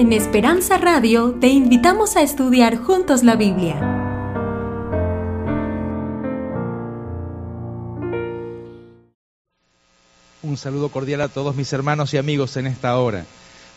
En 0.00 0.14
Esperanza 0.14 0.78
Radio 0.78 1.36
te 1.42 1.48
invitamos 1.48 2.16
a 2.16 2.22
estudiar 2.22 2.78
juntos 2.78 3.22
la 3.22 3.36
Biblia. 3.36 3.78
Un 10.42 10.56
saludo 10.56 10.88
cordial 10.88 11.20
a 11.20 11.28
todos 11.28 11.54
mis 11.54 11.70
hermanos 11.74 12.14
y 12.14 12.16
amigos 12.16 12.56
en 12.56 12.66
esta 12.66 12.96
hora. 12.96 13.26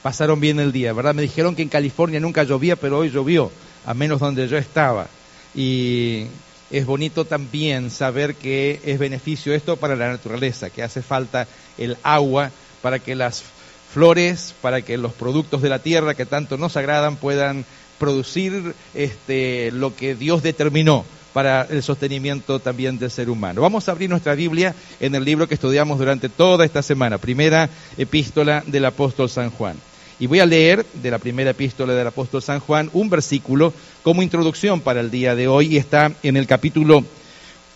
Pasaron 0.02 0.40
bien 0.40 0.62
el 0.62 0.72
día, 0.72 0.94
¿verdad? 0.94 1.14
Me 1.14 1.24
dijeron 1.24 1.58
que 1.58 1.62
en 1.62 1.68
California 1.68 2.22
nunca 2.22 2.44
llovía, 2.44 2.78
pero 2.78 3.00
hoy 3.00 3.10
llovió, 3.10 3.52
a 3.86 3.94
menos 3.94 4.22
donde 4.22 4.48
yo 4.48 4.56
estaba. 4.56 5.08
Y 5.54 6.28
es 6.72 6.86
bonito 6.86 7.26
también 7.26 7.90
saber 7.90 8.36
que 8.36 8.80
es 8.86 8.98
beneficio 8.98 9.54
esto 9.54 9.76
para 9.76 9.98
la 9.98 10.08
naturaleza, 10.08 10.70
que 10.70 10.84
hace 10.84 11.02
falta 11.02 11.48
el 11.78 11.98
agua 12.02 12.50
para 12.82 13.00
que 13.00 13.14
las 13.14 13.44
flores, 13.94 14.56
para 14.62 14.82
que 14.82 14.98
los 14.98 15.14
productos 15.14 15.62
de 15.62 15.70
la 15.70 15.80
tierra 15.80 16.16
que 16.16 16.26
tanto 16.26 16.58
nos 16.58 16.76
agradan 16.76 17.16
puedan 17.16 17.66
producir 18.00 18.74
este, 18.94 19.72
lo 19.72 19.96
que 19.96 20.16
Dios 20.16 20.42
determinó 20.44 21.06
para 21.32 21.64
el 21.70 21.82
sostenimiento 21.82 22.60
también 22.60 23.00
del 23.00 23.12
ser 23.12 23.30
humano. 23.30 23.62
Vamos 23.62 23.88
a 23.88 23.92
abrir 23.92 24.10
nuestra 24.10 24.36
Biblia 24.36 24.76
en 25.00 25.16
el 25.16 25.24
libro 25.24 25.48
que 25.48 25.56
estudiamos 25.56 26.00
durante 26.00 26.30
toda 26.30 26.66
esta 26.66 26.82
semana, 26.82 27.18
primera 27.18 27.70
epístola 27.98 28.64
del 28.66 28.86
apóstol 28.86 29.30
San 29.30 29.52
Juan. 29.52 29.76
Y 30.20 30.28
voy 30.28 30.40
a 30.40 30.46
leer 30.46 30.86
de 31.02 31.12
la 31.12 31.20
primera 31.20 31.52
epístola 31.52 31.94
del 31.94 32.08
apóstol 32.08 32.42
San 32.42 32.60
Juan 32.60 32.90
un 32.94 33.10
versículo 33.10 33.74
como 34.04 34.22
introducción 34.22 34.82
para 34.82 35.02
el 35.02 35.12
día 35.12 35.36
de 35.36 35.48
hoy 35.48 35.74
y 35.74 35.78
está 35.78 36.12
en 36.24 36.38
el 36.38 36.48
capítulo 36.48 37.04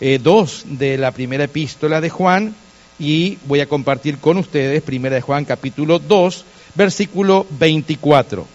eh, 0.00 0.68
de 0.76 0.98
la 0.98 1.10
primera 1.10 1.44
epístola 1.44 2.00
de 2.00 2.10
Juan 2.10 2.54
y 2.98 3.38
voy 3.46 3.60
a 3.60 3.68
compartir 3.68 4.18
con 4.18 4.38
ustedes 4.38 4.82
primera 4.82 5.14
de 5.14 5.20
Juan 5.20 5.44
capítulo 5.44 5.98
2 5.98 6.44
versículo 6.74 7.46
24. 7.50 8.46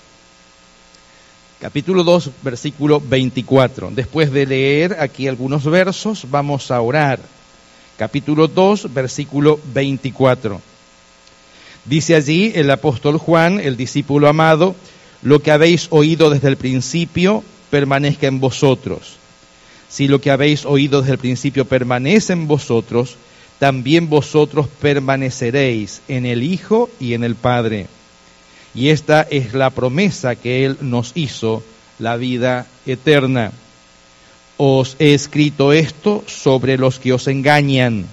Capítulo 1.59 2.03
2 2.03 2.29
versículo 2.41 3.01
24. 3.01 3.91
Después 3.91 4.31
de 4.31 4.45
leer 4.45 4.97
aquí 4.99 5.27
algunos 5.27 5.63
versos 5.63 6.25
vamos 6.29 6.71
a 6.71 6.81
orar. 6.81 7.19
Capítulo 7.97 8.47
2 8.47 8.93
versículo 8.93 9.59
24. 9.73 10.59
Dice 11.85 12.15
allí 12.15 12.51
el 12.55 12.69
apóstol 12.69 13.17
Juan, 13.17 13.59
el 13.59 13.77
discípulo 13.77 14.27
amado, 14.27 14.75
lo 15.21 15.41
que 15.41 15.51
habéis 15.51 15.87
oído 15.89 16.29
desde 16.29 16.49
el 16.49 16.57
principio 16.57 17.43
permanezca 17.69 18.27
en 18.27 18.39
vosotros. 18.39 19.15
Si 19.89 20.07
lo 20.07 20.19
que 20.19 20.31
habéis 20.31 20.65
oído 20.65 21.01
desde 21.01 21.13
el 21.13 21.19
principio 21.19 21.65
permanece 21.65 22.33
en 22.33 22.47
vosotros, 22.47 23.15
también 23.59 24.09
vosotros 24.09 24.67
permaneceréis 24.81 26.01
en 26.07 26.25
el 26.25 26.43
Hijo 26.43 26.89
y 26.99 27.13
en 27.13 27.23
el 27.23 27.35
Padre. 27.35 27.87
Y 28.75 28.89
esta 28.89 29.21
es 29.21 29.53
la 29.53 29.69
promesa 29.69 30.35
que 30.35 30.65
Él 30.65 30.77
nos 30.81 31.11
hizo, 31.15 31.63
la 31.99 32.17
vida 32.17 32.67
eterna. 32.85 33.51
Os 34.57 34.95
he 34.99 35.13
escrito 35.13 35.73
esto 35.73 36.23
sobre 36.27 36.77
los 36.77 36.99
que 36.99 37.13
os 37.13 37.27
engañan, 37.27 38.05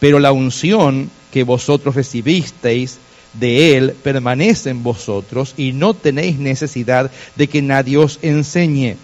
pero 0.00 0.18
la 0.18 0.32
unción 0.32 1.10
que 1.32 1.44
vosotros 1.44 1.94
recibisteis 1.94 2.98
de 3.34 3.76
Él 3.76 3.94
permanece 4.02 4.70
en 4.70 4.82
vosotros 4.82 5.54
y 5.56 5.72
no 5.72 5.94
tenéis 5.94 6.38
necesidad 6.38 7.10
de 7.36 7.48
que 7.48 7.62
nadie 7.62 7.98
os 7.98 8.18
enseñe. 8.22 8.96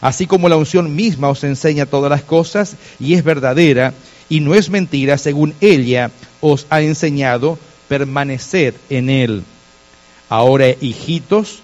Así 0.00 0.26
como 0.26 0.48
la 0.48 0.56
unción 0.56 0.94
misma 0.94 1.28
os 1.28 1.44
enseña 1.44 1.86
todas 1.86 2.10
las 2.10 2.22
cosas 2.22 2.76
y 2.98 3.14
es 3.14 3.24
verdadera 3.24 3.92
y 4.30 4.40
no 4.40 4.54
es 4.54 4.70
mentira, 4.70 5.18
según 5.18 5.54
ella 5.60 6.10
os 6.40 6.66
ha 6.70 6.80
enseñado, 6.80 7.58
permaneced 7.88 8.74
en 8.88 9.10
Él. 9.10 9.42
Ahora, 10.30 10.70
hijitos, 10.80 11.58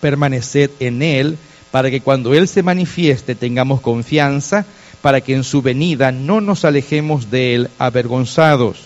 permaneced 0.00 0.70
en 0.78 1.02
Él 1.02 1.36
para 1.70 1.90
que 1.90 2.00
cuando 2.00 2.34
Él 2.34 2.48
se 2.48 2.62
manifieste 2.62 3.34
tengamos 3.34 3.80
confianza, 3.80 4.64
para 5.02 5.20
que 5.20 5.34
en 5.34 5.44
su 5.44 5.60
venida 5.60 6.12
no 6.12 6.40
nos 6.40 6.64
alejemos 6.64 7.30
de 7.30 7.54
Él 7.54 7.70
avergonzados. 7.78 8.84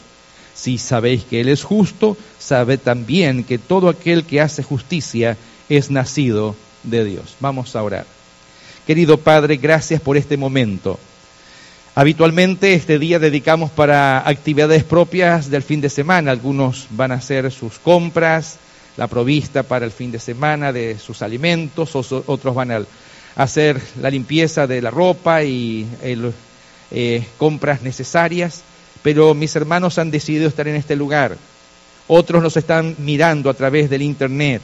Si 0.54 0.78
sabéis 0.78 1.25
que 1.25 1.41
Él 1.41 1.48
es 1.48 1.62
justo, 1.64 2.16
sabed 2.38 2.78
también 2.78 3.44
que 3.44 3.58
todo 3.58 3.88
aquel 3.88 4.25
que 4.25 4.41
hace 4.41 4.62
justicia 4.62 5.36
es 5.69 5.91
nacido 5.91 6.56
de 6.82 7.04
Dios. 7.04 7.36
Vamos 7.41 7.76
a 7.76 7.82
orar. 7.82 8.06
Querido 8.86 9.19
Padre, 9.19 9.56
gracias 9.56 10.00
por 10.00 10.16
este 10.16 10.36
momento. 10.36 10.98
Habitualmente 11.94 12.75
este 12.75 12.99
día 12.99 13.19
dedicamos 13.19 13.71
para 13.71 14.28
actividades 14.28 14.84
propias 14.84 15.50
del 15.50 15.62
fin 15.62 15.81
de 15.81 15.88
semana. 15.88 16.32
Algunos 16.32 16.88
van 16.91 17.12
a 17.12 17.16
hacer 17.16 17.50
sus 17.53 17.78
compras, 17.78 18.56
la 18.97 19.06
provista 19.06 19.62
para 19.62 19.84
el 19.84 19.93
fin 19.93 20.10
de 20.10 20.19
semana 20.19 20.72
de 20.72 20.99
sus 20.99 21.22
alimentos, 21.22 21.94
otros 21.94 22.55
van 22.55 22.72
a 22.72 22.84
hacer 23.37 23.81
la 24.00 24.10
limpieza 24.10 24.66
de 24.66 24.82
la 24.82 24.91
ropa 24.91 25.43
y 25.44 25.87
eh, 26.91 27.25
compras 27.38 27.82
necesarias 27.82 28.62
pero 29.05 29.34
mis 29.34 29.55
hermanos 29.55 29.99
han 29.99 30.11
decidido 30.11 30.49
estar 30.49 30.66
en 30.66 30.76
este 30.76 30.97
lugar. 30.97 31.37
Otros 32.09 32.43
nos 32.43 32.56
están 32.56 32.97
mirando 32.99 33.50
a 33.50 33.55
través 33.55 33.91
del 33.91 34.00
Internet. 34.00 34.62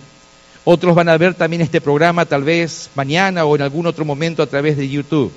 Otros 0.64 0.94
van 0.94 1.10
a 1.10 1.18
ver 1.18 1.34
también 1.34 1.60
este 1.60 1.82
programa 1.82 2.24
tal 2.24 2.42
vez 2.42 2.88
mañana 2.94 3.44
o 3.44 3.54
en 3.54 3.60
algún 3.60 3.86
otro 3.86 4.06
momento 4.06 4.42
a 4.42 4.46
través 4.46 4.78
de 4.78 4.88
YouTube. 4.88 5.30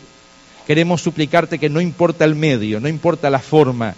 Queremos 0.67 1.01
suplicarte 1.01 1.59
que 1.59 1.69
no 1.69 1.81
importa 1.81 2.25
el 2.25 2.35
medio, 2.35 2.79
no 2.79 2.87
importa 2.87 3.29
la 3.29 3.39
forma, 3.39 3.95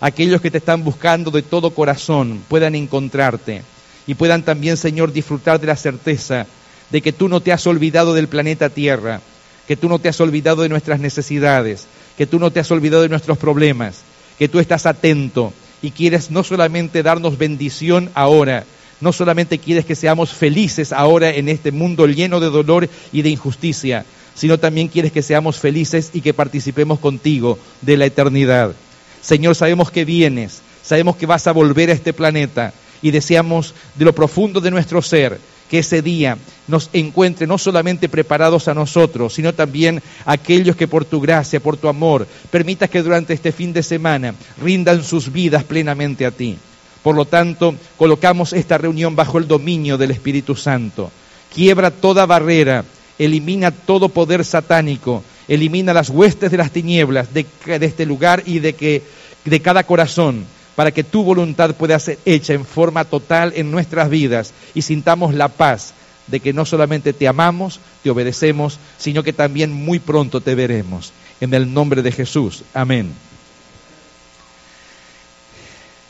aquellos 0.00 0.40
que 0.40 0.50
te 0.50 0.58
están 0.58 0.82
buscando 0.82 1.30
de 1.30 1.42
todo 1.42 1.70
corazón 1.70 2.42
puedan 2.48 2.74
encontrarte 2.74 3.62
y 4.06 4.14
puedan 4.14 4.42
también, 4.42 4.76
Señor, 4.76 5.12
disfrutar 5.12 5.60
de 5.60 5.66
la 5.66 5.76
certeza 5.76 6.46
de 6.90 7.02
que 7.02 7.12
tú 7.12 7.28
no 7.28 7.40
te 7.40 7.52
has 7.52 7.66
olvidado 7.66 8.14
del 8.14 8.28
planeta 8.28 8.70
Tierra, 8.70 9.20
que 9.66 9.76
tú 9.76 9.88
no 9.88 9.98
te 9.98 10.08
has 10.08 10.20
olvidado 10.20 10.62
de 10.62 10.68
nuestras 10.68 11.00
necesidades, 11.00 11.86
que 12.16 12.26
tú 12.26 12.38
no 12.38 12.50
te 12.50 12.60
has 12.60 12.70
olvidado 12.70 13.02
de 13.02 13.08
nuestros 13.08 13.38
problemas, 13.38 14.02
que 14.38 14.48
tú 14.48 14.58
estás 14.58 14.86
atento 14.86 15.52
y 15.82 15.90
quieres 15.90 16.30
no 16.30 16.44
solamente 16.44 17.02
darnos 17.02 17.36
bendición 17.36 18.10
ahora, 18.14 18.64
no 19.00 19.12
solamente 19.12 19.58
quieres 19.58 19.84
que 19.84 19.94
seamos 19.94 20.32
felices 20.32 20.92
ahora 20.92 21.30
en 21.30 21.48
este 21.48 21.72
mundo 21.72 22.06
lleno 22.06 22.40
de 22.40 22.46
dolor 22.46 22.88
y 23.12 23.22
de 23.22 23.30
injusticia, 23.30 24.06
sino 24.36 24.58
también 24.58 24.88
quieres 24.88 25.10
que 25.10 25.22
seamos 25.22 25.58
felices 25.58 26.10
y 26.12 26.20
que 26.20 26.34
participemos 26.34 27.00
contigo 27.00 27.58
de 27.80 27.96
la 27.96 28.06
eternidad. 28.06 28.72
Señor, 29.20 29.56
sabemos 29.56 29.90
que 29.90 30.04
vienes, 30.04 30.60
sabemos 30.82 31.16
que 31.16 31.26
vas 31.26 31.46
a 31.48 31.52
volver 31.52 31.90
a 31.90 31.94
este 31.94 32.12
planeta 32.12 32.72
y 33.02 33.10
deseamos 33.10 33.74
de 33.96 34.04
lo 34.04 34.14
profundo 34.14 34.60
de 34.60 34.70
nuestro 34.70 35.02
ser 35.02 35.40
que 35.68 35.80
ese 35.80 36.00
día 36.00 36.38
nos 36.68 36.90
encuentre 36.92 37.46
no 37.46 37.58
solamente 37.58 38.08
preparados 38.08 38.68
a 38.68 38.74
nosotros, 38.74 39.34
sino 39.34 39.52
también 39.52 40.02
a 40.24 40.32
aquellos 40.32 40.76
que 40.76 40.86
por 40.86 41.04
tu 41.04 41.20
gracia, 41.20 41.60
por 41.60 41.76
tu 41.76 41.88
amor, 41.88 42.26
permitas 42.50 42.88
que 42.88 43.02
durante 43.02 43.34
este 43.34 43.52
fin 43.52 43.72
de 43.72 43.82
semana 43.82 44.34
rindan 44.62 45.02
sus 45.02 45.32
vidas 45.32 45.64
plenamente 45.64 46.24
a 46.24 46.30
ti. 46.30 46.56
Por 47.02 47.14
lo 47.14 47.24
tanto, 47.24 47.74
colocamos 47.96 48.52
esta 48.52 48.78
reunión 48.78 49.14
bajo 49.14 49.38
el 49.38 49.46
dominio 49.46 49.96
del 49.96 50.10
Espíritu 50.10 50.56
Santo. 50.56 51.10
Quiebra 51.54 51.90
toda 51.90 52.26
barrera, 52.26 52.84
elimina 53.18 53.70
todo 53.70 54.08
poder 54.08 54.44
satánico, 54.44 55.22
elimina 55.48 55.94
las 55.94 56.10
huestes 56.10 56.50
de 56.50 56.56
las 56.56 56.70
tinieblas 56.70 57.32
de, 57.32 57.46
este 57.66 58.06
lugar 58.06 58.42
y 58.46 58.58
de, 58.58 58.74
que, 58.74 59.02
de 59.44 59.60
cada 59.60 59.84
corazón 59.84 60.44
para 60.74 60.90
que 60.90 61.04
tu 61.04 61.24
voluntad 61.24 61.74
pueda 61.74 61.98
ser 61.98 62.18
hecha 62.24 62.52
en 62.52 62.64
forma 62.64 63.04
total 63.04 63.52
en 63.56 63.70
nuestras 63.70 64.10
vidas 64.10 64.52
y 64.74 64.82
sintamos 64.82 65.34
la 65.34 65.48
paz 65.48 65.94
de 66.26 66.40
que 66.40 66.52
no 66.52 66.64
solamente 66.64 67.12
te 67.12 67.28
amamos, 67.28 67.80
te 68.02 68.10
obedecemos, 68.10 68.78
sino 68.98 69.22
que 69.22 69.32
también 69.32 69.72
muy 69.72 69.98
pronto 69.98 70.40
te 70.40 70.54
veremos. 70.54 71.12
En 71.40 71.54
el 71.54 71.72
nombre 71.72 72.02
de 72.02 72.12
Jesús. 72.12 72.62
Amén. 72.74 73.12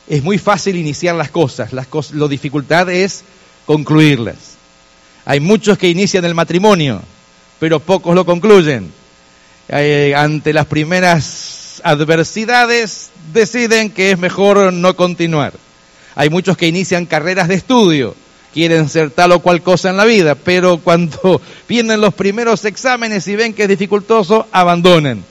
Es 0.09 0.23
muy 0.23 0.39
fácil 0.39 0.77
iniciar 0.77 1.17
las 1.17 1.31
cosas, 1.31 1.73
las 1.73 1.87
cosas 1.87 2.15
lo 2.15 2.29
dificultad 2.29 2.89
es 2.91 3.25
concluirlas. 3.67 4.56
Hay 5.27 5.41
muchos 5.41 5.77
que 5.77 5.89
inician 5.89 6.25
el 6.25 6.37
matrimonio, 6.37 7.03
pero 7.59 7.81
pocos 7.81 8.15
lo 8.15 8.25
concluyen. 8.25 8.93
Eh, 9.69 10.15
ante 10.17 10.53
las 10.53 10.67
primeras 10.67 11.81
adversidades 11.83 13.11
deciden 13.33 13.91
que 13.91 14.13
es 14.13 14.19
mejor 14.19 14.73
no 14.73 14.95
continuar. 14.95 15.53
Hay 16.15 16.31
muchos 16.31 16.57
que 16.57 16.69
inician 16.69 17.07
carreras 17.07 17.49
de 17.49 17.57
estudio, 17.57 18.15
quieren 18.55 18.89
ser 18.89 19.11
tal 19.11 19.33
o 19.33 19.41
cual 19.41 19.63
cosa 19.63 19.91
en 19.91 19.97
la 19.97 20.05
vida, 20.05 20.37
pero 20.37 20.79
cuando 20.79 21.41
vienen 21.69 22.01
los 22.01 22.15
primeros 22.15 22.65
exámenes 22.65 23.27
y 23.27 23.35
ven 23.35 23.53
que 23.53 23.65
es 23.65 23.69
dificultoso, 23.69 24.47
abandonan. 24.53 25.25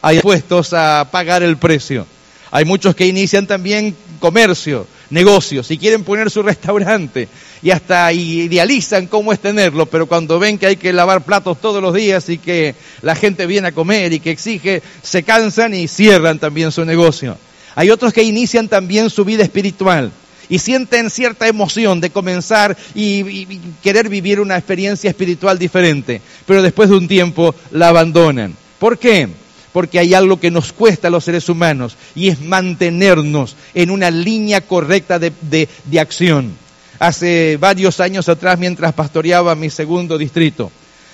Hay 0.00 0.20
puestos 0.20 0.72
a 0.74 1.08
pagar 1.10 1.42
el 1.42 1.56
precio. 1.56 2.06
Hay 2.52 2.64
muchos 2.64 2.94
que 2.94 3.06
inician 3.06 3.48
también 3.48 3.96
comercio, 4.20 4.86
negocios, 5.10 5.70
y 5.70 5.78
quieren 5.78 6.04
poner 6.04 6.30
su 6.30 6.42
restaurante 6.44 7.28
y 7.62 7.70
hasta 7.70 8.12
idealizan 8.12 9.06
cómo 9.06 9.32
es 9.32 9.40
tenerlo, 9.40 9.86
pero 9.86 10.06
cuando 10.06 10.38
ven 10.38 10.58
que 10.58 10.66
hay 10.66 10.76
que 10.76 10.92
lavar 10.92 11.22
platos 11.22 11.60
todos 11.60 11.82
los 11.82 11.94
días 11.94 12.28
y 12.28 12.38
que 12.38 12.74
la 13.02 13.14
gente 13.14 13.46
viene 13.46 13.68
a 13.68 13.72
comer 13.72 14.12
y 14.12 14.20
que 14.20 14.30
exige, 14.30 14.82
se 15.02 15.22
cansan 15.22 15.74
y 15.74 15.88
cierran 15.88 16.38
también 16.38 16.72
su 16.72 16.84
negocio. 16.84 17.36
Hay 17.74 17.90
otros 17.90 18.12
que 18.12 18.22
inician 18.22 18.68
también 18.68 19.10
su 19.10 19.24
vida 19.24 19.42
espiritual 19.42 20.10
y 20.48 20.58
sienten 20.58 21.10
cierta 21.10 21.46
emoción 21.46 22.00
de 22.00 22.10
comenzar 22.10 22.76
y, 22.94 23.20
y 23.20 23.60
querer 23.82 24.08
vivir 24.08 24.40
una 24.40 24.56
experiencia 24.56 25.10
espiritual 25.10 25.58
diferente, 25.58 26.20
pero 26.46 26.62
después 26.62 26.88
de 26.88 26.96
un 26.96 27.06
tiempo 27.06 27.54
la 27.70 27.88
abandonan. 27.88 28.54
¿Por 28.78 28.98
qué? 28.98 29.28
Porque 29.72 29.98
hay 29.98 30.14
algo 30.14 30.40
que 30.40 30.50
nos 30.50 30.72
cuesta 30.72 31.08
a 31.08 31.10
los 31.10 31.24
seres 31.24 31.48
humanos 31.48 31.96
y 32.14 32.28
es 32.28 32.40
mantenernos 32.40 33.56
en 33.74 33.90
una 33.90 34.10
línea 34.10 34.60
correcta 34.60 35.18
de, 35.18 35.32
de, 35.42 36.00
acción. 36.00 36.52
Hace 36.98 37.56
varios 37.58 38.00
años 38.00 38.28
atrás, 38.28 38.58
mientras 38.58 38.92
pastoreaba 38.92 39.54
mi 39.54 39.70
segundo 39.70 40.18
distrito, 40.18 40.70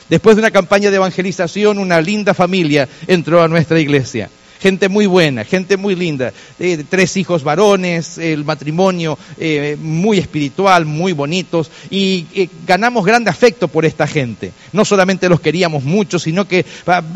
después 0.09 0.37
de 0.37 0.41
una 0.43 0.51
campaña 0.51 0.91
de 0.91 0.97
evangelización, 0.97 1.79
una 1.79 2.01
linda 2.01 2.35
familia 2.35 2.89
entró 3.07 3.43
a 3.43 3.49
nuestra 3.49 3.79
iglesia 3.79 4.31
gente 4.61 4.89
muy 4.89 5.07
buena, 5.07 5.45
gente 5.45 5.77
muy 5.77 5.95
linda, 5.95 6.33
eh, 6.59 6.85
tres 6.89 7.17
hijos 7.17 7.43
varones, 7.43 8.19
el 8.19 8.45
matrimonio 8.45 9.19
eh, 9.39 9.77
muy 9.81 10.19
espiritual, 10.19 10.87
muy 10.87 11.13
bonitos, 11.13 11.71
y 11.91 12.27
eh, 12.35 12.49
ganamos 12.67 13.05
gran 13.05 13.27
afecto 13.29 13.69
por 13.69 13.85
esta 13.85 14.07
gente. 14.07 14.53
No 14.73 14.85
solamente 14.85 15.29
los 15.29 15.41
queríamos 15.41 15.85
mucho, 15.85 16.19
sino 16.19 16.47
que 16.47 16.65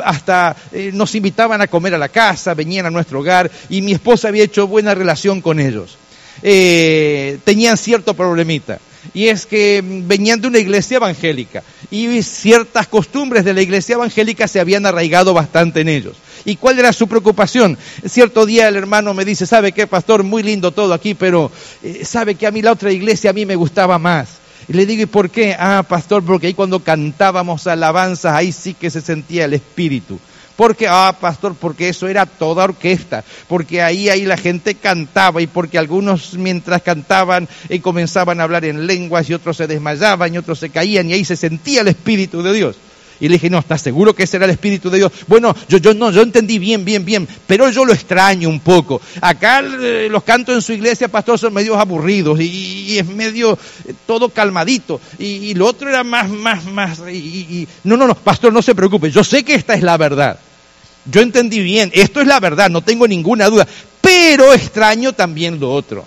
hasta 0.04 0.56
nos 0.92 1.14
invitaban 1.14 1.60
a 1.60 1.66
comer 1.66 1.94
a 1.94 1.98
la 1.98 2.08
casa, 2.08 2.54
venían 2.54 2.87
a 2.87 2.90
nuestro 2.90 3.20
hogar, 3.20 3.50
y 3.69 3.82
mi 3.82 3.92
esposa 3.92 4.28
había 4.28 4.44
hecho 4.44 4.66
buena 4.66 4.94
relación 4.94 5.40
con 5.40 5.60
ellos. 5.60 5.98
tenían 6.40 7.76
cierto 7.76 8.14
problemita 8.14 8.78
y 9.14 9.28
es 9.28 9.46
que 9.46 9.82
venían 9.84 10.40
de 10.40 10.48
una 10.48 10.58
iglesia 10.58 10.96
evangélica 10.96 11.62
y 11.90 12.22
ciertas 12.22 12.87
costumbres 12.87 13.44
de 13.44 13.54
la 13.54 13.62
iglesia 13.62 13.94
evangélica 13.94 14.46
se 14.46 14.60
habían 14.60 14.87
arraigado 14.87 15.34
bastante 15.34 15.81
en 15.81 15.88
ellos. 15.88 16.16
¿Y 16.44 16.56
cuál 16.56 16.78
era 16.78 16.92
su 16.92 17.06
preocupación? 17.06 17.76
Cierto 18.06 18.46
día 18.46 18.69
el 18.69 18.76
hermano 18.76 19.14
me 19.14 19.25
dice, 19.25 19.46
¿sabe 19.46 19.72
qué, 19.72 19.87
pastor? 19.87 20.22
Muy 20.22 20.42
lindo 20.42 20.72
todo 20.72 20.94
aquí, 20.94 21.14
pero 21.14 21.50
eh, 21.82 22.04
¿sabe 22.04 22.34
que 22.34 22.46
a 22.46 22.50
mí 22.50 22.62
la 22.62 22.72
otra 22.72 22.92
iglesia 22.92 23.31
a 23.31 23.34
mí 23.34 23.46
me 23.46 23.56
gustaba 23.56 23.98
más? 23.98 24.40
Y 24.69 24.72
le 24.72 24.87
digo, 24.87 25.02
¿y 25.02 25.06
por 25.06 25.31
qué? 25.31 25.56
Ah, 25.58 25.84
pastor, 25.87 26.22
porque 26.25 26.46
ahí 26.46 26.54
cuando 26.54 26.81
cantábamos 26.81 27.66
alabanzas, 27.66 28.34
ahí 28.34 28.52
sí 28.52 28.75
que 28.75 28.90
se 28.90 29.00
sentía 29.00 29.46
el 29.46 29.54
espíritu. 29.54 30.19
Porque, 30.56 30.87
ah, 30.88 31.16
pastor, 31.19 31.54
porque 31.58 31.88
eso 31.88 32.06
era 32.06 32.26
toda 32.26 32.64
orquesta, 32.64 33.25
porque 33.48 33.82
ahí, 33.82 34.10
ahí 34.10 34.26
la 34.26 34.37
gente 34.37 34.75
cantaba 34.75 35.40
y 35.40 35.46
porque 35.46 35.78
algunos 35.78 36.34
mientras 36.34 36.82
cantaban 36.82 37.48
y 37.69 37.76
eh, 37.76 37.81
comenzaban 37.81 38.40
a 38.40 38.44
hablar 38.44 38.66
en 38.66 38.87
lenguas 38.87 39.28
y 39.31 39.34
otros 39.34 39.56
se 39.56 39.66
desmayaban 39.66 40.34
y 40.34 40.38
otros 40.38 40.58
se 40.58 40.69
caían 40.69 41.08
y 41.08 41.14
ahí 41.14 41.25
se 41.25 41.37
sentía 41.37 41.81
el 41.81 41.88
Espíritu 41.88 42.42
de 42.42 42.52
Dios. 42.52 42.76
Y 43.20 43.28
le 43.28 43.34
dije, 43.34 43.50
no, 43.50 43.58
¿estás 43.58 43.82
seguro 43.82 44.14
que 44.14 44.22
ese 44.22 44.38
era 44.38 44.46
el 44.46 44.52
Espíritu 44.52 44.88
de 44.88 44.99
Dios? 44.99 45.12
Bueno, 45.26 45.55
yo, 45.69 45.78
yo 45.78 45.93
no, 45.93 46.11
yo 46.11 46.22
entendí 46.22 46.58
bien, 46.58 46.84
bien, 46.84 47.05
bien, 47.05 47.28
pero 47.46 47.69
yo 47.70 47.84
lo 47.84 47.93
extraño 47.93 48.49
un 48.49 48.61
poco. 48.61 49.00
Acá 49.20 49.61
eh, 49.61 50.08
los 50.11 50.25
cantos 50.25 50.55
en 50.55 50.62
su 50.62 50.72
iglesia, 50.72 51.08
pastor, 51.08 51.38
son 51.38 51.52
medios 51.52 51.76
aburridos 51.76 52.40
y, 52.40 52.99
es 52.99 53.06
medio 53.06 53.58
eh, 53.87 53.94
todo 54.06 54.31
calmadito. 54.31 55.00
Y, 55.19 55.55
lo 55.55 55.67
otro 55.67 55.88
era 55.88 56.02
más, 56.02 56.31
más, 56.31 56.64
más. 56.64 57.00
y, 57.12 57.69
no, 57.84 57.96
no, 57.96 58.06
no, 58.06 58.14
pastor, 58.14 58.52
no 58.52 58.62
se 58.62 58.75
preocupe, 58.75 59.11
yo 59.11 59.23
sé 59.23 59.44
que 59.44 59.55
esta 59.55 59.75
es 59.75 59.82
la 59.82 59.96
verdad. 59.96 60.38
Yo 61.05 61.20
entendí 61.20 61.61
bien, 61.61 61.90
esto 61.94 62.20
es 62.20 62.26
la 62.26 62.40
verdad, 62.40 62.70
no 62.70 62.82
tengo 62.82 63.08
ninguna 63.08 63.49
duda, 63.49 63.66
pero 64.00 64.52
extraño 64.52 65.12
también 65.12 65.58
lo 65.61 65.73
otro. 65.73 66.06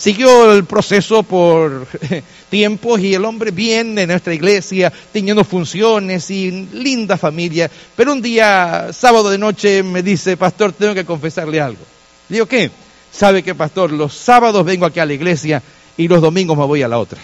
Siguió 0.00 0.50
el 0.54 0.64
proceso 0.64 1.22
por 1.22 1.86
tiempos 2.48 3.00
y 3.00 3.12
el 3.12 3.22
hombre 3.22 3.50
bien 3.50 3.98
en 3.98 4.08
nuestra 4.08 4.32
iglesia, 4.32 4.90
teniendo 5.12 5.44
funciones 5.44 6.30
y 6.30 6.50
linda 6.72 7.18
familia, 7.18 7.70
pero 7.94 8.14
un 8.14 8.22
día, 8.22 8.94
sábado 8.94 9.28
de 9.28 9.36
noche, 9.36 9.82
me 9.82 10.02
dice, 10.02 10.38
pastor, 10.38 10.72
tengo 10.72 10.94
que 10.94 11.04
confesarle 11.04 11.60
algo. 11.60 11.82
Digo, 12.30 12.46
¿qué? 12.46 12.70
¿Sabe 13.12 13.42
qué, 13.42 13.54
pastor? 13.54 13.92
Los 13.92 14.14
sábados 14.14 14.64
vengo 14.64 14.86
aquí 14.86 15.00
a 15.00 15.04
la 15.04 15.12
iglesia 15.12 15.62
y 15.98 16.08
los 16.08 16.22
domingos 16.22 16.56
me 16.56 16.64
voy 16.64 16.82
a 16.82 16.88
la 16.88 16.98
otra, 16.98 17.20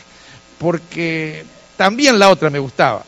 porque 0.59 1.47
también 1.79 2.19
la 2.19 2.29
otra 2.29 2.51
me 2.51 2.59
gustaba. 2.59 3.03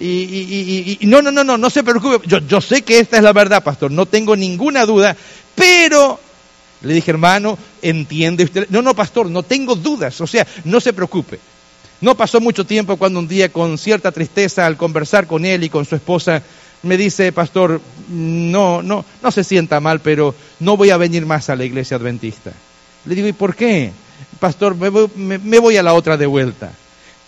Y, 0.00 0.98
no, 1.02 1.20
no, 1.20 1.30
no, 1.30 1.44
no, 1.44 1.58
no 1.58 1.68
se 1.68 1.84
preocupe. 1.84 2.26
Yo 2.26 2.60
sé 2.62 2.80
que 2.80 3.00
esta 3.00 3.18
es 3.18 3.22
la 3.22 3.34
verdad, 3.34 3.62
pastor, 3.62 3.90
no 3.90 4.06
tengo 4.06 4.34
ninguna 4.36 4.86
duda, 4.86 5.14
pero 5.54 6.18
le 6.80 6.94
dije, 6.94 7.10
hermano, 7.10 7.58
entiende 7.82 8.44
usted. 8.44 8.68
No, 8.70 8.80
no, 8.80 8.94
pastor, 8.94 9.28
no 9.28 9.42
tengo 9.42 9.74
dudas, 9.74 10.20
o 10.20 10.26
sea, 10.26 10.46
no 10.64 10.80
se 10.80 10.92
preocupe. 10.92 11.38
No 12.00 12.16
pasó 12.16 12.40
mucho 12.40 12.64
tiempo 12.64 12.96
cuando 12.96 13.18
un 13.18 13.28
día, 13.28 13.50
con 13.50 13.78
cierta 13.78 14.10
tristeza, 14.10 14.66
al 14.66 14.76
conversar 14.76 15.26
con 15.26 15.44
él 15.44 15.62
y 15.64 15.68
con 15.68 15.84
su 15.84 15.94
esposa, 15.94 16.42
me 16.82 16.96
dice, 16.96 17.30
pastor, 17.32 17.80
no, 18.08 18.82
no, 18.82 19.04
no 19.22 19.30
se 19.30 19.44
sienta 19.44 19.78
mal, 19.78 20.00
pero 20.00 20.34
no 20.58 20.76
voy 20.76 20.90
a 20.90 20.96
venir 20.96 21.26
más 21.26 21.48
a 21.48 21.56
la 21.56 21.64
iglesia 21.64 21.96
adventista. 21.96 22.52
Le 23.04 23.14
digo, 23.14 23.28
¿y 23.28 23.32
por 23.32 23.54
qué? 23.54 23.92
Pastor, 24.40 24.74
me 24.76 25.58
voy 25.58 25.76
a 25.76 25.82
la 25.82 25.94
otra 25.94 26.16
de 26.16 26.26
vuelta. 26.26 26.72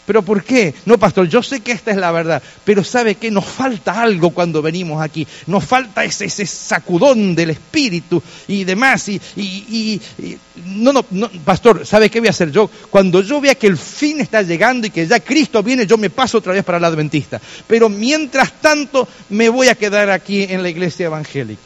¿Pero 0.06 0.23
por 0.23 0.45
qué? 0.45 0.75
No, 0.85 0.99
pastor, 0.99 1.29
yo 1.29 1.43
sé 1.43 1.61
que 1.61 1.73
esta 1.73 1.91
es 1.91 1.97
la 1.97 2.12
verdad, 2.12 2.43
pero 2.65 2.85
¿sabe 2.85 3.15
qué? 3.15 3.31
Nos 3.31 3.47
falta 3.47 4.03
algo 4.03 4.31
cuando 4.31 4.61
venimos 4.61 5.03
aquí. 5.03 5.27
Nos 5.47 5.65
falta 5.65 6.05
ese, 6.05 6.27
ese 6.27 6.45
sacudón 6.47 7.35
del 7.35 7.51
espíritu 7.51 8.23
y 8.47 8.65
demás. 8.65 9.09
Y, 9.09 9.21
y, 9.37 10.01
no, 10.67 10.93
no, 10.93 11.05
no, 11.11 11.31
pastor, 11.45 11.87
¿sabe 11.87 12.11
qué 12.11 12.21
voy 12.21 12.29
a 12.29 12.31
hacer 12.31 12.51
yo? 12.51 12.71
Cuando 12.91 13.23
yo 13.23 13.41
vea 13.41 13.55
que 13.55 13.67
el 13.67 13.79
fin 13.79 14.21
está 14.21 14.43
llegando 14.43 14.87
y 14.87 14.91
que 14.91 15.06
ya 15.06 15.21
Cristo 15.21 15.62
viene, 15.62 15.87
yo 15.87 15.97
me 15.97 16.11
paso 16.11 16.39
otra 16.39 16.53
vez 16.53 16.65
para 16.65 16.79
la 16.79 16.89
adventista. 16.89 17.41
Pero 17.67 17.89
mientras 17.89 18.61
tanto, 18.61 19.09
me 19.31 19.49
voy 19.49 19.69
a 19.69 19.75
quedar 19.75 20.11
aquí 20.11 20.43
en 20.43 20.62
la 20.62 20.69
iglesia 20.69 21.06
evangélica. 21.06 21.62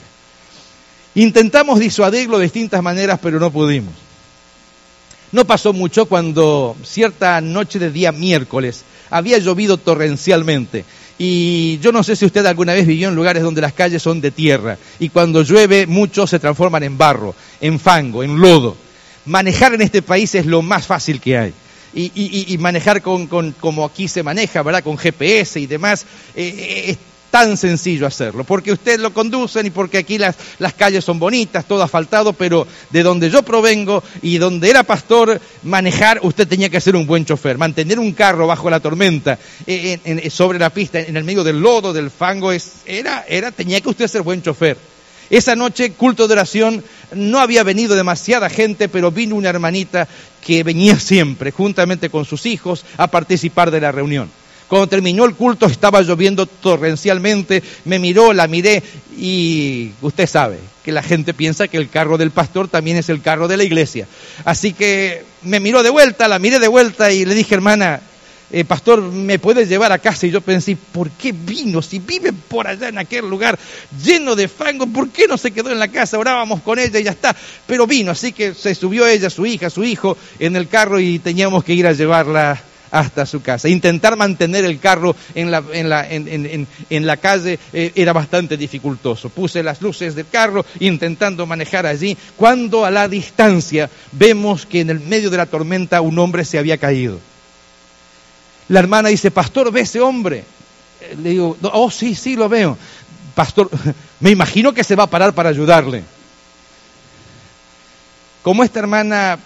Intentamos 1.17 1.81
disuadirlo 1.81 2.39
de 2.39 2.45
distintas 2.45 2.81
maneras, 2.83 3.19
pero 3.21 3.41
no 3.41 3.51
pudimos. 3.51 4.08
No 5.33 5.45
pasó 5.45 5.73
mucho 5.73 6.07
cuando 6.07 6.77
cierta 6.83 7.41
noche 7.41 7.79
de 7.79 7.91
día 7.91 8.13
miércoles 8.13 8.85
había 9.11 9.39
llovido 9.39 9.77
torrencialmente. 9.77 10.85
Y 11.19 11.79
yo 11.81 11.91
no 11.91 12.03
sé 12.03 12.15
si 12.15 12.25
usted 12.25 12.47
alguna 12.47 12.75
vez 12.75 12.87
vivió 12.87 13.09
en 13.09 13.17
lugares 13.17 13.43
donde 13.43 13.61
las 13.61 13.73
calles 13.73 14.03
son 14.03 14.21
de 14.21 14.31
tierra 14.31 14.79
y 15.01 15.09
cuando 15.09 15.43
llueve 15.43 15.87
muchos 15.87 16.31
se 16.31 16.39
transforman 16.39 16.85
en 16.85 16.97
barro, 16.97 17.35
en 17.61 17.81
fango, 17.81 18.23
en 18.23 18.39
lodo. 18.41 18.77
Manejar 19.27 19.75
en 19.75 19.83
este 19.83 20.01
país 20.01 20.35
es 20.37 20.47
lo 20.47 20.63
más 20.63 20.87
fácil 20.87 21.21
que 21.21 21.37
hay. 21.37 21.53
Y, 21.95 22.57
manejar 22.61 23.03
con, 23.03 23.27
como 23.27 23.85
aquí 23.85 24.07
se 24.07 24.23
maneja, 24.23 24.63
¿verdad? 24.63 24.85
Con 24.85 24.97
GPS 24.97 25.59
y 25.59 25.67
demás, 25.67 26.07
eh, 26.37 26.87
eh, 26.91 26.97
tan 27.31 27.57
sencillo 27.57 28.07
hacerlo, 28.07 28.45
porque 28.45 28.73
usted 28.73 28.99
lo 28.99 29.13
conducen 29.13 29.67
y 29.67 29.71
porque 29.71 29.99
aquí 29.99 30.19
las, 30.19 30.37
las 30.59 30.75
calles 30.75 31.05
son 31.05 31.19
bonitas, 31.19 31.67
todo 31.67 31.83
asfaltado, 31.83 32.33
pero 32.33 32.67
de 32.91 33.03
donde 33.03 33.31
yo 33.31 33.43
provengo 33.43 34.03
y 34.23 34.39
donde 34.39 34.71
era 34.71 34.83
pastor, 34.83 35.41
manejar, 35.63 36.21
usted 36.23 36.49
tenía 36.49 36.69
que 36.69 36.81
ser 36.81 36.97
un 36.97 37.07
buen 37.07 37.25
chofer, 37.25 37.59
mantener 37.59 37.99
un 37.99 38.13
carro 38.13 38.47
bajo 38.47 38.71
la 38.71 38.81
tormenta, 38.81 39.39
eh, 39.67 40.29
sobre 40.31 40.59
la 40.59 40.71
pista, 40.71 41.01
en 41.01 41.17
el 41.17 41.25
medio 41.25 41.45
del 41.45 41.61
lodo, 41.61 41.93
del 41.93 42.11
fango, 42.11 42.53
es, 42.53 42.73
era, 42.87 43.25
era, 43.29 43.51
tenía 43.51 43.81
que 43.81 43.91
usted 43.91 44.09
ser 44.09 44.23
buen 44.23 44.43
chofer. 44.43 44.77
Esa 45.31 45.55
noche, 45.55 45.93
culto 45.93 46.27
de 46.27 46.33
oración, 46.33 46.83
no 47.15 47.39
había 47.41 47.63
venido 47.63 47.95
demasiada 47.95 48.49
gente, 48.49 48.89
pero 48.89 49.11
vino 49.11 49.37
una 49.37 49.51
hermanita 49.51 50.09
que 50.45 50.63
venía 50.63 50.99
siempre, 50.99 51.51
juntamente 51.51 52.09
con 52.09 52.25
sus 52.25 52.47
hijos, 52.47 52.85
a 52.97 53.09
participar 53.09 53.71
de 53.71 53.83
la 53.83 53.93
reunión. 53.93 54.31
Cuando 54.69 54.87
terminó 54.87 55.25
el 55.25 55.35
culto 55.35 55.67
estaba 55.67 56.03
lloviendo 56.03 56.47
torrencialmente, 56.47 57.63
me 57.87 57.99
miró, 57.99 58.33
la 58.33 58.47
miré 58.47 58.83
y 59.17 59.93
usted 60.03 60.29
sabe 60.29 60.59
que 60.85 60.93
la 60.93 61.03
gente 61.03 61.35
piensa 61.35 61.69
que 61.69 61.79
el 61.79 61.89
carro 61.89 62.19
del 62.19 62.31
pastor 62.31 62.69
también 62.69 62.99
es 62.99 63.09
el 63.09 63.23
carro 63.23 63.49
de 63.49 63.57
la 63.57 63.65
iglesia. 63.65 64.07
Así 64.45 64.75
que 64.75 65.25
me 65.43 65.61
miró 65.61 65.83
de 65.83 65.91
vuelta, 65.91 66.29
la 66.29 66.39
miré 66.39 66.59
de 66.59 66.69
vuelta 66.69 67.11
y 67.13 67.25
le 67.25 67.35
dije, 67.35 67.55
hermana, 67.55 68.01
eh, 68.51 68.65
pastor, 68.65 69.03
¿me 69.03 69.39
puede 69.39 69.67
llevar 69.67 69.93
a 69.93 69.99
casa? 69.99 70.27
Y 70.27 70.31
yo 70.31 70.41
pensé, 70.41 70.77
¿por 70.93 71.11
qué 71.11 71.33
vino? 71.33 71.83
Si 71.83 71.99
vive 71.99 72.33
por 72.33 72.67
allá 72.67 72.89
en 72.89 72.99
aquel 72.99 73.29
lugar 73.29 73.59
lleno 74.03 74.35
de 74.35 74.49
fango, 74.49 74.87
¿por 74.87 75.11
qué 75.11 75.27
no 75.27 75.37
se 75.37 75.51
quedó 75.51 75.71
en 75.71 75.79
la 75.79 75.89
casa? 75.89 76.19
Orábamos 76.19 76.63
con 76.63 76.79
ella 76.79 76.99
y 76.99 77.05
ya 77.05 77.11
está. 77.11 77.35
Pero 77.67 77.87
vino, 77.87 78.11
así 78.11 78.33
que 78.33 78.55
se 78.55 78.75
subió 78.75 79.07
ella, 79.07 79.29
su 79.29 79.45
hija, 79.45 79.69
su 79.69 79.85
hijo 79.85 80.17
en 80.39 80.57
el 80.57 80.69
carro 80.69 81.01
y 81.01 81.19
teníamos 81.19 81.65
que 81.65 81.75
ir 81.75 81.87
a 81.87 81.93
llevarla 81.93 82.63
hasta 82.91 83.27
su 83.27 83.43
casa. 83.43 83.69
Intentar 83.69 84.17
mantener 84.17 84.65
el 84.65 84.79
carro 84.79 85.15
en 85.35 85.51
la, 85.51 85.63
en 85.73 85.89
la, 85.89 86.09
en, 86.09 86.67
en, 86.91 87.07
la 87.07 87.17
calle 87.17 87.59
eh, 87.73 87.93
era 87.95 88.13
bastante 88.13 88.57
dificultoso. 88.57 89.29
Puse 89.29 89.63
las 89.63 89.81
luces 89.81 90.15
del 90.15 90.29
carro 90.29 90.65
intentando 90.81 91.47
manejar 91.47 91.87
allí, 91.87 92.17
cuando 92.37 92.85
a 92.85 92.91
la 92.91 93.09
distancia 93.09 93.91
vemos 94.13 94.67
que 94.67 94.81
en 94.81 94.91
el 94.91 95.01
medio 95.01 95.31
de 95.31 95.37
la 95.37 95.47
tormenta 95.47 96.01
un 96.01 96.19
hombre 96.19 96.45
se 96.45 96.59
había 96.59 96.79
caído. 96.79 97.19
La 98.69 98.81
hermana 98.81 99.09
dice, 99.09 99.31
pastor, 99.31 99.73
¿ve 99.73 99.81
ese 99.81 100.01
hombre? 100.01 100.45
Eh, 101.01 101.17
le 101.23 101.31
digo, 101.31 101.57
oh, 101.63 101.91
sí, 101.91 102.15
sí, 102.15 102.37
lo 102.37 102.49
veo. 102.49 102.77
Pastor, 103.35 103.71
me 104.21 104.31
imagino 104.31 104.73
que 104.73 104.85
se 104.85 104.97
va 104.97 105.05
a 105.05 105.11
parar 105.11 105.33
para 105.33 105.49
ayudarle. 105.49 106.05
Como 108.43 108.65
esta 108.65 108.81
hermana 108.81 109.39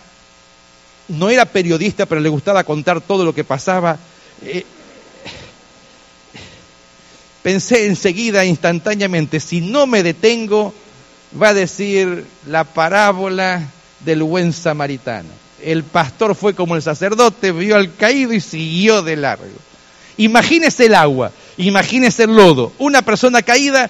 no 1.08 1.30
era 1.30 1.44
periodista, 1.44 2.06
pero 2.06 2.20
le 2.20 2.28
gustaba 2.28 2.64
contar 2.64 3.00
todo 3.00 3.24
lo 3.24 3.34
que 3.34 3.44
pasaba. 3.44 3.98
Eh, 4.42 4.64
pensé 7.42 7.86
enseguida, 7.86 8.44
instantáneamente, 8.44 9.40
si 9.40 9.60
no 9.60 9.86
me 9.86 10.02
detengo, 10.02 10.74
va 11.40 11.48
a 11.48 11.54
decir 11.54 12.26
la 12.46 12.64
parábola 12.64 13.68
del 14.00 14.22
buen 14.22 14.52
samaritano. 14.52 15.28
el 15.62 15.84
pastor 15.84 16.34
fue 16.34 16.54
como 16.54 16.74
el 16.74 16.82
sacerdote, 16.82 17.52
vio 17.52 17.76
al 17.76 17.94
caído 17.94 18.32
y 18.32 18.40
siguió 18.40 19.02
de 19.02 19.16
largo. 19.16 19.46
Imagínese 20.16 20.86
el 20.86 20.94
agua, 20.94 21.30
imagínese 21.56 22.24
el 22.24 22.34
lodo, 22.34 22.72
una 22.78 23.02
persona 23.02 23.42
caída 23.42 23.88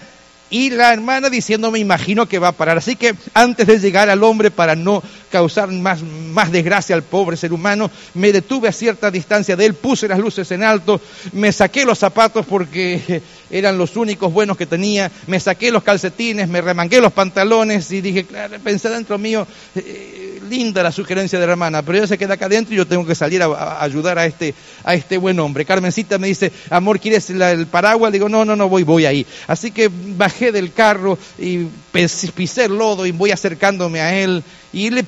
y 0.53 0.69
la 0.69 0.93
hermana 0.93 1.31
diciendo, 1.31 1.71
me 1.71 1.79
imagino 1.79 2.29
que 2.29 2.39
va 2.39 2.49
a 2.49 2.53
parar. 2.53 2.77
Así 2.77 2.95
que 2.95 3.15
antes 3.33 3.67
de 3.67 3.81
llegar 3.81 4.11
al 4.11 4.23
hombre, 4.23 4.51
para 4.51 4.77
no 4.77 5.03
causar 5.31 5.69
más, 5.69 6.03
más 6.03 6.53
desgracia 6.53 6.95
al 6.95 7.03
pobre 7.03 7.39
ser 7.39 7.55
humano, 7.55 7.91
me 8.13 8.33
detuve 8.33 8.69
a 8.69 8.73
cierta 8.73 9.11
distancia 9.11 9.57
de 9.57 9.65
él, 9.65 9.73
puse 9.73 10.07
las 10.07 10.19
luces 10.19 10.51
en 10.53 10.63
alto, 10.63 11.01
me 11.33 11.51
saqué 11.53 11.87
los 11.87 11.99
zapatos 11.99 12.45
porque 12.45 13.23
eran 13.51 13.79
los 13.79 13.97
únicos 13.97 14.31
buenos 14.31 14.59
que 14.59 14.67
tenía, 14.67 15.11
me 15.27 15.41
saqué 15.41 15.73
los 15.73 15.83
calcetines, 15.83 16.47
me 16.49 16.61
remangué 16.61 17.01
los 17.01 17.15
pantalones 17.15 17.91
y 17.91 18.03
dije, 18.03 18.25
claro, 18.25 18.59
pensé 18.63 18.91
dentro 18.91 19.17
mío, 19.17 19.47
eh, 19.75 20.32
linda 20.53 20.83
la 20.83 20.93
sugerencia 20.93 21.41
de 21.41 21.47
la 21.47 21.53
hermana, 21.53 21.83
pero 21.83 21.97
ella 21.97 22.07
se 22.07 22.19
queda 22.19 22.35
acá 22.35 22.45
adentro 22.45 22.75
y 22.75 22.77
yo 22.77 22.87
tengo 22.87 23.07
que 23.07 23.15
salir 23.15 23.43
a, 23.43 23.83
ayudar 23.83 24.19
a 24.19 24.27
este, 24.27 24.55
a 24.85 24.95
este 24.95 25.17
buen 25.17 25.41
hombre. 25.41 25.65
Carmencita 25.65 26.19
me 26.19 26.29
dice, 26.29 26.53
amor, 26.69 27.01
¿quieres 27.01 27.31
el 27.31 27.67
paraguas? 27.67 28.13
Le 28.13 28.19
digo, 28.19 28.29
no, 28.29 28.45
no, 28.45 28.55
no, 28.55 28.69
voy, 28.69 28.83
voy 28.83 29.07
ahí. 29.07 29.27
Así 29.47 29.71
que 29.71 29.91
bajé 29.91 30.53
del 30.53 30.75
carro 30.75 31.19
y 31.39 31.69
pisé 32.35 32.67
el 32.67 32.77
lodo 32.77 33.07
y 33.07 33.13
voy 33.13 33.31
acercándome 33.31 34.01
a 34.01 34.15
él 34.15 34.43
y 34.75 34.91
le 34.91 35.07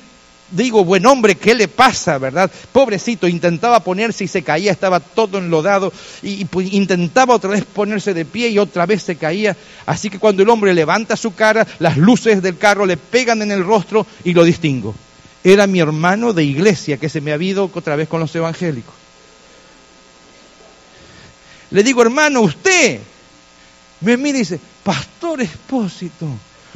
digo, 0.49 0.83
buen 0.83 1.05
hombre, 1.05 1.35
¿qué 1.35 1.53
le 1.53 1.67
pasa, 1.67 2.17
verdad? 2.17 2.49
Pobrecito, 2.71 3.27
intentaba 3.27 3.79
ponerse 3.81 4.23
y 4.23 4.27
se 4.27 4.41
caía, 4.41 4.71
estaba 4.71 4.99
todo 4.99 5.37
enlodado 5.37 5.93
y, 6.23 6.45
pues, 6.45 6.73
intentaba 6.73 7.35
otra 7.35 7.51
vez 7.51 7.65
ponerse 7.65 8.15
de 8.15 8.25
pie 8.25 8.49
y 8.49 8.57
otra 8.57 8.87
vez 8.87 9.03
se 9.03 9.15
caía. 9.15 9.55
Así 9.85 10.09
que 10.09 10.17
cuando 10.17 10.41
el 10.41 10.49
hombre 10.49 10.73
levanta 10.73 11.15
su 11.15 11.35
cara, 11.35 11.67
las 11.77 11.97
luces 11.97 12.41
del 12.41 12.57
carro 12.57 12.87
le 12.87 12.97
pegan 12.97 13.43
en 13.43 13.51
el 13.51 13.63
rostro 13.63 14.07
y 14.23 14.33
lo 14.33 14.43
distingo. 14.43 14.95
Era 15.45 15.67
mi 15.67 15.79
hermano 15.79 16.33
de 16.33 16.43
iglesia 16.43 16.97
que 16.97 17.07
se 17.07 17.21
me 17.21 17.31
ha 17.31 17.37
ido 17.37 17.69
otra 17.71 17.95
vez 17.95 18.07
con 18.07 18.19
los 18.19 18.35
evangélicos. 18.35 18.95
Le 21.69 21.83
digo, 21.83 22.01
hermano, 22.01 22.41
usted, 22.41 22.99
me 24.01 24.17
mira 24.17 24.39
y 24.39 24.41
dice, 24.41 24.59
Pastor 24.83 25.41
Espósito, 25.41 26.25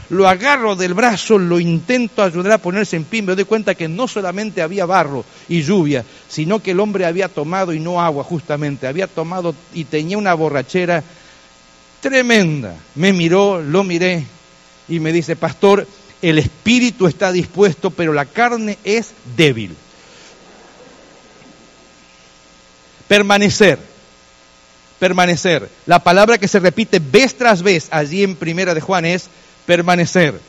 lo 0.10 0.28
agarro 0.28 0.76
del 0.76 0.94
brazo, 0.94 1.40
lo 1.40 1.60
intento 1.60 2.22
ayudar 2.22 2.52
a 2.52 2.58
ponerse 2.60 2.96
en 2.96 3.06
pie, 3.06 3.24
me 3.24 3.34
doy 3.34 3.46
cuenta 3.46 3.74
que 3.74 3.88
no 3.88 4.08
solamente 4.08 4.62
había 4.62 4.86
barro 4.86 5.26
y 5.48 5.64
lluvia, 5.64 6.06
sino 6.28 6.62
que 6.62 6.70
el 6.72 6.80
hombre 6.80 7.08
había 7.08 7.28
tomado 7.28 7.74
y 7.74 7.80
no 7.80 8.00
agua 8.00 8.24
justamente, 8.24 8.86
había 8.86 9.08
tomado 9.08 9.56
y 9.74 9.86
tenía 9.86 10.20
una 10.20 10.36
borrachera 10.36 11.04
tremenda. 12.02 12.76
Me 12.94 13.14
miró, 13.14 13.64
lo 13.64 13.84
miré 13.84 14.28
y 14.88 15.00
me 15.00 15.12
dice, 15.12 15.36
pastor, 15.36 15.88
el 16.22 16.40
espíritu 16.40 17.08
está 17.08 17.32
dispuesto, 17.32 17.92
pero 17.92 18.14
la 18.14 18.26
carne 18.26 18.78
es 18.84 19.12
débil. 19.36 19.76
Permanecer 23.08 23.80
permanecer. 25.00 25.70
La 25.86 26.00
palabra 26.00 26.38
que 26.38 26.48
se 26.48 26.60
repite 26.60 27.00
vez 27.00 27.36
tras 27.36 27.64
vez 27.64 27.88
allí 27.90 28.22
en 28.22 28.36
Primera 28.36 28.76
de 28.76 28.82
Juan 28.82 29.06
es 29.06 29.30
permanecer. 29.66 30.40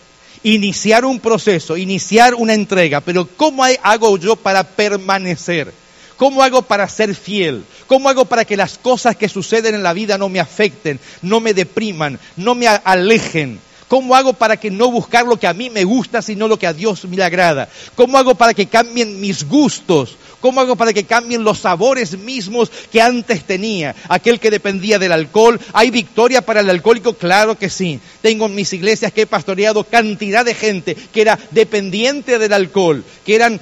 Iniciar 0.42 1.04
un 1.04 1.20
proceso, 1.20 1.76
iniciar 1.76 2.34
una 2.34 2.54
entrega. 2.54 3.00
Pero 3.00 3.28
¿cómo 3.36 3.64
hago 3.64 4.18
yo 4.18 4.36
para 4.36 4.64
permanecer? 4.64 5.72
¿Cómo 6.16 6.42
hago 6.42 6.62
para 6.62 6.88
ser 6.88 7.14
fiel? 7.14 7.64
¿Cómo 7.86 8.08
hago 8.08 8.26
para 8.26 8.44
que 8.44 8.56
las 8.56 8.76
cosas 8.76 9.16
que 9.16 9.28
suceden 9.28 9.74
en 9.74 9.82
la 9.82 9.94
vida 9.94 10.18
no 10.18 10.28
me 10.28 10.40
afecten, 10.40 11.00
no 11.22 11.40
me 11.40 11.54
depriman, 11.54 12.18
no 12.36 12.54
me 12.54 12.66
alejen? 12.66 13.60
¿Cómo 13.90 14.14
hago 14.14 14.34
para 14.34 14.56
que 14.56 14.70
no 14.70 14.88
buscar 14.88 15.26
lo 15.26 15.36
que 15.36 15.48
a 15.48 15.52
mí 15.52 15.68
me 15.68 15.82
gusta, 15.82 16.22
sino 16.22 16.46
lo 16.46 16.56
que 16.56 16.68
a 16.68 16.72
Dios 16.72 17.04
me 17.06 17.20
agrada? 17.24 17.68
¿Cómo 17.96 18.18
hago 18.18 18.36
para 18.36 18.54
que 18.54 18.66
cambien 18.66 19.20
mis 19.20 19.48
gustos? 19.48 20.16
¿Cómo 20.40 20.60
hago 20.60 20.76
para 20.76 20.92
que 20.92 21.02
cambien 21.02 21.42
los 21.42 21.58
sabores 21.58 22.16
mismos 22.16 22.70
que 22.92 23.02
antes 23.02 23.42
tenía? 23.42 23.96
Aquel 24.08 24.38
que 24.38 24.52
dependía 24.52 25.00
del 25.00 25.10
alcohol. 25.10 25.60
¿Hay 25.72 25.90
victoria 25.90 26.40
para 26.40 26.60
el 26.60 26.70
alcohólico? 26.70 27.14
Claro 27.14 27.58
que 27.58 27.68
sí. 27.68 27.98
Tengo 28.22 28.46
en 28.46 28.54
mis 28.54 28.72
iglesias 28.72 29.12
que 29.12 29.22
he 29.22 29.26
pastoreado 29.26 29.82
cantidad 29.82 30.44
de 30.44 30.54
gente 30.54 30.94
que 30.94 31.22
era 31.22 31.36
dependiente 31.50 32.38
del 32.38 32.52
alcohol, 32.52 33.02
que 33.26 33.34
eran 33.34 33.60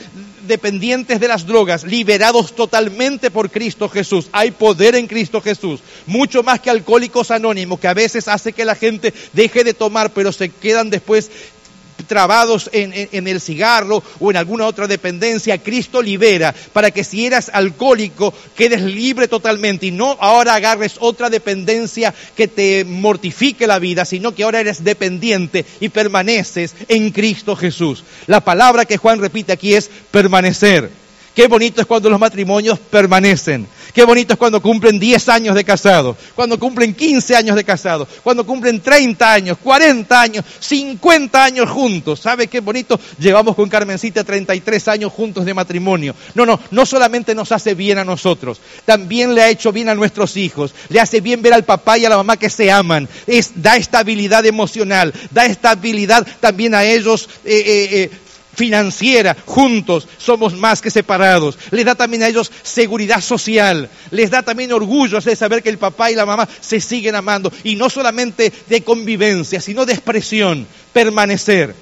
dependientes 0.48 1.20
de 1.20 1.28
las 1.28 1.46
drogas, 1.46 1.84
liberados 1.84 2.54
totalmente 2.54 3.30
por 3.30 3.50
Cristo 3.50 3.88
Jesús. 3.88 4.28
Hay 4.32 4.50
poder 4.50 4.96
en 4.96 5.06
Cristo 5.06 5.40
Jesús, 5.40 5.80
mucho 6.06 6.42
más 6.42 6.60
que 6.60 6.70
alcohólicos 6.70 7.30
anónimos, 7.30 7.78
que 7.78 7.88
a 7.88 7.94
veces 7.94 8.26
hace 8.26 8.52
que 8.52 8.64
la 8.64 8.74
gente 8.74 9.14
deje 9.32 9.62
de 9.62 9.74
tomar, 9.74 10.12
pero 10.12 10.32
se 10.32 10.48
quedan 10.48 10.90
después 10.90 11.30
trabados 12.08 12.68
en, 12.72 13.28
el 13.28 13.40
cigarro 13.40 14.02
o 14.18 14.30
en 14.30 14.36
alguna 14.36 14.66
otra 14.66 14.88
dependencia, 14.88 15.58
Cristo 15.58 16.02
libera 16.02 16.54
para 16.72 16.90
que 16.90 17.04
si 17.04 17.26
eras 17.26 17.50
alcohólico 17.52 18.34
quedes 18.56 18.82
libre 18.82 19.28
totalmente 19.28 19.86
y 19.86 19.90
no 19.92 20.16
ahora 20.20 20.54
agarres 20.54 20.96
otra 20.98 21.30
dependencia 21.30 22.12
que 22.34 22.48
te 22.48 22.84
mortifique 22.84 23.66
la 23.66 23.78
vida, 23.78 24.04
sino 24.04 24.34
que 24.34 24.42
ahora 24.42 24.60
eres 24.60 24.82
dependiente 24.82 25.64
y 25.78 25.90
permaneces 25.90 26.74
en 26.88 27.10
Cristo 27.10 27.54
Jesús. 27.54 28.02
La 28.26 28.40
palabra 28.40 28.84
que 28.84 28.96
Juan 28.96 29.20
repite 29.20 29.52
aquí 29.52 29.74
es 29.74 29.88
permanecer. 30.10 30.97
Qué 31.38 31.46
bonito 31.46 31.80
es 31.80 31.86
cuando 31.86 32.10
los 32.10 32.18
matrimonios 32.18 32.80
permanecen. 32.80 33.64
Qué 33.94 34.02
bonito 34.04 34.32
es 34.32 34.38
cuando 34.40 34.60
cumplen 34.60 34.98
10 34.98 35.28
años 35.28 35.54
de 35.54 35.62
casado, 35.62 36.16
cuando 36.34 36.58
cumplen 36.58 36.92
15 36.92 37.36
años 37.36 37.54
de 37.54 37.62
casado, 37.62 38.08
cuando 38.24 38.44
cumplen 38.44 38.80
30 38.80 39.32
años, 39.32 39.58
40 39.62 40.20
años, 40.20 40.44
50 40.58 41.44
años 41.44 41.70
juntos. 41.70 42.18
¿Sabe 42.18 42.48
qué 42.48 42.58
bonito? 42.58 42.98
Llevamos 43.20 43.54
con 43.54 43.68
Carmencita 43.68 44.24
33 44.24 44.88
años 44.88 45.12
juntos 45.12 45.44
de 45.44 45.54
matrimonio. 45.54 46.12
No, 46.34 46.44
no, 46.44 46.58
no 46.72 46.84
solamente 46.84 47.36
nos 47.36 47.52
hace 47.52 47.74
bien 47.74 47.98
a 47.98 48.04
nosotros, 48.04 48.60
también 48.84 49.32
le 49.32 49.42
ha 49.42 49.48
hecho 49.48 49.70
bien 49.70 49.88
a 49.88 49.94
nuestros 49.94 50.36
hijos. 50.36 50.74
Le 50.88 50.98
hace 50.98 51.20
bien 51.20 51.40
ver 51.40 51.54
al 51.54 51.64
papá 51.64 51.98
y 51.98 52.04
a 52.04 52.08
la 52.08 52.16
mamá 52.16 52.36
que 52.36 52.50
se 52.50 52.72
aman. 52.72 53.08
Da 53.54 53.76
estabilidad 53.76 54.44
emocional, 54.44 55.14
da 55.30 55.46
estabilidad 55.46 56.26
también 56.40 56.74
a 56.74 56.82
ellos 56.82 57.28
eh, 57.44 57.62
eh, 57.64 57.88
eh, 57.92 58.10
financiera, 58.58 59.36
juntos 59.46 60.08
somos 60.18 60.54
más 60.54 60.82
que 60.82 60.90
separados. 60.90 61.56
Les 61.70 61.84
da 61.84 61.94
también 61.94 62.24
a 62.24 62.28
ellos 62.28 62.50
seguridad 62.62 63.20
social, 63.20 63.88
les 64.10 64.30
da 64.30 64.42
también 64.42 64.72
orgullo 64.72 65.20
de 65.20 65.36
saber 65.36 65.62
que 65.62 65.68
el 65.68 65.78
papá 65.78 66.10
y 66.10 66.16
la 66.16 66.26
mamá 66.26 66.48
se 66.60 66.80
siguen 66.80 67.14
amando. 67.14 67.52
Y 67.62 67.76
no 67.76 67.88
solamente 67.88 68.52
de 68.68 68.82
convivencia, 68.82 69.60
sino 69.60 69.86
de 69.86 69.92
expresión, 69.92 70.66
permanecer. 70.92 71.72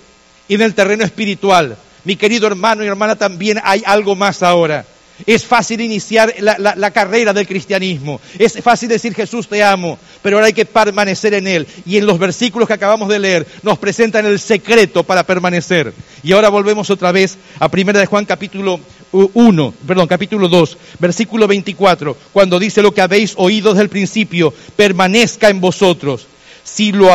Y 0.48 0.54
en 0.54 0.60
el 0.60 0.74
terreno 0.74 1.04
espiritual, 1.04 1.78
mi 2.04 2.16
querido 2.16 2.46
hermano 2.46 2.84
y 2.84 2.88
hermana, 2.88 3.16
también 3.16 3.58
hay 3.64 3.82
algo 3.86 4.14
más 4.14 4.42
ahora. 4.42 4.84
Es 5.24 5.44
fácil 5.44 5.80
iniciar 5.80 6.34
la, 6.40 6.90
carrera 6.90 7.32
del 7.32 7.46
cristianismo. 7.46 8.20
Es 8.38 8.60
fácil 8.62 8.88
decir 8.88 9.14
Jesús 9.14 9.48
te 9.48 9.62
amo, 9.62 9.98
pero 10.22 10.36
ahora 10.36 10.48
hay 10.48 10.52
que 10.52 10.66
permanecer 10.66 11.32
en 11.34 11.46
Él. 11.46 11.66
Y 11.86 11.96
en 11.96 12.06
los 12.06 12.18
versículos 12.18 12.68
que 12.68 12.74
acabamos 12.74 13.08
de 13.08 13.18
leer 13.18 13.46
nos 13.62 13.78
presentan 13.78 14.26
el 14.26 14.38
secreto 14.38 15.04
para 15.04 15.24
permanecer. 15.24 15.94
Y 16.22 16.32
ahora 16.32 16.50
volvemos 16.50 16.90
otra 16.90 17.12
vez 17.12 17.38
a 17.58 17.70
1 17.72 17.92
de 17.92 18.06
Juan 18.06 18.26
capítulo 18.26 18.78
1, 19.12 19.74
perdón, 19.86 20.06
capítulo 20.06 20.48
2, 20.48 20.78
versículo 20.98 21.46
24, 21.46 22.16
cuando 22.32 22.58
dice 22.58 22.82
lo 22.82 22.92
que 22.92 23.00
habéis 23.00 23.34
oído 23.36 23.70
desde 23.70 23.84
el 23.84 23.88
principio, 23.88 24.52
permanezca 24.76 25.48
en 25.48 25.60
vosotros. 25.60 26.26
Si 26.64 26.92
lo, 26.92 27.08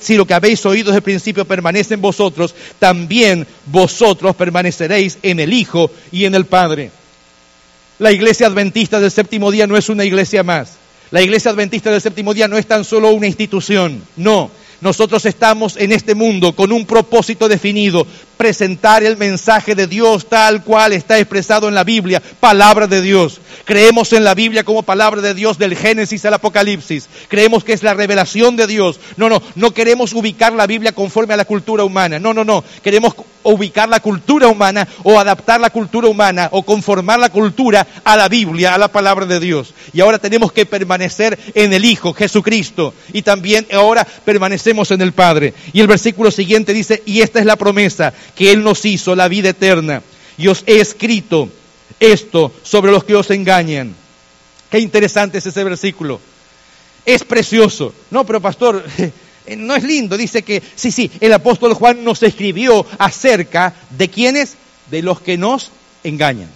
si 0.00 0.16
lo 0.16 0.26
que 0.26 0.34
habéis 0.34 0.64
oído 0.66 0.86
desde 0.86 0.98
el 0.98 1.02
principio 1.02 1.44
permanece 1.44 1.94
en 1.94 2.00
vosotros, 2.00 2.54
también 2.78 3.46
vosotros 3.66 4.34
permaneceréis 4.34 5.18
en 5.22 5.40
el 5.40 5.52
Hijo 5.52 5.90
y 6.10 6.24
en 6.24 6.34
el 6.34 6.46
Padre. 6.46 6.90
La 7.98 8.10
iglesia 8.10 8.48
adventista 8.48 8.98
del 8.98 9.10
séptimo 9.10 9.50
día 9.50 9.66
no 9.66 9.76
es 9.76 9.88
una 9.88 10.04
iglesia 10.04 10.42
más. 10.42 10.72
La 11.10 11.22
iglesia 11.22 11.52
adventista 11.52 11.90
del 11.90 12.00
séptimo 12.00 12.34
día 12.34 12.48
no 12.48 12.58
es 12.58 12.66
tan 12.66 12.84
solo 12.84 13.10
una 13.10 13.26
institución, 13.26 14.02
no. 14.16 14.50
Nosotros 14.80 15.24
estamos 15.26 15.76
en 15.76 15.92
este 15.92 16.14
mundo 16.14 16.56
con 16.56 16.72
un 16.72 16.86
propósito 16.86 17.48
definido, 17.48 18.06
presentar 18.36 19.02
el 19.02 19.16
mensaje 19.16 19.74
de 19.74 19.86
Dios 19.86 20.26
tal 20.28 20.62
cual 20.62 20.92
está 20.92 21.18
expresado 21.18 21.68
en 21.68 21.74
la 21.74 21.84
Biblia, 21.84 22.22
palabra 22.40 22.86
de 22.86 23.00
Dios. 23.00 23.40
Creemos 23.64 24.12
en 24.12 24.24
la 24.24 24.34
Biblia 24.34 24.64
como 24.64 24.82
palabra 24.82 25.20
de 25.20 25.34
Dios 25.34 25.58
del 25.58 25.76
Génesis 25.76 26.24
al 26.24 26.34
Apocalipsis. 26.34 27.08
Creemos 27.28 27.64
que 27.64 27.72
es 27.72 27.82
la 27.82 27.94
revelación 27.94 28.56
de 28.56 28.66
Dios. 28.66 29.00
No, 29.16 29.28
no, 29.28 29.42
no 29.54 29.72
queremos 29.72 30.12
ubicar 30.12 30.52
la 30.52 30.66
Biblia 30.66 30.92
conforme 30.92 31.34
a 31.34 31.38
la 31.38 31.44
cultura 31.44 31.84
humana. 31.84 32.18
No, 32.18 32.34
no, 32.34 32.44
no. 32.44 32.62
Queremos 32.82 33.14
ubicar 33.44 33.88
la 33.88 34.00
cultura 34.00 34.48
humana 34.48 34.88
o 35.02 35.18
adaptar 35.18 35.60
la 35.60 35.70
cultura 35.70 36.08
humana 36.08 36.48
o 36.50 36.62
conformar 36.62 37.18
la 37.18 37.28
cultura 37.28 37.86
a 38.02 38.16
la 38.16 38.28
Biblia, 38.28 38.74
a 38.74 38.78
la 38.78 38.88
palabra 38.88 39.26
de 39.26 39.40
Dios. 39.40 39.72
Y 39.92 40.00
ahora 40.00 40.18
tenemos 40.18 40.52
que 40.52 40.66
permanecer 40.66 41.38
en 41.54 41.72
el 41.72 41.84
Hijo, 41.84 42.12
Jesucristo. 42.12 42.94
Y 43.12 43.22
también 43.22 43.66
ahora 43.72 44.06
permanecemos 44.24 44.90
en 44.90 45.00
el 45.00 45.12
Padre. 45.12 45.54
Y 45.72 45.80
el 45.80 45.86
versículo 45.86 46.30
siguiente 46.30 46.72
dice, 46.72 47.02
y 47.06 47.20
esta 47.20 47.38
es 47.38 47.46
la 47.46 47.56
promesa 47.56 48.12
que 48.34 48.52
Él 48.52 48.62
nos 48.62 48.84
hizo, 48.84 49.14
la 49.14 49.28
vida 49.28 49.50
eterna. 49.50 50.02
Y 50.36 50.48
os 50.48 50.64
he 50.66 50.80
escrito 50.80 51.48
esto 52.00 52.52
sobre 52.62 52.92
los 52.92 53.04
que 53.04 53.14
os 53.14 53.30
engañan. 53.30 53.94
Qué 54.70 54.78
interesante 54.78 55.38
es 55.38 55.46
ese 55.46 55.62
versículo. 55.64 56.20
Es 57.06 57.24
precioso. 57.24 57.94
No, 58.10 58.24
pero 58.24 58.40
pastor, 58.40 58.84
no 59.56 59.74
es 59.74 59.84
lindo. 59.84 60.16
Dice 60.16 60.42
que, 60.42 60.62
sí, 60.74 60.90
sí, 60.90 61.10
el 61.20 61.32
apóstol 61.32 61.74
Juan 61.74 62.02
nos 62.04 62.22
escribió 62.22 62.84
acerca 62.98 63.74
de 63.90 64.08
quiénes, 64.08 64.54
de 64.90 65.02
los 65.02 65.20
que 65.20 65.36
nos 65.36 65.70
engañan. 66.02 66.48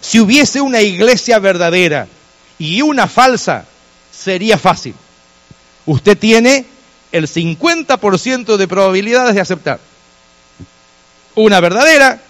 Si 0.00 0.18
hubiese 0.18 0.60
una 0.60 0.80
iglesia 0.80 1.38
verdadera 1.38 2.08
y 2.58 2.82
una 2.82 3.06
falsa, 3.06 3.66
sería 4.10 4.58
fácil. 4.58 4.94
Usted 5.86 6.16
tiene 6.16 6.64
el 7.12 7.26
50% 7.26 8.56
de 8.56 8.68
probabilidades 8.68 9.34
de 9.34 9.40
aceptar. 9.40 9.80
Una 11.34 11.60
verdadera, 11.60 12.20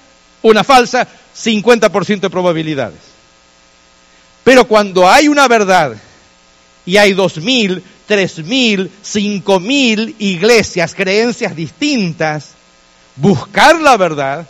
una 0.42 0.64
falsa, 0.64 1.06
50% 1.36 2.20
de 2.20 2.30
probabilidades. 2.30 3.00
Pero 4.44 4.64
cuando 4.66 5.08
hay 5.08 5.28
una 5.28 5.48
verdad 5.48 5.96
y 6.86 6.96
hay 6.96 7.12
dos 7.12 7.36
mil, 7.38 7.82
tres 8.06 8.38
mil, 8.38 8.90
cinco 9.02 9.60
mil 9.60 10.16
iglesias, 10.18 10.94
creencias 10.94 11.54
distintas, 11.54 12.50
buscar 13.16 13.80
la 13.80 13.96
verdad 13.96 14.46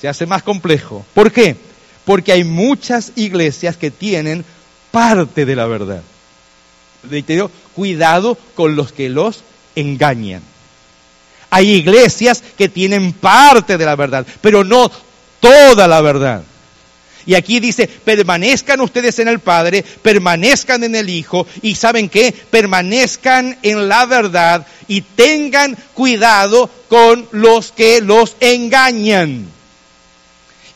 se 0.00 0.08
hace 0.08 0.26
más 0.26 0.42
complejo. 0.42 1.04
¿Por 1.14 1.32
qué? 1.32 1.56
Porque 2.04 2.32
hay 2.32 2.44
muchas 2.44 3.12
iglesias 3.16 3.76
que 3.76 3.90
tienen 3.90 4.44
parte 4.90 5.44
de 5.44 5.56
la 5.56 5.66
verdad. 5.66 6.02
cuidado 7.74 8.36
con 8.54 8.76
los 8.76 8.92
que 8.92 9.08
los 9.08 9.42
engañan. 9.74 10.42
Hay 11.50 11.70
iglesias 11.70 12.42
que 12.56 12.68
tienen 12.68 13.12
parte 13.12 13.78
de 13.78 13.84
la 13.84 13.96
verdad, 13.96 14.26
pero 14.40 14.64
no 14.64 14.90
toda 15.40 15.88
la 15.88 16.00
verdad. 16.00 16.42
Y 17.28 17.34
aquí 17.34 17.60
dice, 17.60 17.86
permanezcan 17.86 18.80
ustedes 18.80 19.18
en 19.18 19.28
el 19.28 19.38
Padre, 19.40 19.84
permanezcan 20.02 20.82
en 20.84 20.94
el 20.94 21.10
Hijo 21.10 21.46
y 21.60 21.74
saben 21.74 22.08
qué, 22.08 22.32
permanezcan 22.32 23.58
en 23.62 23.86
la 23.86 24.06
verdad 24.06 24.66
y 24.86 25.02
tengan 25.02 25.76
cuidado 25.92 26.70
con 26.88 27.28
los 27.32 27.70
que 27.72 28.00
los 28.00 28.34
engañan. 28.40 29.46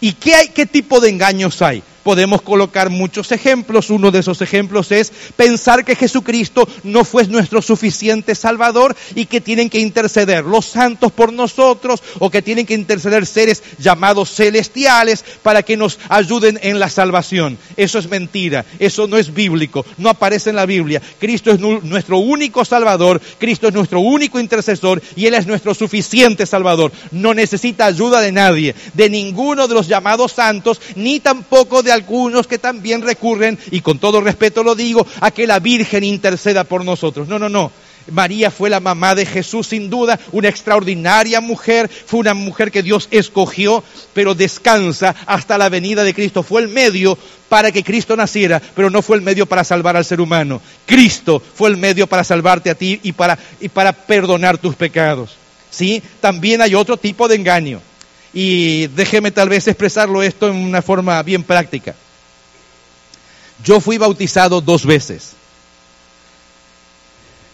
¿Y 0.03 0.13
qué, 0.13 0.35
hay, 0.35 0.49
qué 0.49 0.67
tipo 0.67 1.01
de 1.01 1.09
engaños 1.09 1.63
hay? 1.63 1.83
Podemos 2.03 2.43
colocar 2.43 2.91
muchos 2.91 3.33
ejemplos. 3.33 3.91
Uno 3.91 4.11
de 4.11 4.21
esos 4.21 4.41
ejemplos 4.43 4.91
es 4.93 5.13
pensar 5.37 5.85
que 5.85 5.97
Jesucristo 5.97 6.69
no 6.83 7.05
fue 7.05 7.27
nuestro 7.27 7.63
suficiente 7.63 8.35
Salvador 8.35 8.97
y 9.15 9.27
que 9.27 9.41
tienen 9.41 9.71
que 9.71 9.79
interceder 9.79 10.45
los 10.45 10.67
santos 10.67 11.13
por 11.13 11.33
nosotros 11.33 12.03
o 12.19 12.31
que 12.31 12.43
tienen 12.43 12.67
que 12.67 12.75
interceder 12.75 13.27
seres 13.27 13.63
llamados 13.79 14.35
celestiales 14.35 15.25
para 15.43 15.63
que 15.63 15.77
nos 15.77 15.99
ayuden 16.09 16.59
en 16.63 16.81
la 16.81 16.89
salvación. 16.89 17.59
Eso 17.77 17.99
es 17.99 18.09
mentira. 18.09 18.65
Eso 18.79 19.07
no 19.07 19.17
es 19.17 19.33
bíblico. 19.33 19.85
No 19.99 20.09
aparece 20.09 20.51
en 20.51 20.57
la 20.57 20.67
Biblia. 20.67 21.01
Cristo 21.19 21.51
es 21.51 21.61
nuestro 21.61 22.19
único 22.19 22.65
Salvador. 22.65 23.21
Cristo 23.39 23.69
es 23.69 23.75
nuestro 23.75 24.01
único 24.01 24.41
intercesor 24.41 25.03
y 25.17 25.27
Él 25.27 25.35
es 25.35 25.47
nuestro 25.47 25.75
suficiente 25.75 26.47
Salvador. 26.47 26.93
No 27.11 27.35
necesita 27.35 27.87
ayuda 27.87 28.21
de 28.21 28.33
nadie, 28.33 28.75
de 28.95 29.11
ninguno 29.11 29.69
de 29.69 29.75
los 29.75 29.89
llamados 29.89 30.33
santos, 30.33 30.81
ni 30.97 31.21
tampoco 31.21 31.83
de 31.83 31.92
algunos 31.93 32.47
que 32.47 32.59
también 32.59 33.03
recurren, 33.03 33.59
y 33.71 33.81
con 33.81 33.99
todo 33.99 34.21
respeto 34.21 34.63
lo 34.63 34.75
digo, 34.75 35.07
a 35.21 35.31
que 35.31 35.47
la 35.47 35.59
Virgen 35.59 36.05
interceda 36.05 36.65
por 36.65 36.85
nosotros. 36.85 37.29
No, 37.29 37.39
no, 37.39 37.49
no. 37.49 37.71
María 38.11 38.51
fue 38.51 38.71
la 38.71 38.81
mamá 38.81 39.15
de 39.15 39.27
Jesús 39.27 39.69
sin 39.69 39.89
duda, 39.89 40.19
una 40.33 40.49
extraordinaria 40.49 41.41
mujer, 41.41 41.89
fue 41.89 42.21
una 42.21 42.35
mujer 42.35 42.71
que 42.71 42.83
Dios 42.83 43.09
escogió, 43.11 43.85
pero 44.13 44.35
descansa 44.35 45.15
hasta 45.27 45.59
la 45.59 45.69
venida 45.69 46.03
de 46.05 46.15
Cristo. 46.15 46.43
Fue 46.43 46.63
el 46.63 46.69
medio 46.69 47.17
para 47.49 47.71
que 47.71 47.85
Cristo 47.85 48.17
naciera, 48.17 48.61
pero 48.75 48.91
no 48.91 49.03
fue 49.03 49.17
el 49.17 49.23
medio 49.23 49.47
para 49.47 49.65
salvar 49.65 49.97
al 49.97 50.05
ser 50.05 50.21
humano. 50.21 50.61
Cristo 50.87 51.41
fue 51.55 51.69
el 51.71 51.77
medio 51.77 52.07
para 52.07 52.25
salvarte 52.25 52.71
a 52.71 52.75
ti 52.75 52.99
y 53.03 53.13
para, 53.13 53.39
y 53.61 53.69
para 53.69 53.93
perdonar 53.93 54.59
tus 54.59 54.75
pecados. 54.75 55.37
¿Sí? 55.71 56.03
También 56.21 56.61
hay 56.61 56.75
otro 56.75 56.97
tipo 56.97 57.29
de 57.29 57.37
engaño. 57.37 57.81
Y 58.35 58.87
déjeme 58.89 59.31
tal 59.31 59.49
vez 59.49 59.69
expresarlo 59.69 60.23
esto 60.23 60.49
en 60.49 60.57
una 60.57 60.83
forma 60.83 61.23
bien 61.23 61.43
práctica. 61.43 61.95
Yo 63.63 63.81
fui 63.81 63.99
bautizado 63.99 64.61
dos 64.61 64.87
veces. 64.87 65.33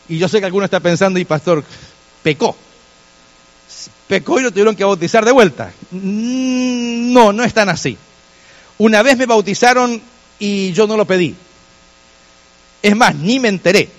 Y 0.09 0.19
yo 0.19 0.29
sé 0.29 0.41
que 0.41 0.47
alguno 0.47 0.64
está 0.64 0.81
pensando, 0.81 1.19
y 1.19 1.25
pastor, 1.25 1.64
pecó. 2.23 2.57
Pecó 4.07 4.41
y 4.41 4.43
lo 4.43 4.51
tuvieron 4.51 4.75
que 4.75 4.85
bautizar 4.85 5.25
de 5.25 5.33
vuelta. 5.33 5.73
Mm, 5.91 7.12
no, 7.12 7.33
no 7.33 7.45
es 7.45 7.53
tan 7.53 7.69
así. 7.69 7.99
Una 8.79 9.03
vez 9.03 9.19
me 9.19 9.27
bautizaron 9.27 10.01
y 10.38 10.73
yo 10.73 10.87
no 10.87 10.97
lo 10.97 11.05
pedí. 11.05 11.35
Es 12.81 12.97
más, 12.97 13.14
ni 13.17 13.41
me 13.41 13.49
enteré. 13.49 13.91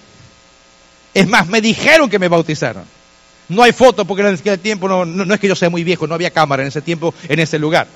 Es 1.13 1.27
más, 1.27 1.47
me 1.47 1.61
dijeron 1.61 2.09
que 2.09 2.17
me 2.17 2.27
bautizaron. 2.27 2.85
No 3.49 3.63
hay 3.63 3.73
foto 3.73 4.05
porque 4.05 4.21
en 4.21 4.35
ese 4.35 4.57
tiempo 4.59 4.87
no, 4.87 5.05
no, 5.05 5.33
es 5.33 5.39
que 5.39 5.47
yo 5.47 5.55
sea 5.55 5.69
muy 5.69 5.83
viejo, 5.83 6.05
no 6.05 6.13
había 6.13 6.31
cámara 6.31 6.61
en 6.61 6.67
ese 6.67 6.81
tiempo, 6.81 7.13
en 7.27 7.39
ese 7.39 7.57
lugar. 7.57 7.87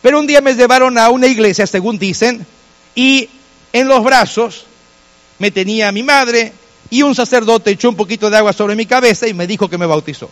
Pero 0.00 0.20
un 0.20 0.26
día 0.26 0.40
me 0.40 0.54
llevaron 0.54 0.96
a 0.96 1.10
una 1.10 1.26
iglesia, 1.26 1.66
según 1.66 1.98
dicen, 1.98 2.46
y 2.94 3.28
en 3.72 3.88
los 3.88 4.04
brazos 4.04 4.66
me 5.38 5.50
tenía 5.50 5.90
mi 5.90 6.04
madre 6.04 6.52
y 6.88 7.02
un 7.02 7.16
sacerdote 7.16 7.72
echó 7.72 7.88
un 7.88 7.96
poquito 7.96 8.30
de 8.30 8.36
agua 8.36 8.52
sobre 8.52 8.76
mi 8.76 8.86
cabeza 8.86 9.26
y 9.26 9.34
me 9.34 9.48
dijo 9.48 9.68
que 9.68 9.76
me 9.76 9.86
bautizó. 9.86 10.30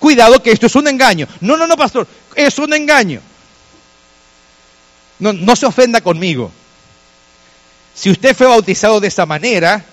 Cuidado 0.00 0.42
que 0.42 0.50
esto 0.50 0.66
es 0.66 0.74
un 0.74 0.88
engaño. 0.88 1.28
No, 1.40 1.56
no, 1.56 1.66
no, 1.66 1.76
pastor, 1.76 2.08
es 2.34 2.58
un 2.58 2.72
engaño. 2.72 3.20
No, 5.20 5.32
no 5.32 5.54
se 5.54 5.66
ofenda 5.66 6.00
conmigo. 6.00 6.50
Si 7.94 8.10
usted 8.10 8.34
fue 8.34 8.46
bautizado 8.46 8.98
de 8.98 9.08
esa 9.08 9.26
manera, 9.26 9.84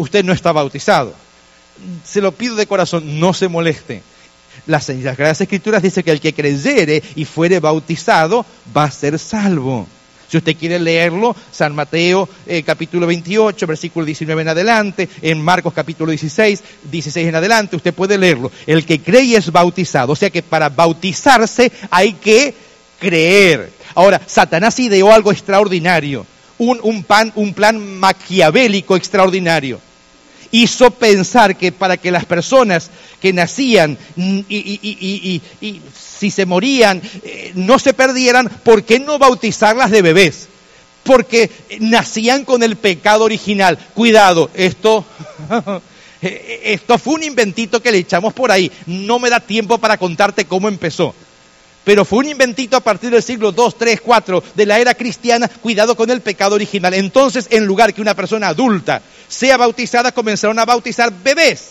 usted 0.00 0.24
no 0.24 0.32
está 0.32 0.52
bautizado. 0.52 1.14
Se 2.04 2.20
lo 2.20 2.32
pido 2.32 2.56
de 2.56 2.66
corazón, 2.66 3.20
no 3.20 3.34
se 3.34 3.48
moleste. 3.48 4.02
Las, 4.66 4.86
Sagradas 4.86 5.40
Escrituras 5.40 5.82
dice 5.82 6.02
que 6.02 6.10
el 6.10 6.20
que 6.20 6.34
creyere 6.34 7.02
y 7.14 7.24
fuere 7.24 7.60
bautizado 7.60 8.44
va 8.76 8.84
a 8.84 8.90
ser 8.90 9.18
salvo. 9.18 9.86
Si 10.28 10.36
usted 10.36 10.56
quiere 10.56 10.78
leerlo, 10.78 11.34
San 11.50 11.74
Mateo 11.74 12.28
eh, 12.46 12.62
capítulo 12.62 13.06
28, 13.06 13.66
versículo 13.66 14.06
19 14.06 14.42
en 14.42 14.48
adelante, 14.48 15.08
en 15.22 15.42
Marcos 15.42 15.74
capítulo 15.74 16.10
16, 16.10 16.62
16 16.90 17.28
en 17.28 17.34
adelante, 17.34 17.76
usted 17.76 17.92
puede 17.92 18.16
leerlo. 18.16 18.50
El 18.66 18.86
que 18.86 19.00
cree 19.00 19.36
es 19.36 19.50
bautizado. 19.50 20.12
O 20.12 20.16
sea 20.16 20.30
que 20.30 20.42
para 20.42 20.68
bautizarse 20.68 21.72
hay 21.90 22.14
que 22.14 22.54
creer. 22.98 23.70
Ahora, 23.94 24.20
Satanás 24.24 24.78
ideó 24.78 25.12
algo 25.12 25.32
extraordinario, 25.32 26.24
un, 26.58 26.78
un, 26.82 27.02
pan, 27.02 27.32
un 27.34 27.52
plan 27.52 27.98
maquiavélico 27.98 28.96
extraordinario 28.96 29.80
hizo 30.52 30.90
pensar 30.90 31.56
que 31.56 31.72
para 31.72 31.96
que 31.96 32.10
las 32.10 32.24
personas 32.24 32.90
que 33.20 33.32
nacían 33.32 33.96
y, 34.16 35.42
si 35.98 36.30
se 36.30 36.46
morían 36.46 37.00
eh, 37.24 37.52
no 37.54 37.78
se 37.78 37.94
perdieran, 37.94 38.48
¿por 38.62 38.84
qué 38.84 38.98
no 38.98 39.18
bautizarlas 39.18 39.90
de 39.90 40.02
bebés? 40.02 40.48
Porque 41.02 41.50
nacían 41.80 42.44
con 42.44 42.62
el 42.62 42.76
pecado 42.76 43.24
original. 43.24 43.78
Cuidado, 43.94 44.50
esto... 44.54 45.04
Esto 46.22 46.98
fue 46.98 47.14
un 47.14 47.22
inventito 47.22 47.80
que 47.80 47.90
le 47.90 47.96
echamos 47.96 48.34
por 48.34 48.52
ahí. 48.52 48.70
No 48.84 49.18
me 49.18 49.30
da 49.30 49.40
tiempo 49.40 49.78
para 49.78 49.96
contarte 49.96 50.44
cómo 50.44 50.68
empezó. 50.68 51.14
Pero 51.84 52.04
fue 52.04 52.18
un 52.18 52.28
inventito 52.28 52.76
a 52.76 52.80
partir 52.80 53.10
del 53.10 53.22
siglo 53.22 53.52
2, 53.52 53.78
3, 53.78 54.00
4 54.00 54.44
de 54.54 54.66
la 54.66 54.78
era 54.78 54.94
cristiana, 54.94 55.48
cuidado 55.48 55.96
con 55.96 56.10
el 56.10 56.20
pecado 56.20 56.54
original. 56.54 56.92
Entonces, 56.94 57.46
en 57.50 57.64
lugar 57.64 57.94
que 57.94 58.02
una 58.02 58.14
persona 58.14 58.48
adulta 58.48 59.00
sea 59.28 59.56
bautizada, 59.56 60.12
comenzaron 60.12 60.58
a 60.58 60.66
bautizar 60.66 61.12
bebés. 61.12 61.70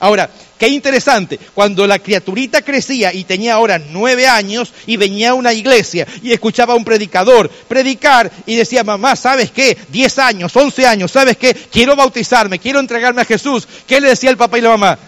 Ahora, 0.00 0.30
qué 0.58 0.68
interesante, 0.68 1.38
cuando 1.54 1.86
la 1.86 1.98
criaturita 1.98 2.62
crecía 2.62 3.12
y 3.12 3.24
tenía 3.24 3.54
ahora 3.54 3.78
nueve 3.78 4.28
años 4.28 4.72
y 4.86 4.96
venía 4.96 5.30
a 5.30 5.34
una 5.34 5.52
iglesia 5.52 6.06
y 6.22 6.32
escuchaba 6.32 6.74
a 6.74 6.76
un 6.76 6.84
predicador 6.84 7.50
predicar 7.50 8.30
y 8.46 8.54
decía, 8.54 8.84
mamá, 8.84 9.16
¿sabes 9.16 9.50
qué? 9.50 9.76
Diez 9.88 10.18
años, 10.18 10.54
once 10.54 10.86
años, 10.86 11.10
¿sabes 11.10 11.36
qué? 11.36 11.52
Quiero 11.52 11.96
bautizarme, 11.96 12.60
quiero 12.60 12.78
entregarme 12.78 13.22
a 13.22 13.24
Jesús. 13.24 13.66
¿Qué 13.86 14.00
le 14.00 14.08
decía 14.08 14.30
el 14.30 14.36
papá 14.36 14.58
y 14.58 14.62
la 14.62 14.70
mamá? 14.70 14.98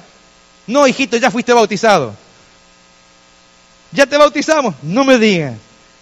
No, 0.67 0.87
hijito, 0.89 1.17
ya 1.17 1.31
fuiste 1.31 1.53
bautizado. 1.53 2.15
¿Ya 3.93 4.07
te 4.07 4.17
bautizamos? 4.17 4.75
No 4.83 5.05
me 5.05 5.19
digas. 5.19 5.55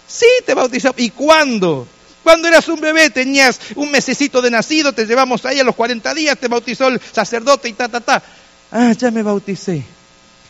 Sí, 0.07 0.27
te 0.45 0.53
bautizamos. 0.53 0.99
¿Y 0.99 1.09
cuándo? 1.09 1.87
Cuando 2.23 2.47
eras 2.47 2.67
un 2.67 2.79
bebé, 2.79 3.09
tenías 3.09 3.59
un 3.75 3.91
mesecito 3.91 4.41
de 4.41 4.51
nacido, 4.51 4.93
te 4.93 5.05
llevamos 5.05 5.45
ahí 5.45 5.59
a 5.59 5.63
los 5.63 5.75
40 5.75 6.13
días, 6.13 6.37
te 6.37 6.47
bautizó 6.47 6.89
el 6.89 6.99
sacerdote 6.99 7.69
y 7.69 7.73
ta, 7.73 7.87
ta, 7.87 8.01
ta. 8.01 8.21
Ah, 8.71 8.93
ya 8.93 9.09
me 9.09 9.23
bauticé. 9.23 9.83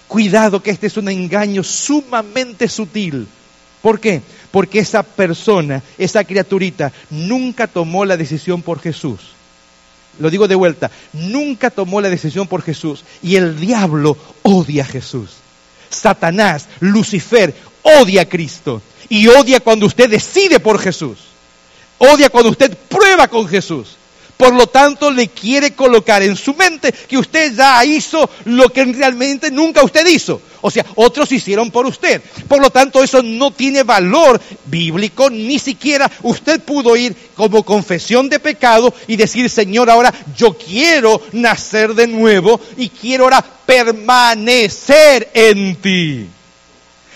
Cuidado 0.08 0.62
que 0.62 0.72
este 0.72 0.88
es 0.88 0.98
un 0.98 1.08
engaño 1.08 1.64
sumamente 1.64 2.68
sutil. 2.68 3.28
¿Por 3.82 4.00
qué? 4.00 4.22
Porque 4.52 4.80
esa 4.80 5.04
persona, 5.04 5.84
esa 5.98 6.24
criaturita, 6.24 6.92
nunca 7.10 7.68
tomó 7.68 8.04
la 8.04 8.18
decisión 8.18 8.62
por 8.62 8.80
Jesús. 8.80 9.20
Lo 10.20 10.30
digo 10.30 10.48
de 10.48 10.56
vuelta, 10.56 10.92
nunca 11.14 11.70
tomó 11.70 12.02
la 12.02 12.10
decisión 12.10 12.48
por 12.48 12.62
Jesús. 12.62 13.06
Y 13.22 13.36
el 13.36 13.58
diablo 13.60 14.18
odia 14.44 14.84
a 14.84 14.88
Jesús. 14.88 15.39
Satanás, 15.90 16.68
Lucifer, 16.80 17.54
odia 17.84 18.24
a 18.24 18.26
Cristo 18.26 18.82
y 19.08 19.28
odia 19.28 19.60
cuando 19.60 19.86
usted 19.86 20.10
decide 20.10 20.60
por 20.60 20.80
Jesús. 20.80 21.20
Odia 21.98 22.30
cuando 22.30 22.52
usted 22.52 22.76
prueba 22.88 23.28
con 23.28 23.48
Jesús. 23.48 23.99
Por 24.40 24.54
lo 24.54 24.68
tanto, 24.68 25.12
le 25.12 25.28
quiere 25.28 25.76
colocar 25.76 26.24
en 26.24 26.38
su 26.38 26.54
mente 26.54 26.94
que 26.94 27.18
usted 27.18 27.54
ya 27.54 27.84
hizo 27.84 28.30
lo 28.46 28.70
que 28.70 28.86
realmente 28.86 29.52
nunca 29.52 29.84
usted 29.84 30.08
hizo. 30.08 30.42
O 30.62 30.72
sea, 30.72 30.86
otros 30.96 31.30
hicieron 31.34 31.72
por 31.72 31.86
usted. 31.86 32.22
Por 32.48 32.62
lo 32.62 32.70
tanto, 32.70 33.04
eso 33.04 33.22
no 33.22 33.52
tiene 33.52 33.84
valor 33.84 34.40
bíblico, 34.64 35.30
ni 35.30 35.60
siquiera 35.60 36.10
usted 36.24 36.62
pudo 36.62 36.96
ir 36.96 37.14
como 37.36 37.64
confesión 37.64 38.30
de 38.30 38.40
pecado 38.40 38.94
y 39.08 39.18
decir, 39.18 39.50
Señor, 39.50 39.90
ahora 39.90 40.14
yo 40.38 40.58
quiero 40.58 41.22
nacer 41.34 41.94
de 41.94 42.08
nuevo 42.08 42.62
y 42.78 42.88
quiero 42.88 43.26
ahora 43.26 43.44
permanecer 43.66 45.32
en 45.34 45.76
ti. 45.82 46.30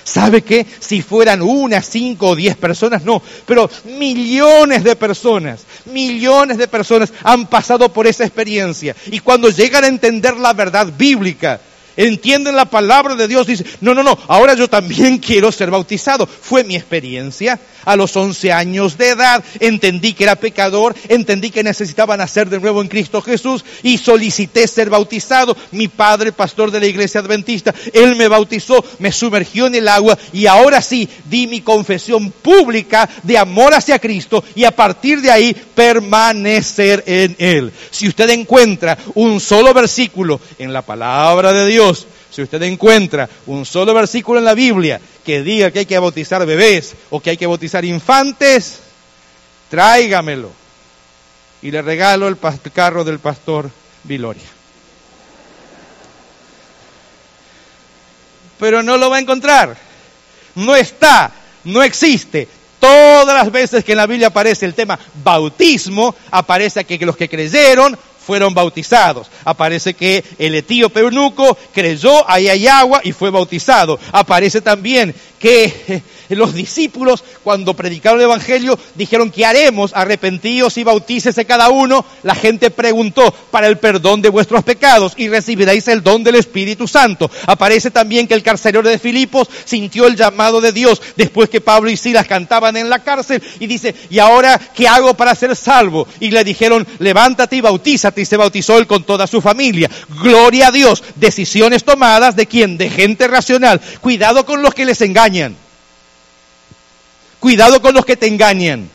¿Sabe 0.04 0.42
qué? 0.42 0.66
Si 0.80 1.02
fueran 1.02 1.42
una, 1.42 1.82
cinco 1.82 2.30
o 2.30 2.36
diez 2.36 2.58
personas, 2.58 3.04
no, 3.04 3.22
pero 3.46 3.70
millones 3.86 4.84
de 4.84 4.96
personas, 4.96 5.62
millones 5.86 6.58
de 6.58 6.68
personas 6.68 7.14
han 7.24 7.48
pasado 7.48 7.92
por 7.92 8.08
esa 8.08 8.26
experiencia. 8.26 8.96
Y 9.08 9.20
cuando 9.20 9.50
llegan 9.50 9.86
a 9.86 9.88
entender 9.88 10.36
la 10.38 10.54
verdad 10.54 10.88
bíblica, 10.98 11.62
entienden 11.98 12.56
la 12.56 12.66
palabra 12.66 13.16
de 13.16 13.28
Dios, 13.28 13.48
dicen, 13.48 13.68
no, 13.82 13.94
no, 13.94 14.04
no, 14.04 14.18
ahora 14.28 14.54
yo 14.54 14.68
también 14.68 15.18
quiero 15.20 15.52
ser 15.52 15.72
bautizado. 15.72 16.28
Fue 16.28 16.64
mi 16.64 16.76
experiencia. 16.76 17.60
A 17.86 17.98
los 17.98 18.16
11 18.16 18.54
años 18.54 18.98
de 18.98 19.10
edad 19.10 19.44
entendí 19.60 20.14
que 20.14 20.24
era 20.24 20.38
pecador, 20.38 20.96
entendí 21.10 21.52
que 21.52 21.64
necesitaba 21.64 22.16
nacer 22.16 22.50
de 22.50 22.62
nuevo 22.62 22.82
en 22.82 22.88
Cristo 22.88 23.22
Jesús 23.22 23.66
y 23.84 23.98
solicité 23.98 24.68
ser 24.68 24.90
bautizado. 24.90 25.58
Mi 25.72 25.90
padre, 25.90 26.32
pastor 26.32 26.72
de 26.72 26.80
la 26.80 26.86
iglesia 26.86 27.20
adventista, 27.20 27.74
él 27.92 28.16
me 28.16 28.30
bautizó, 28.30 28.84
me 29.00 29.12
sumergió 29.12 29.68
en 29.68 29.76
el 29.76 29.90
agua 29.90 30.18
y 30.32 30.46
ahora 30.46 30.82
sí 30.82 31.10
di 31.26 31.48
mi 31.48 31.60
confesión 31.60 32.32
pública 32.32 33.10
de 33.22 33.38
amor 33.38 33.74
hacia 33.74 34.00
Cristo 34.00 34.44
y 34.56 34.64
a 34.64 34.72
partir 34.72 35.22
de 35.22 35.32
ahí 35.32 35.54
permanecer 35.54 37.04
en 37.06 37.36
él. 37.38 37.74
Si 37.92 38.08
usted 38.08 38.30
encuentra 38.30 38.98
un 39.16 39.42
solo 39.42 39.74
versículo 39.74 40.40
en 40.58 40.72
la 40.72 40.84
palabra 40.84 41.52
de 41.52 41.68
Dios, 41.68 41.83
si 42.30 42.42
usted 42.42 42.62
encuentra 42.64 43.30
un 43.46 43.66
solo 43.66 43.94
versículo 43.94 44.40
en 44.40 44.46
la 44.46 44.54
Biblia 44.54 45.00
que 45.24 45.44
diga 45.44 45.72
que 45.72 45.80
hay 45.80 45.86
que 45.86 46.00
bautizar 46.00 46.46
bebés 46.46 46.96
o 47.10 47.20
que 47.20 47.32
hay 47.32 47.38
que 47.38 47.48
bautizar 47.48 47.86
infantes, 47.86 48.80
tráigamelo. 49.70 50.52
Y 51.62 51.72
le 51.72 51.82
regalo 51.82 52.28
el 52.28 52.38
carro 52.74 53.04
del 53.04 53.20
pastor 53.20 53.70
Viloria. 54.04 54.44
Pero 58.60 58.84
no 58.84 58.98
lo 58.98 59.10
va 59.10 59.18
a 59.18 59.22
encontrar. 59.22 59.78
No 60.56 60.76
está, 60.76 61.32
no 61.64 61.84
existe. 61.84 62.48
Todas 62.80 63.34
las 63.34 63.52
veces 63.52 63.84
que 63.84 63.94
en 63.94 63.98
la 63.98 64.08
Biblia 64.08 64.28
aparece 64.28 64.66
el 64.66 64.74
tema 64.74 65.00
bautismo, 65.24 66.16
aparece 66.32 66.84
que 66.84 66.98
los 67.06 67.16
que 67.16 67.30
creyeron 67.30 67.98
fueron 68.26 68.54
bautizados. 68.54 69.28
Aparece 69.44 69.94
que 69.94 70.24
el 70.38 70.56
etíope 70.56 71.02
eunuco 71.02 71.58
creyó, 71.74 72.30
ahí 72.30 72.48
hay 72.50 72.68
agua 72.68 73.02
y 73.04 73.12
fue 73.12 73.30
bautizado. 73.30 74.00
Aparece 74.12 74.62
también 74.62 75.14
que 75.40 76.02
los 76.36 76.54
discípulos 76.54 77.24
cuando 77.44 77.74
predicaron 77.74 78.20
el 78.20 78.26
Evangelio 78.26 78.78
dijeron 78.96 79.32
que 79.32 79.46
haremos, 79.46 79.92
arrepentidos 79.94 80.78
y 80.78 80.84
bautícese 80.84 81.46
cada 81.46 81.70
uno. 81.70 82.06
La 82.24 82.36
gente 82.36 82.72
preguntó 82.72 83.34
para 83.52 83.68
el 83.68 83.78
perdón 83.78 84.22
de 84.22 84.30
vuestros 84.30 84.64
pecados 84.64 85.14
y 85.18 85.28
recibiréis 85.30 85.88
el 85.88 86.04
don 86.04 86.24
del 86.24 86.36
Espíritu 86.36 86.88
Santo. 86.88 87.30
Aparece 87.48 87.92
también 87.92 88.28
que 88.28 88.34
el 88.34 88.44
carcelero 88.44 88.88
de 88.88 89.00
Filipos 89.00 89.48
sintió 89.66 90.08
el 90.08 90.16
llamado 90.16 90.62
de 90.62 90.72
Dios 90.72 91.02
después 91.16 91.50
que 91.50 91.62
Pablo 91.62 91.90
y 91.90 91.98
Silas 91.98 92.28
cantaban 92.28 92.78
en 92.78 92.90
la 92.90 93.04
cárcel 93.04 93.42
y 93.60 93.68
dice, 93.68 93.96
¿y 94.10 94.20
ahora 94.20 94.60
qué 94.76 94.88
hago 94.88 95.14
para 95.14 95.36
ser 95.36 95.56
salvo? 95.56 96.08
Y 96.20 96.32
le 96.32 96.44
dijeron, 96.44 96.88
levántate 97.00 97.56
y 97.56 97.62
bautízate 97.62 98.22
y 98.22 98.26
se 98.26 98.38
bautizó 98.38 98.78
él 98.78 98.88
con 98.88 99.04
toda 99.04 99.28
su 99.28 99.42
familia. 99.42 99.90
Gloria 100.22 100.68
a 100.68 100.72
Dios. 100.72 101.04
Decisiones 101.16 101.84
tomadas 101.84 102.36
de 102.36 102.48
quién? 102.48 102.78
De 102.78 102.90
gente 102.90 103.28
racional. 103.28 103.82
Cuidado 104.02 104.46
con 104.46 104.62
los 104.62 104.74
que 104.74 104.86
les 104.86 105.02
engañan. 105.02 105.63
Cuidado 107.44 107.82
con 107.82 107.94
los 107.94 108.06
que 108.06 108.16
te 108.16 108.28
engañan. 108.28 108.90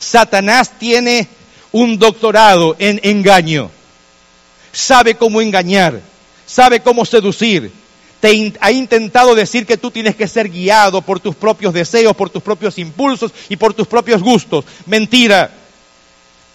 Satanás 0.00 0.72
tiene 0.80 1.28
un 1.70 1.96
doctorado 1.96 2.74
en 2.80 2.98
engaño. 3.04 3.70
Sabe 4.72 5.14
cómo 5.14 5.40
engañar, 5.40 6.00
sabe 6.44 6.80
cómo 6.80 7.04
seducir. 7.04 7.70
Te 8.18 8.52
ha 8.58 8.72
intentado 8.72 9.32
decir 9.36 9.64
que 9.64 9.76
tú 9.76 9.92
tienes 9.92 10.16
que 10.16 10.26
ser 10.26 10.48
guiado 10.48 11.02
por 11.02 11.20
tus 11.20 11.36
propios 11.36 11.72
deseos, 11.72 12.16
por 12.16 12.30
tus 12.30 12.42
propios 12.42 12.76
impulsos 12.78 13.30
y 13.48 13.54
por 13.54 13.72
tus 13.74 13.86
propios 13.86 14.24
gustos. 14.24 14.64
Mentira. 14.86 15.48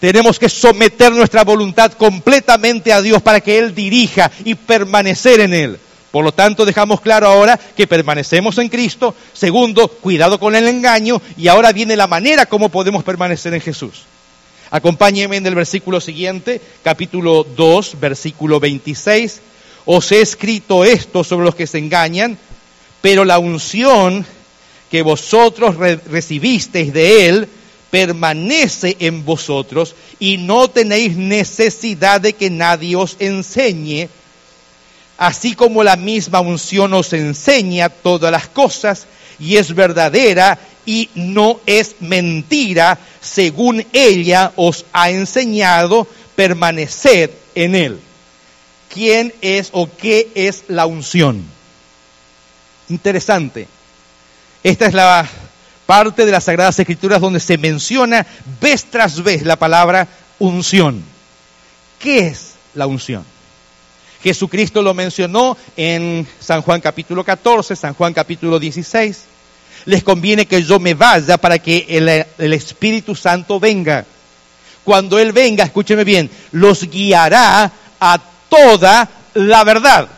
Tenemos 0.00 0.38
que 0.38 0.50
someter 0.50 1.10
nuestra 1.10 1.42
voluntad 1.42 1.92
completamente 1.92 2.92
a 2.92 3.00
Dios 3.00 3.22
para 3.22 3.40
que 3.40 3.56
Él 3.56 3.74
dirija 3.74 4.30
y 4.44 4.56
permanecer 4.56 5.40
en 5.40 5.54
Él. 5.54 5.80
Por 6.14 6.24
lo 6.24 6.30
tanto, 6.30 6.64
dejamos 6.64 7.00
claro 7.00 7.26
ahora 7.26 7.58
que 7.76 7.88
permanecemos 7.88 8.56
en 8.58 8.68
Cristo. 8.68 9.16
Segundo, 9.32 9.88
cuidado 9.88 10.38
con 10.38 10.54
el 10.54 10.68
engaño. 10.68 11.20
Y 11.36 11.48
ahora 11.48 11.72
viene 11.72 11.96
la 11.96 12.06
manera 12.06 12.46
como 12.46 12.68
podemos 12.68 13.02
permanecer 13.02 13.52
en 13.52 13.60
Jesús. 13.60 14.02
Acompáñenme 14.70 15.38
en 15.38 15.46
el 15.48 15.56
versículo 15.56 16.00
siguiente, 16.00 16.60
capítulo 16.84 17.42
2, 17.42 17.96
versículo 17.98 18.60
26. 18.60 19.40
Os 19.86 20.12
he 20.12 20.20
escrito 20.20 20.84
esto 20.84 21.24
sobre 21.24 21.46
los 21.46 21.56
que 21.56 21.66
se 21.66 21.78
engañan, 21.78 22.38
pero 23.00 23.24
la 23.24 23.40
unción 23.40 24.24
que 24.92 25.02
vosotros 25.02 25.74
recibisteis 25.76 26.92
de 26.92 27.26
Él 27.28 27.48
permanece 27.90 28.96
en 29.00 29.24
vosotros 29.24 29.96
y 30.20 30.36
no 30.36 30.70
tenéis 30.70 31.16
necesidad 31.16 32.20
de 32.20 32.34
que 32.34 32.50
nadie 32.50 32.94
os 32.94 33.16
enseñe 33.18 34.08
así 35.18 35.54
como 35.54 35.82
la 35.84 35.96
misma 35.96 36.40
unción 36.40 36.90
nos 36.90 37.12
enseña 37.12 37.88
todas 37.88 38.30
las 38.30 38.48
cosas 38.48 39.06
y 39.38 39.56
es 39.56 39.74
verdadera 39.74 40.58
y 40.86 41.08
no 41.14 41.60
es 41.66 41.96
mentira, 42.00 42.98
según 43.20 43.84
ella 43.92 44.52
os 44.56 44.84
ha 44.92 45.10
enseñado, 45.10 46.06
permanecer 46.36 47.32
en 47.54 47.74
él. 47.74 48.00
¿Quién 48.92 49.34
es 49.40 49.70
o 49.72 49.88
qué 49.96 50.30
es 50.34 50.64
la 50.68 50.86
unción? 50.86 51.42
Interesante. 52.88 53.66
Esta 54.62 54.86
es 54.86 54.94
la 54.94 55.28
parte 55.86 56.24
de 56.24 56.32
las 56.32 56.44
Sagradas 56.44 56.78
Escrituras 56.78 57.20
donde 57.20 57.40
se 57.40 57.58
menciona 57.58 58.26
vez 58.60 58.84
tras 58.84 59.22
vez 59.22 59.42
la 59.42 59.56
palabra 59.56 60.06
unción. 60.38 61.02
¿Qué 61.98 62.28
es 62.28 62.52
la 62.74 62.86
unción? 62.86 63.33
Jesucristo 64.24 64.80
lo 64.80 64.94
mencionó 64.94 65.54
en 65.76 66.26
San 66.40 66.62
Juan 66.62 66.80
capítulo 66.80 67.22
14, 67.22 67.76
San 67.76 67.92
Juan 67.92 68.14
capítulo 68.14 68.58
16. 68.58 69.22
Les 69.84 70.02
conviene 70.02 70.46
que 70.46 70.62
yo 70.62 70.80
me 70.80 70.94
vaya 70.94 71.36
para 71.36 71.58
que 71.58 71.84
el, 71.90 72.08
el 72.38 72.52
Espíritu 72.54 73.14
Santo 73.14 73.60
venga. 73.60 74.06
Cuando 74.82 75.18
Él 75.18 75.32
venga, 75.32 75.64
escúcheme 75.64 76.04
bien, 76.04 76.30
los 76.52 76.88
guiará 76.88 77.70
a 78.00 78.18
toda 78.48 79.10
la 79.34 79.62
verdad. 79.62 80.08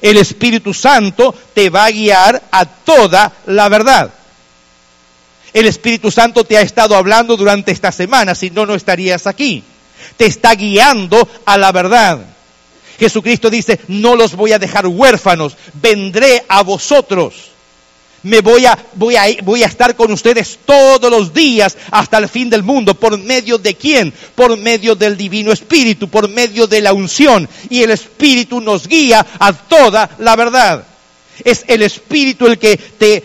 El 0.00 0.18
Espíritu 0.18 0.72
Santo 0.72 1.34
te 1.54 1.70
va 1.70 1.86
a 1.86 1.90
guiar 1.90 2.40
a 2.52 2.66
toda 2.66 3.32
la 3.46 3.68
verdad. 3.68 4.14
El 5.52 5.66
Espíritu 5.66 6.12
Santo 6.12 6.44
te 6.44 6.56
ha 6.56 6.60
estado 6.60 6.94
hablando 6.94 7.36
durante 7.36 7.72
esta 7.72 7.90
semana, 7.90 8.36
si 8.36 8.50
no, 8.50 8.64
no 8.64 8.76
estarías 8.76 9.26
aquí. 9.26 9.64
Te 10.16 10.26
está 10.26 10.54
guiando 10.54 11.28
a 11.44 11.58
la 11.58 11.72
verdad. 11.72 12.35
Jesucristo 12.98 13.50
dice, 13.50 13.78
no 13.88 14.16
los 14.16 14.34
voy 14.34 14.52
a 14.52 14.58
dejar 14.58 14.86
huérfanos, 14.86 15.56
vendré 15.74 16.44
a 16.48 16.62
vosotros. 16.62 17.34
Me 18.22 18.40
voy 18.40 18.66
a, 18.66 18.76
voy, 18.94 19.14
a, 19.14 19.26
voy 19.44 19.62
a 19.62 19.66
estar 19.66 19.94
con 19.94 20.10
ustedes 20.10 20.58
todos 20.64 21.10
los 21.10 21.32
días 21.32 21.76
hasta 21.92 22.18
el 22.18 22.28
fin 22.28 22.50
del 22.50 22.64
mundo. 22.64 22.94
¿Por 22.94 23.16
medio 23.18 23.56
de 23.58 23.74
quién? 23.74 24.12
Por 24.34 24.56
medio 24.56 24.96
del 24.96 25.16
Divino 25.16 25.52
Espíritu, 25.52 26.08
por 26.08 26.28
medio 26.28 26.66
de 26.66 26.80
la 26.80 26.92
unción. 26.92 27.48
Y 27.70 27.82
el 27.82 27.92
Espíritu 27.92 28.60
nos 28.60 28.88
guía 28.88 29.24
a 29.38 29.52
toda 29.52 30.10
la 30.18 30.34
verdad. 30.34 30.84
Es 31.44 31.64
el 31.68 31.82
Espíritu 31.82 32.46
el 32.46 32.58
que 32.58 32.76
te 32.76 33.22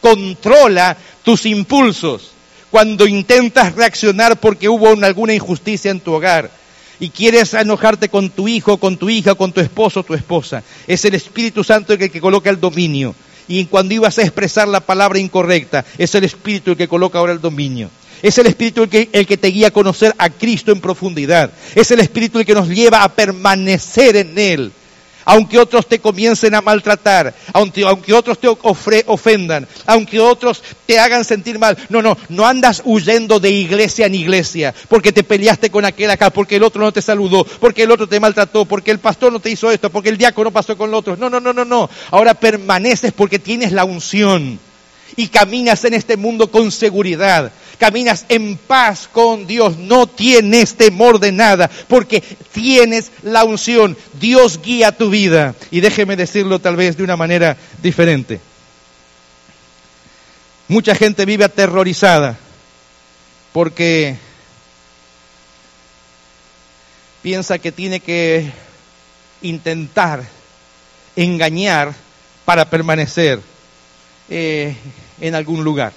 controla 0.00 0.96
tus 1.22 1.44
impulsos 1.44 2.30
cuando 2.70 3.06
intentas 3.06 3.74
reaccionar 3.74 4.40
porque 4.40 4.68
hubo 4.68 4.88
alguna 5.04 5.34
injusticia 5.34 5.90
en 5.90 6.00
tu 6.00 6.12
hogar 6.14 6.61
y 7.02 7.10
quieres 7.10 7.52
enojarte 7.52 8.08
con 8.08 8.30
tu 8.30 8.46
hijo, 8.46 8.76
con 8.76 8.96
tu 8.96 9.10
hija, 9.10 9.34
con 9.34 9.50
tu 9.50 9.60
esposo 9.60 10.04
tu 10.04 10.14
esposa. 10.14 10.62
Es 10.86 11.04
el 11.04 11.16
Espíritu 11.16 11.64
Santo 11.64 11.94
el 11.94 11.98
que 11.98 12.20
coloca 12.20 12.48
el 12.48 12.60
dominio. 12.60 13.12
Y 13.48 13.64
cuando 13.64 13.92
ibas 13.92 14.18
a 14.18 14.22
expresar 14.22 14.68
la 14.68 14.78
palabra 14.78 15.18
incorrecta, 15.18 15.84
es 15.98 16.14
el 16.14 16.22
Espíritu 16.22 16.70
el 16.70 16.76
que 16.76 16.86
coloca 16.86 17.18
ahora 17.18 17.32
el 17.32 17.40
dominio. 17.40 17.90
Es 18.22 18.38
el 18.38 18.46
Espíritu 18.46 18.84
el 18.84 18.88
que, 18.88 19.08
el 19.12 19.26
que 19.26 19.36
te 19.36 19.48
guía 19.48 19.66
a 19.66 19.72
conocer 19.72 20.14
a 20.16 20.30
Cristo 20.30 20.70
en 20.70 20.80
profundidad. 20.80 21.50
Es 21.74 21.90
el 21.90 21.98
Espíritu 21.98 22.38
el 22.38 22.46
que 22.46 22.54
nos 22.54 22.68
lleva 22.68 23.02
a 23.02 23.08
permanecer 23.08 24.14
en 24.14 24.38
Él 24.38 24.72
aunque 25.24 25.58
otros 25.58 25.86
te 25.86 25.98
comiencen 25.98 26.54
a 26.54 26.60
maltratar, 26.60 27.34
aunque, 27.52 27.84
otros 28.14 28.38
te 28.38 28.48
ofendan, 29.06 29.66
aunque 29.86 30.20
otros 30.20 30.62
te 30.86 30.98
hagan 30.98 31.24
sentir 31.24 31.58
mal. 31.58 31.76
No, 31.88 32.02
no, 32.02 32.16
no 32.28 32.46
andas 32.46 32.82
huyendo 32.84 33.40
de 33.40 33.50
iglesia 33.50 34.06
en 34.06 34.14
iglesia, 34.14 34.74
porque 34.88 35.12
te 35.12 35.24
peleaste 35.24 35.70
con 35.70 35.84
aquel 35.84 36.10
acá, 36.10 36.30
porque 36.30 36.56
el 36.56 36.62
otro 36.62 36.82
no 36.82 36.92
te 36.92 37.02
saludó, 37.02 37.44
porque 37.44 37.84
el 37.84 37.90
otro 37.90 38.06
te 38.06 38.20
maltrató, 38.20 38.64
porque 38.64 38.90
el 38.90 38.98
pastor 38.98 39.32
no 39.32 39.40
te 39.40 39.50
hizo 39.50 39.70
esto, 39.70 39.90
porque 39.90 40.08
el 40.08 40.18
diácono 40.18 40.50
pasó 40.50 40.76
con 40.76 40.88
el 40.88 40.94
otro. 40.94 41.16
No, 41.16 41.30
no, 41.30 41.40
no, 41.40 41.52
no, 41.52 41.64
no. 41.64 41.88
Ahora 42.10 42.34
permaneces 42.34 43.12
porque 43.12 43.38
tienes 43.38 43.72
la 43.72 43.84
unción 43.84 44.58
y 45.16 45.28
caminas 45.28 45.84
en 45.84 45.94
este 45.94 46.16
mundo 46.16 46.50
con 46.50 46.70
seguridad, 46.70 47.52
caminas 47.78 48.24
en 48.28 48.56
paz 48.56 49.08
con 49.10 49.46
Dios, 49.46 49.76
no 49.76 50.06
tienes 50.06 50.76
temor 50.76 51.18
de 51.18 51.32
nada, 51.32 51.70
porque 51.88 52.20
tienes 52.52 53.10
la 53.22 53.44
unción, 53.44 53.96
Dios 54.20 54.60
guía 54.62 54.92
tu 54.92 55.10
vida. 55.10 55.54
Y 55.70 55.80
déjeme 55.80 56.16
decirlo 56.16 56.58
tal 56.58 56.76
vez 56.76 56.96
de 56.96 57.04
una 57.04 57.16
manera 57.16 57.56
diferente. 57.82 58.40
Mucha 60.68 60.94
gente 60.94 61.24
vive 61.26 61.44
aterrorizada 61.44 62.38
porque 63.52 64.16
piensa 67.20 67.58
que 67.58 67.72
tiene 67.72 68.00
que 68.00 68.50
intentar 69.42 70.24
engañar 71.16 71.94
para 72.44 72.68
permanecer. 72.68 73.40
Eh, 74.28 74.74
en 75.22 75.34
algún 75.34 75.64
lugar. 75.64 75.94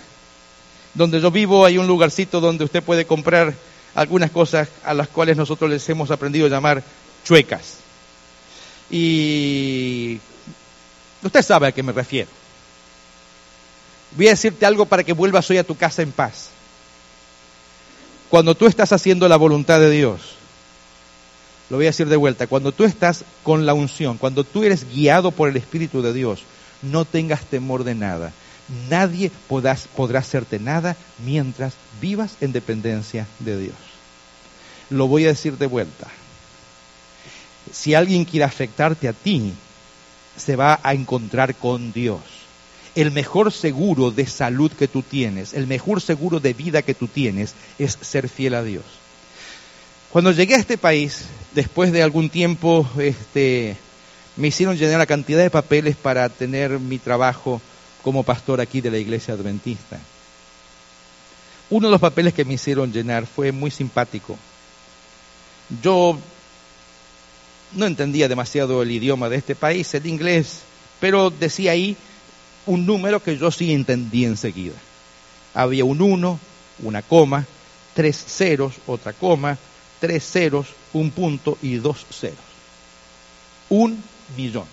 Donde 0.94 1.20
yo 1.20 1.32
vivo 1.32 1.66
hay 1.66 1.78
un 1.78 1.88
lugarcito 1.88 2.40
donde 2.40 2.64
usted 2.64 2.82
puede 2.82 3.06
comprar 3.06 3.54
algunas 3.96 4.32
cosas 4.32 4.70
a 4.86 4.94
las 4.94 5.10
cuales 5.10 5.36
nosotros 5.36 5.70
les 5.70 5.90
hemos 5.90 6.12
aprendido 6.12 6.46
a 6.46 6.50
llamar 6.50 6.84
chuecas. 7.26 7.80
Y 8.90 10.20
usted 11.24 11.42
sabe 11.42 11.68
a 11.68 11.72
qué 11.74 11.84
me 11.84 11.92
refiero. 11.92 12.30
Voy 14.16 14.28
a 14.28 14.32
decirte 14.32 14.66
algo 14.66 14.86
para 14.86 15.04
que 15.04 15.12
vuelvas 15.12 15.50
hoy 15.50 15.58
a 15.58 15.64
tu 15.64 15.76
casa 15.76 16.04
en 16.04 16.12
paz. 16.12 16.50
Cuando 18.30 18.54
tú 18.56 18.68
estás 18.68 18.94
haciendo 18.94 19.28
la 19.28 19.38
voluntad 19.38 19.80
de 19.80 19.90
Dios, 19.90 20.36
lo 21.70 21.78
voy 21.78 21.88
a 21.88 21.90
decir 21.90 22.08
de 22.08 22.16
vuelta, 22.16 22.46
cuando 22.46 22.72
tú 22.72 22.84
estás 22.84 23.26
con 23.44 23.66
la 23.66 23.74
unción, 23.74 24.18
cuando 24.18 24.44
tú 24.44 24.64
eres 24.64 24.86
guiado 24.94 25.32
por 25.32 25.50
el 25.50 25.58
Espíritu 25.58 26.04
de 26.04 26.14
Dios, 26.14 26.44
no 26.84 27.06
tengas 27.06 27.44
temor 27.46 27.84
de 27.84 27.96
nada. 27.96 28.32
Nadie 28.90 29.32
podrá 29.48 30.20
hacerte 30.20 30.60
nada 30.60 30.96
mientras 31.24 31.74
vivas 32.02 32.38
en 32.42 32.52
dependencia 32.52 33.28
de 33.40 33.60
Dios. 33.60 33.76
Lo 34.90 35.08
voy 35.08 35.26
a 35.26 35.30
decir 35.30 35.58
de 35.58 35.68
vuelta. 35.68 36.08
Si 37.72 37.94
alguien 37.94 38.26
quiere 38.26 38.44
afectarte 38.44 39.08
a 39.08 39.14
ti, 39.14 39.54
se 40.38 40.56
va 40.56 40.80
a 40.84 40.94
encontrar 40.94 41.56
con 41.56 41.92
Dios. 41.92 42.22
El 42.96 43.12
mejor 43.12 43.52
seguro 43.52 44.12
de 44.12 44.26
salud 44.26 44.72
que 44.72 44.88
tú 44.88 45.04
tienes, 45.04 45.54
el 45.54 45.68
mejor 45.68 46.02
seguro 46.02 46.40
de 46.40 46.54
vida 46.54 46.82
que 46.82 46.94
tú 46.94 47.08
tienes 47.08 47.54
es 47.78 47.98
ser 48.02 48.30
fiel 48.30 48.56
a 48.56 48.64
Dios. 48.64 48.86
Cuando 50.12 50.32
llegué 50.32 50.56
a 50.56 50.60
este 50.60 50.78
país, 50.78 51.26
después 51.54 51.92
de 51.92 52.02
algún 52.02 52.30
tiempo, 52.30 52.90
este, 52.98 53.76
me 54.38 54.48
hicieron 54.48 54.78
llenar 54.78 55.00
la 55.00 55.06
cantidad 55.06 55.42
de 55.42 55.50
papeles 55.50 55.98
para 55.98 56.30
tener 56.30 56.80
mi 56.80 57.00
trabajo 57.00 57.62
como 58.06 58.22
pastor 58.22 58.62
aquí 58.62 58.82
de 58.82 58.92
la 58.92 59.00
iglesia 59.00 59.34
adventista. 59.34 60.00
Uno 61.72 61.88
de 61.88 61.92
los 61.92 62.00
papeles 62.00 62.36
que 62.36 62.46
me 62.46 62.54
hicieron 62.54 62.94
llenar 62.94 63.26
fue 63.26 63.52
muy 63.52 63.72
simpático. 63.72 64.38
Yo 65.82 66.16
no 67.74 67.88
entendía 67.88 68.28
demasiado 68.28 68.84
el 68.84 68.92
idioma 68.92 69.28
de 69.28 69.38
este 69.38 69.56
país, 69.56 69.92
el 69.96 70.06
inglés, 70.06 70.60
pero 71.00 71.32
decía 71.32 71.72
ahí 71.72 71.98
un 72.68 72.86
número 72.86 73.24
que 73.24 73.40
yo 73.40 73.50
sí 73.50 73.74
entendí 73.74 74.26
enseguida. 74.26 74.76
Había 75.56 75.84
un 75.84 76.00
uno, 76.00 76.40
una 76.84 77.02
coma, 77.02 77.48
tres 77.96 78.24
ceros, 78.24 78.76
otra 78.86 79.14
coma, 79.14 79.58
tres 80.00 80.30
ceros, 80.30 80.68
un 80.94 81.10
punto 81.10 81.58
y 81.60 81.78
dos 81.78 82.06
ceros. 82.12 82.38
Un 83.70 84.04
millón 84.38 84.68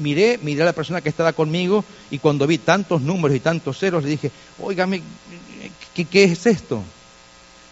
miré, 0.00 0.38
miré 0.42 0.62
a 0.62 0.66
la 0.66 0.72
persona 0.72 1.00
que 1.00 1.08
estaba 1.08 1.32
conmigo 1.32 1.84
y 2.10 2.18
cuando 2.18 2.46
vi 2.46 2.58
tantos 2.58 3.00
números 3.00 3.36
y 3.36 3.40
tantos 3.40 3.78
ceros 3.78 4.02
le 4.02 4.10
dije, 4.10 4.30
óigame, 4.58 5.02
¿qué, 5.94 6.04
qué 6.04 6.24
es 6.24 6.46
esto? 6.46 6.82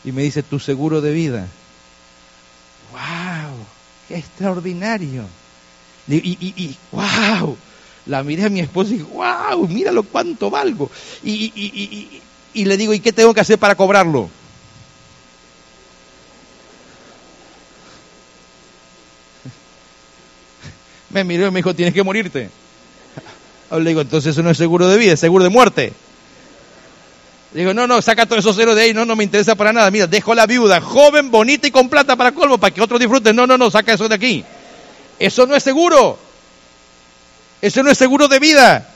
Y 0.04 0.12
me 0.12 0.22
dice, 0.22 0.42
tu 0.42 0.60
seguro 0.60 1.00
de 1.00 1.12
vida. 1.12 1.48
¡Wow! 2.92 3.56
¡Qué 4.06 4.16
extraordinario! 4.16 5.24
Y, 6.06 6.16
y, 6.16 6.54
y, 6.56 6.76
¡wow! 6.92 7.56
La 8.06 8.22
miré 8.22 8.44
a 8.44 8.48
mi 8.48 8.60
esposa 8.60 8.90
y 8.90 8.98
dije, 8.98 9.10
¡wow! 9.12 9.66
Míralo 9.68 10.02
cuánto 10.04 10.50
valgo. 10.50 10.90
Y, 11.22 12.22
y 12.54 12.64
le 12.64 12.76
digo, 12.76 12.94
¿y 12.94 13.00
qué 13.00 13.12
tengo 13.12 13.34
que 13.34 13.40
hacer 13.40 13.58
para 13.58 13.74
cobrarlo? 13.74 14.30
Me 21.10 21.24
miró 21.24 21.46
y 21.46 21.50
me 21.50 21.58
dijo, 21.58 21.74
tienes 21.74 21.94
que 21.94 22.02
morirte. 22.02 22.50
Le 23.70 23.88
digo, 23.88 24.00
entonces 24.00 24.32
eso 24.32 24.42
no 24.42 24.50
es 24.50 24.58
seguro 24.58 24.88
de 24.88 24.96
vida, 24.96 25.12
es 25.12 25.20
seguro 25.20 25.44
de 25.44 25.50
muerte. 25.50 25.92
Le 27.54 27.60
digo, 27.60 27.72
no, 27.72 27.86
no, 27.86 28.02
saca 28.02 28.26
todos 28.26 28.40
esos 28.40 28.56
ceros 28.56 28.76
de 28.76 28.82
ahí, 28.82 28.94
no, 28.94 29.06
no 29.06 29.16
me 29.16 29.24
interesa 29.24 29.54
para 29.54 29.72
nada. 29.72 29.90
Mira, 29.90 30.06
dejo 30.06 30.32
a 30.32 30.34
la 30.34 30.46
viuda, 30.46 30.80
joven, 30.80 31.30
bonita 31.30 31.66
y 31.66 31.70
con 31.70 31.88
plata 31.88 32.14
para 32.14 32.32
colmo, 32.32 32.58
para 32.58 32.74
que 32.74 32.82
otros 32.82 33.00
disfruten. 33.00 33.34
No, 33.34 33.46
no, 33.46 33.56
no, 33.56 33.70
saca 33.70 33.94
eso 33.94 34.08
de 34.08 34.14
aquí. 34.14 34.44
Eso 35.18 35.46
no 35.46 35.56
es 35.56 35.62
seguro. 35.62 36.18
Eso 37.62 37.82
no 37.82 37.90
es 37.90 37.96
seguro 37.96 38.28
de 38.28 38.38
vida. 38.38 38.94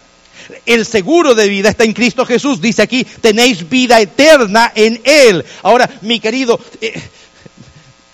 El 0.66 0.84
seguro 0.84 1.34
de 1.34 1.48
vida 1.48 1.70
está 1.70 1.84
en 1.84 1.94
Cristo 1.94 2.26
Jesús. 2.26 2.60
Dice 2.60 2.82
aquí, 2.82 3.04
tenéis 3.04 3.68
vida 3.68 4.00
eterna 4.00 4.70
en 4.74 5.00
Él. 5.04 5.44
Ahora, 5.62 5.88
mi 6.02 6.20
querido, 6.20 6.60
eh, 6.80 7.00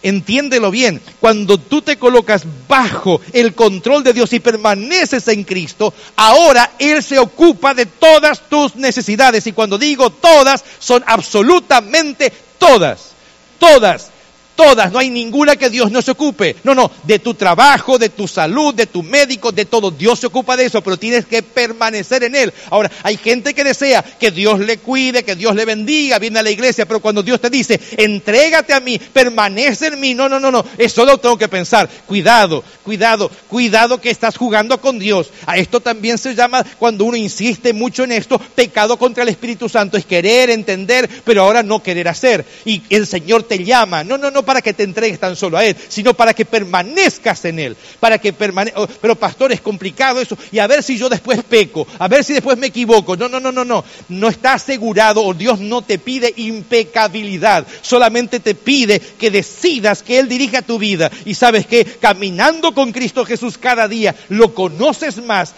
Entiéndelo 0.03 0.71
bien, 0.71 1.01
cuando 1.19 1.59
tú 1.59 1.83
te 1.83 1.97
colocas 1.97 2.45
bajo 2.69 3.21
el 3.33 3.55
control 3.55 4.05
de 4.05 4.13
Dios 4.13 4.33
y 4.33 4.39
permaneces 4.39 5.27
en 5.29 5.43
Cristo, 5.43 5.93
ahora 6.15 6.73
Él 6.79 7.03
se 7.03 7.19
ocupa 7.19 7.75
de 7.75 7.87
todas 7.87 8.49
tus 8.49 8.77
necesidades. 8.77 9.47
Y 9.47 9.53
cuando 9.53 9.77
digo 9.77 10.11
todas, 10.11 10.65
son 10.79 11.03
absolutamente 11.07 12.33
todas, 12.59 13.11
todas 13.59 14.11
todas, 14.59 14.91
no 14.91 14.99
hay 14.99 15.09
ninguna 15.09 15.55
que 15.55 15.71
Dios 15.71 15.93
no 15.93 16.03
se 16.03 16.11
ocupe. 16.11 16.57
No, 16.65 16.75
no, 16.75 16.91
de 17.05 17.21
tu 17.21 17.35
trabajo, 17.35 17.97
de 17.97 18.09
tu 18.09 18.27
salud, 18.27 18.75
de 18.75 18.87
tu 18.87 19.05
médico, 19.05 19.53
de 19.53 19.67
todo. 19.67 19.93
Dios 19.93 20.19
se 20.19 20.27
ocupa 20.27 20.57
de 20.57 20.65
eso, 20.65 20.83
pero 20.83 20.97
tienes 20.97 21.27
que 21.27 21.45
permanecer 21.45 22.25
en 22.25 22.35
Él. 22.35 22.53
Ahora, 22.71 22.91
hay 23.05 23.17
gente 23.19 23.55
que 23.55 23.63
desea 23.63 24.03
que 24.03 24.33
Dios 24.33 24.59
le 24.59 24.79
cuide, 24.79 25.23
que 25.23 25.37
Dios 25.37 25.55
le 25.55 25.65
bendiga, 25.65 26.19
viene 26.19 26.41
a 26.41 26.43
la 26.43 26.51
iglesia, 26.51 26.87
pero 26.87 26.99
cuando 26.99 27.23
Dios 27.23 27.41
te 27.41 27.51
dice, 27.51 27.81
entrégate 27.97 28.73
a 28.73 28.81
mí, 28.81 28.99
permanece 28.99 29.87
en 29.87 30.01
mí, 30.01 30.13
no, 30.13 30.29
no, 30.29 30.41
no, 30.41 30.51
no, 30.51 30.65
eso 30.77 31.05
lo 31.05 31.19
tengo 31.19 31.39
que 31.39 31.47
pensar. 31.47 31.89
Cuidado, 32.07 32.65
cuidado, 32.83 33.31
cuidado 33.47 34.01
que 34.01 34.11
estás 34.11 34.37
jugando 34.37 34.81
con 34.81 34.99
Dios. 34.99 35.31
A 35.47 35.57
esto 35.57 35.79
también 35.79 36.19
se 36.19 36.35
llama, 36.35 36.65
cuando 36.81 37.05
uno 37.05 37.17
insiste 37.17 37.73
mucho 37.73 38.03
en 38.03 38.11
esto, 38.11 38.41
pecado 38.57 38.99
contra 38.99 39.23
el 39.23 39.29
Espíritu 39.29 39.69
Santo. 39.69 39.97
Es 39.97 40.05
querer, 40.05 40.51
entender, 40.51 41.09
pero 41.25 41.43
ahora 41.43 41.63
no 41.63 41.81
querer 41.81 42.09
hacer. 42.09 42.45
Y 42.65 42.83
el 42.91 43.07
Señor 43.07 43.45
te 43.45 43.63
llama. 43.63 44.03
No, 44.03 44.19
no, 44.19 44.33
no, 44.33 44.48
para 44.49 44.63
que 44.63 44.73
te 44.73 44.83
entregues 44.83 45.21
tan 45.21 45.37
solo 45.37 45.59
a 45.59 45.65
Él, 45.67 45.77
sino 45.91 46.15
para 46.15 46.33
que 46.33 46.47
permanezcas 46.47 47.45
en 47.45 47.59
Él. 47.59 47.77
Para 48.01 48.17
que 48.17 48.33
permane 48.33 48.73
oh, 48.77 48.87
Pero 48.87 49.15
pastor, 49.15 49.53
es 49.53 49.61
complicado 49.61 50.23
eso. 50.23 50.39
Y 50.51 50.59
a 50.59 50.67
ver 50.67 50.83
si 50.83 50.97
yo 50.97 51.11
después 51.11 51.43
peco, 51.45 51.87
a 51.99 52.09
ver 52.09 52.25
si 52.25 52.33
después 52.33 52.57
me 52.57 52.69
equivoco. 52.69 53.15
No, 53.15 53.29
no, 53.29 53.41
no, 53.41 53.53
no, 53.53 53.63
no. 53.63 53.85
No 54.09 54.29
está 54.31 54.55
asegurado 54.55 55.23
o 55.23 55.35
Dios 55.35 55.61
no 55.61 55.83
te 55.83 55.99
pide 55.99 56.33
impecabilidad. 56.35 57.67
Solamente 57.83 58.41
te 58.41 58.55
pide 58.55 58.99
que 59.01 59.31
decidas 59.31 60.03
que 60.03 60.19
Él 60.19 60.31
dirija 60.31 60.63
tu 60.63 60.79
vida. 60.79 61.11
Y 61.27 61.35
sabes 61.35 61.67
que 61.67 61.85
caminando 61.85 62.73
con 62.73 62.91
Cristo 62.91 63.27
Jesús 63.27 63.59
cada 63.59 63.87
día, 63.87 64.15
lo 64.31 64.55
conoces 64.55 65.23
más, 65.23 65.53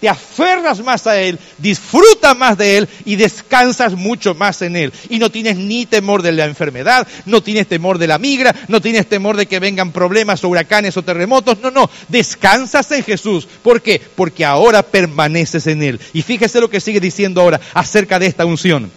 te 0.00 0.08
aferras 0.08 0.80
más 0.80 1.06
a 1.06 1.20
Él, 1.20 1.38
disfrutas 1.58 2.36
más 2.36 2.58
de 2.58 2.78
Él 2.78 2.88
y 3.04 3.16
descansas 3.16 3.94
mucho 3.94 4.34
más 4.34 4.60
en 4.62 4.76
Él. 4.76 4.92
Y 5.08 5.18
no 5.18 5.30
tienes 5.30 5.56
ni 5.56 5.86
temor 5.86 6.22
de 6.22 6.32
la 6.32 6.44
enfermedad, 6.44 7.06
no 7.24 7.42
tienes 7.42 7.66
temor 7.66 7.98
de 7.98 8.06
la 8.06 8.18
migra, 8.18 8.54
no 8.68 8.80
tienes 8.80 9.06
temor 9.06 9.36
de 9.36 9.46
que 9.46 9.58
vengan 9.58 9.92
problemas 9.92 10.44
o 10.44 10.48
huracanes 10.48 10.96
o 10.96 11.02
terremotos. 11.02 11.58
No, 11.62 11.70
no, 11.70 11.90
descansas 12.08 12.90
en 12.92 13.04
Jesús. 13.04 13.48
¿Por 13.62 13.80
qué? 13.80 14.00
Porque 14.14 14.44
ahora 14.44 14.82
permaneces 14.82 15.66
en 15.66 15.82
Él. 15.82 16.00
Y 16.12 16.22
fíjese 16.22 16.60
lo 16.60 16.70
que 16.70 16.80
sigue 16.80 17.00
diciendo 17.00 17.40
ahora 17.40 17.60
acerca 17.72 18.18
de 18.18 18.26
esta 18.26 18.44
unción. 18.44 18.90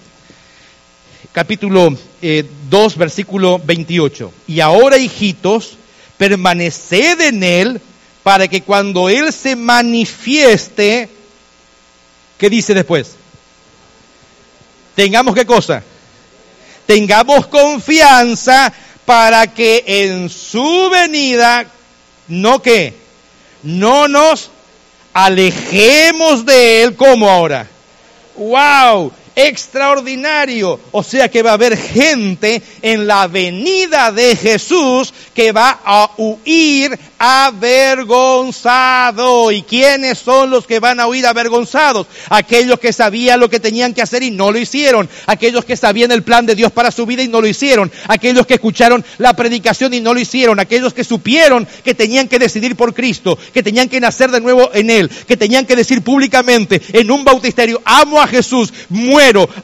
Capítulo 1.31 1.91
2, 1.91 1.97
eh, 2.21 2.45
versículo 2.97 3.61
28. 3.63 4.33
Y 4.47 4.59
ahora, 4.59 4.97
hijitos, 4.97 5.77
permaneced 6.17 7.21
en 7.21 7.43
Él 7.43 7.81
para 8.29 8.47
que 8.47 8.61
cuando 8.61 9.09
Él 9.09 9.33
se 9.33 9.55
manifieste, 9.55 11.09
¿qué 12.37 12.47
dice 12.47 12.75
después? 12.75 13.15
Tengamos 14.93 15.33
qué 15.33 15.47
cosa? 15.47 15.81
Tengamos 16.85 17.47
confianza 17.47 18.71
para 19.03 19.47
que 19.47 19.83
en 19.83 20.29
su 20.29 20.91
venida 20.91 21.65
no 22.27 22.61
que, 22.61 22.93
no 23.63 24.07
nos 24.07 24.51
alejemos 25.11 26.45
de 26.45 26.83
Él 26.83 26.95
como 26.95 27.31
ahora. 27.31 27.65
¡Wow! 28.35 29.11
Extraordinario. 29.35 30.79
O 30.91 31.03
sea 31.03 31.29
que 31.29 31.43
va 31.43 31.51
a 31.51 31.53
haber 31.53 31.77
gente 31.77 32.61
en 32.81 33.07
la 33.07 33.27
venida 33.27 34.11
de 34.11 34.35
Jesús 34.35 35.13
que 35.33 35.51
va 35.51 35.79
a 35.83 36.11
huir 36.17 36.97
avergonzado. 37.17 39.51
¿Y 39.51 39.63
quiénes 39.63 40.17
son 40.17 40.49
los 40.49 40.65
que 40.65 40.79
van 40.79 40.99
a 40.99 41.07
huir 41.07 41.27
avergonzados? 41.27 42.07
Aquellos 42.29 42.79
que 42.79 42.93
sabían 42.93 43.39
lo 43.39 43.49
que 43.49 43.59
tenían 43.59 43.93
que 43.93 44.01
hacer 44.01 44.23
y 44.23 44.31
no 44.31 44.51
lo 44.51 44.59
hicieron. 44.59 45.09
Aquellos 45.27 45.65
que 45.65 45.77
sabían 45.77 46.11
el 46.11 46.23
plan 46.23 46.45
de 46.45 46.55
Dios 46.55 46.71
para 46.71 46.91
su 46.91 47.05
vida 47.05 47.23
y 47.23 47.27
no 47.27 47.41
lo 47.41 47.47
hicieron. 47.47 47.91
Aquellos 48.07 48.45
que 48.45 48.55
escucharon 48.55 49.05
la 49.17 49.35
predicación 49.35 49.93
y 49.93 49.99
no 49.99 50.13
lo 50.13 50.19
hicieron. 50.19 50.59
Aquellos 50.59 50.93
que 50.93 51.03
supieron 51.03 51.67
que 51.83 51.93
tenían 51.93 52.27
que 52.27 52.39
decidir 52.39 52.75
por 52.75 52.93
Cristo, 52.93 53.37
que 53.53 53.63
tenían 53.63 53.89
que 53.89 53.99
nacer 53.99 54.31
de 54.31 54.41
nuevo 54.41 54.69
en 54.73 54.89
Él, 54.89 55.09
que 55.27 55.37
tenían 55.37 55.65
que 55.65 55.75
decir 55.75 56.01
públicamente 56.01 56.81
en 56.93 57.11
un 57.11 57.23
bautisterio, 57.23 57.81
amo 57.85 58.21
a 58.21 58.27
Jesús, 58.27 58.73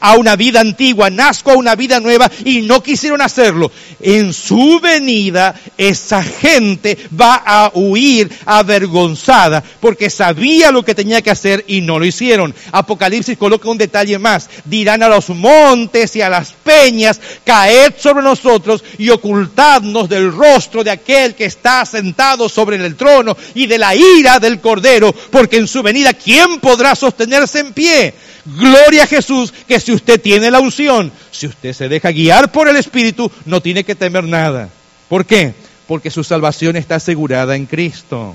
a 0.00 0.16
una 0.16 0.36
vida 0.36 0.60
antigua, 0.60 1.08
nazco 1.08 1.52
a 1.52 1.56
una 1.56 1.74
vida 1.74 1.98
nueva 1.98 2.30
y 2.44 2.62
no 2.62 2.82
quisieron 2.82 3.22
hacerlo. 3.22 3.70
En 4.00 4.32
su 4.32 4.80
venida, 4.80 5.58
esa 5.78 6.22
gente 6.22 6.98
va 7.18 7.42
a 7.44 7.70
huir 7.74 8.30
avergonzada 8.44 9.64
porque 9.80 10.10
sabía 10.10 10.70
lo 10.70 10.84
que 10.84 10.94
tenía 10.94 11.22
que 11.22 11.30
hacer 11.30 11.64
y 11.66 11.80
no 11.80 11.98
lo 11.98 12.04
hicieron. 12.04 12.54
Apocalipsis 12.72 13.38
coloca 13.38 13.70
un 13.70 13.78
detalle 13.78 14.18
más. 14.18 14.50
Dirán 14.64 15.02
a 15.02 15.08
los 15.08 15.30
montes 15.30 16.14
y 16.16 16.20
a 16.20 16.28
las 16.28 16.52
peñas, 16.52 17.20
caed 17.44 17.94
sobre 17.98 18.22
nosotros 18.22 18.84
y 18.98 19.08
ocultadnos 19.08 20.08
del 20.08 20.32
rostro 20.32 20.84
de 20.84 20.90
aquel 20.90 21.34
que 21.34 21.46
está 21.46 21.84
sentado 21.86 22.48
sobre 22.48 22.76
el 22.76 22.96
trono 22.96 23.36
y 23.54 23.66
de 23.66 23.78
la 23.78 23.94
ira 23.94 24.38
del 24.38 24.60
cordero, 24.60 25.14
porque 25.30 25.56
en 25.56 25.68
su 25.68 25.82
venida, 25.82 26.12
¿quién 26.12 26.60
podrá 26.60 26.94
sostenerse 26.94 27.60
en 27.60 27.72
pie? 27.72 28.14
Gloria 28.46 29.04
a 29.04 29.06
Jesús, 29.06 29.52
que 29.66 29.80
si 29.80 29.92
usted 29.92 30.20
tiene 30.20 30.50
la 30.50 30.60
unción, 30.60 31.12
si 31.30 31.46
usted 31.46 31.72
se 31.72 31.88
deja 31.88 32.10
guiar 32.10 32.52
por 32.52 32.68
el 32.68 32.76
Espíritu, 32.76 33.30
no 33.44 33.60
tiene 33.60 33.84
que 33.84 33.94
temer 33.94 34.24
nada. 34.24 34.68
¿Por 35.08 35.26
qué? 35.26 35.54
porque 35.86 36.10
su 36.10 36.24
salvación 36.24 36.76
está 36.76 36.96
asegurada 36.96 37.56
en 37.56 37.66
Cristo. 37.66 38.34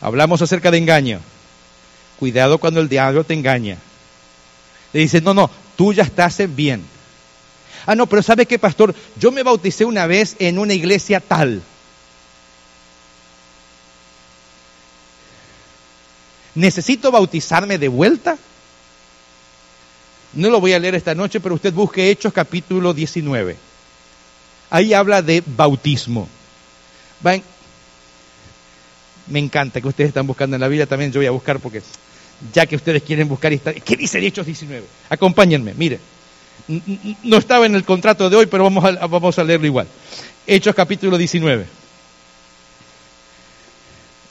Hablamos 0.00 0.42
acerca 0.42 0.70
de 0.70 0.78
engaño. 0.78 1.20
Cuidado 2.18 2.58
cuando 2.58 2.80
el 2.80 2.88
diablo 2.88 3.24
te 3.24 3.34
engaña. 3.34 3.78
Le 4.92 5.00
dice, 5.00 5.20
no, 5.20 5.34
no, 5.34 5.50
tú 5.76 5.92
ya 5.92 6.02
estás 6.02 6.38
bien. 6.54 6.84
Ah, 7.86 7.94
no, 7.94 8.06
pero 8.06 8.22
¿sabe 8.22 8.46
qué, 8.46 8.58
pastor? 8.58 8.94
Yo 9.16 9.30
me 9.30 9.42
bauticé 9.42 9.84
una 9.84 10.06
vez 10.06 10.36
en 10.38 10.58
una 10.58 10.74
iglesia 10.74 11.20
tal. 11.20 11.62
¿Necesito 16.58 17.12
bautizarme 17.12 17.78
de 17.78 17.86
vuelta? 17.86 18.36
No 20.32 20.50
lo 20.50 20.60
voy 20.60 20.72
a 20.72 20.80
leer 20.80 20.96
esta 20.96 21.14
noche, 21.14 21.38
pero 21.38 21.54
usted 21.54 21.72
busque 21.72 22.10
Hechos 22.10 22.32
capítulo 22.32 22.92
19. 22.92 23.56
Ahí 24.70 24.92
habla 24.92 25.22
de 25.22 25.40
bautismo. 25.46 26.28
me 29.28 29.38
encanta 29.38 29.80
que 29.80 29.86
ustedes 29.86 30.08
están 30.08 30.26
buscando 30.26 30.56
en 30.56 30.60
la 30.60 30.66
Biblia, 30.66 30.86
también 30.86 31.12
yo 31.12 31.20
voy 31.20 31.28
a 31.28 31.30
buscar 31.30 31.60
porque 31.60 31.80
ya 32.52 32.66
que 32.66 32.74
ustedes 32.74 33.04
quieren 33.04 33.28
buscar, 33.28 33.56
¿qué 33.60 33.96
dice 33.96 34.18
Hechos 34.18 34.46
19? 34.46 34.84
Acompáñenme, 35.10 35.74
mire. 35.74 36.00
No 37.22 37.36
estaba 37.36 37.66
en 37.66 37.76
el 37.76 37.84
contrato 37.84 38.28
de 38.28 38.34
hoy, 38.34 38.46
pero 38.46 38.64
vamos 38.64 38.84
a, 38.84 39.06
vamos 39.06 39.38
a 39.38 39.44
leerlo 39.44 39.66
igual. 39.66 39.86
Hechos 40.44 40.74
capítulo 40.74 41.16
19. 41.16 41.66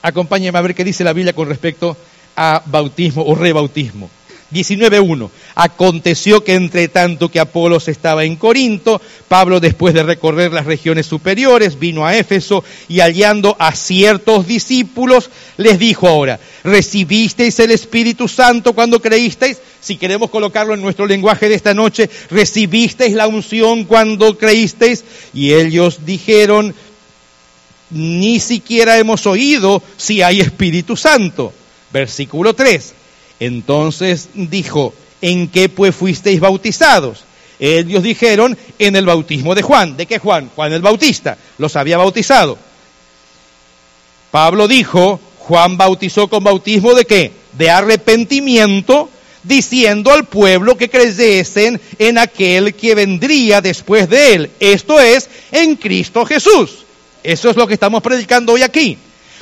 Acompáñenme 0.02 0.58
a 0.58 0.62
ver 0.62 0.74
qué 0.74 0.84
dice 0.84 1.04
la 1.04 1.14
Biblia 1.14 1.32
con 1.32 1.48
respecto 1.48 1.96
a 2.38 2.62
bautismo 2.64 3.24
o 3.26 3.34
rebautismo. 3.34 4.08
19.1. 4.52 5.28
Aconteció 5.56 6.42
que 6.42 6.54
entre 6.54 6.88
tanto 6.88 7.30
que 7.30 7.40
Apolos 7.40 7.88
estaba 7.88 8.24
en 8.24 8.36
Corinto, 8.36 9.00
Pablo 9.28 9.60
después 9.60 9.92
de 9.92 10.02
recorrer 10.02 10.52
las 10.52 10.64
regiones 10.64 11.04
superiores 11.04 11.78
vino 11.78 12.06
a 12.06 12.16
Éfeso 12.16 12.64
y 12.88 13.00
hallando 13.00 13.56
a 13.58 13.74
ciertos 13.74 14.46
discípulos 14.46 15.28
les 15.58 15.78
dijo 15.78 16.08
ahora, 16.08 16.40
¿recibisteis 16.64 17.58
el 17.58 17.72
Espíritu 17.72 18.26
Santo 18.26 18.72
cuando 18.72 19.02
creísteis? 19.02 19.58
Si 19.80 19.96
queremos 19.96 20.30
colocarlo 20.30 20.74
en 20.74 20.80
nuestro 20.80 21.06
lenguaje 21.06 21.48
de 21.48 21.54
esta 21.54 21.74
noche, 21.74 22.08
¿recibisteis 22.30 23.14
la 23.14 23.26
unción 23.26 23.84
cuando 23.84 24.38
creísteis? 24.38 25.04
Y 25.34 25.52
ellos 25.52 26.06
dijeron, 26.06 26.74
ni 27.90 28.40
siquiera 28.40 28.98
hemos 28.98 29.26
oído 29.26 29.82
si 29.96 30.22
hay 30.22 30.40
Espíritu 30.40 30.96
Santo. 30.96 31.52
Versículo 31.92 32.54
3. 32.54 32.94
Entonces 33.40 34.28
dijo, 34.34 34.94
¿en 35.20 35.48
qué 35.48 35.68
pues 35.68 35.94
fuisteis 35.94 36.40
bautizados? 36.40 37.24
Ellos 37.60 38.02
dijeron, 38.02 38.56
en 38.78 38.96
el 38.96 39.06
bautismo 39.06 39.54
de 39.54 39.62
Juan. 39.62 39.96
¿De 39.96 40.06
qué 40.06 40.18
Juan? 40.18 40.50
Juan 40.54 40.72
el 40.72 40.82
Bautista. 40.82 41.36
Los 41.58 41.76
había 41.76 41.98
bautizado. 41.98 42.58
Pablo 44.30 44.68
dijo, 44.68 45.20
Juan 45.38 45.76
bautizó 45.76 46.28
con 46.28 46.44
bautismo 46.44 46.94
de 46.94 47.04
qué? 47.04 47.32
De 47.54 47.70
arrepentimiento, 47.70 49.10
diciendo 49.42 50.12
al 50.12 50.24
pueblo 50.24 50.76
que 50.76 50.90
creyesen 50.90 51.80
en 51.98 52.18
aquel 52.18 52.74
que 52.74 52.94
vendría 52.94 53.60
después 53.60 54.08
de 54.08 54.34
él. 54.34 54.50
Esto 54.60 55.00
es, 55.00 55.28
en 55.50 55.76
Cristo 55.76 56.24
Jesús. 56.26 56.84
Eso 57.22 57.50
es 57.50 57.56
lo 57.56 57.66
que 57.66 57.74
estamos 57.74 58.02
predicando 58.02 58.52
hoy 58.52 58.62
aquí. 58.62 58.98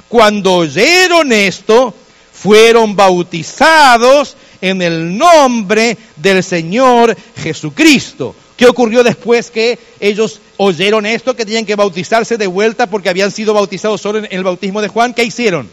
Cuando 0.09 0.55
oyeron 0.55 1.33
esto, 1.33 1.93
fueron 2.37 2.95
bautizados 2.95 4.37
en 4.61 4.83
el 4.83 5.17
nombre 5.17 5.97
del 6.17 6.43
Señor 6.43 7.17
Jesucristo. 7.37 8.35
¿Qué 8.57 8.67
ocurrió 8.67 9.03
después 9.05 9.51
que 9.51 9.79
ellos 10.01 10.41
oyeron 10.57 11.05
esto, 11.05 11.37
que 11.37 11.45
tenían 11.45 11.67
que 11.67 11.77
bautizarse 11.77 12.39
de 12.39 12.47
vuelta 12.47 12.89
porque 12.89 13.09
habían 13.09 13.31
sido 13.31 13.53
bautizados 13.53 14.01
solo 14.01 14.19
en 14.21 14.29
el 14.31 14.45
bautismo 14.45 14.81
de 14.81 14.89
Juan? 14.89 15.13
¿Qué 15.13 15.25
hicieron? 15.25 15.69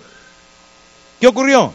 ¿Qué 1.19 1.27
ocurrió? 1.27 1.73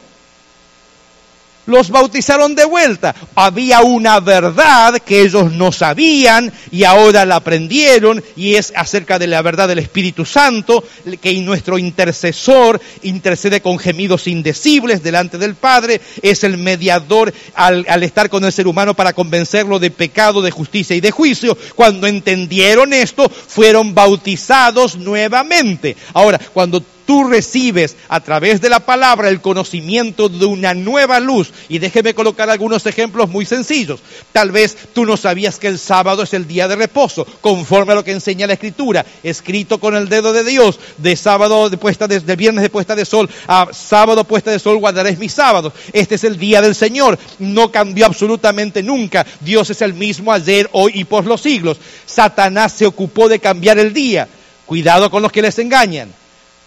Los 1.69 1.91
bautizaron 1.91 2.55
de 2.55 2.65
vuelta. 2.65 3.15
Había 3.35 3.83
una 3.83 4.21
verdad 4.21 4.99
que 4.99 5.21
ellos 5.21 5.53
no 5.53 5.71
sabían 5.71 6.51
y 6.73 6.85
ahora 6.85 7.27
la 7.27 7.37
aprendieron 7.37 8.25
y 8.37 8.55
es 8.55 8.73
acerca 8.75 9.19
de 9.19 9.27
la 9.27 9.43
verdad 9.43 9.69
del 9.69 9.79
Espíritu 9.79 10.25
Santo, 10.25 10.83
que 11.21 11.35
nuestro 11.43 11.79
intercesor 11.79 12.81
intercede 13.03 13.61
con 13.61 13.79
gemidos 13.79 14.27
indecibles 14.27 15.03
delante 15.03 15.37
del 15.37 15.57
Padre, 15.57 16.01
es 16.23 16.43
el 16.43 16.57
mediador 16.57 17.35
al, 17.55 17.85
al 17.89 18.03
estar 18.03 18.31
con 18.31 18.45
el 18.45 18.53
ser 18.53 18.67
humano 18.67 18.95
para 18.95 19.13
convencerlo 19.13 19.79
de 19.79 19.91
pecado, 19.91 20.41
de 20.41 20.51
justicia 20.51 20.97
y 20.97 21.01
de 21.03 21.11
juicio. 21.11 21.57
Cuando 21.75 22.07
entendieron 22.07 22.95
esto, 22.95 23.29
fueron 23.29 23.95
bautizados 23.95 24.97
nuevamente. 24.97 25.97
Ahora, 26.15 26.41
cuando 26.55 26.83
tú 27.09 27.25
recibes 27.25 27.97
a 28.11 28.21
través 28.21 28.61
de 28.61 28.69
la 28.69 28.81
palabra 28.81 29.31
el 29.31 29.41
conocimiento 29.41 30.29
de 30.29 30.45
una 30.45 30.75
nueva 30.75 31.21
luz. 31.21 31.51
Y 31.71 31.79
déjeme 31.79 32.13
colocar 32.13 32.51
algunos 32.51 32.85
ejemplos 32.85 33.31
muy 33.31 33.47
sencillos. 33.47 34.01
Tal 34.31 34.51
vez 34.51 34.77
tú 34.93 35.07
no 35.07 35.17
sabías 35.17 35.59
que 35.59 35.69
el 35.69 35.79
sábado 35.79 36.23
es 36.23 36.35
el 36.35 36.47
día 36.47 36.69
de 36.69 36.77
reposo, 36.77 37.27
conforme 37.41 37.93
a 37.93 37.95
lo 37.95 38.05
que 38.05 38.13
enseña 38.13 38.47
la 38.47 38.53
escritura, 38.53 39.07
escrito 39.23 39.81
con 39.81 39.97
el 39.97 40.11
dedo 40.11 40.35
de 40.35 40.45
Dios, 40.45 40.79
de 40.99 41.17
sábado 41.17 41.71
de 41.71 41.79
puesta 41.79 42.07
de, 42.07 42.19
viernes 42.37 42.63
de 42.63 42.69
puesta 42.69 42.95
de 42.95 43.07
sol 43.07 43.31
a 43.47 43.69
sábado 43.73 44.25
puesta 44.25 44.51
de 44.51 44.59
sol 44.59 44.77
guardaréis 44.77 45.19
mis 45.19 45.33
sábados. 45.33 45.73
Este 45.95 46.17
es 46.17 46.25
el 46.25 46.37
día 46.37 46.61
del 46.61 46.75
Señor. 46.75 47.19
No 47.39 47.73
cambió 47.73 48.05
absolutamente 48.05 48.83
nunca. 48.83 49.25
Dios 49.41 49.71
es 49.71 49.81
el 49.81 49.95
mismo 49.95 50.31
ayer, 50.31 50.69
hoy 50.73 50.93
y 50.97 51.05
por 51.05 51.25
los 51.25 51.41
siglos. 51.41 51.79
Satanás 52.05 52.75
se 52.75 52.85
ocupó 52.85 53.31
de 53.31 53.39
cambiar 53.39 53.79
el 53.79 53.95
día. 53.95 54.29
Cuidado 54.67 55.11
con 55.11 55.23
los 55.23 55.33
que 55.33 55.41
les 55.41 55.59
engañan. 55.59 56.13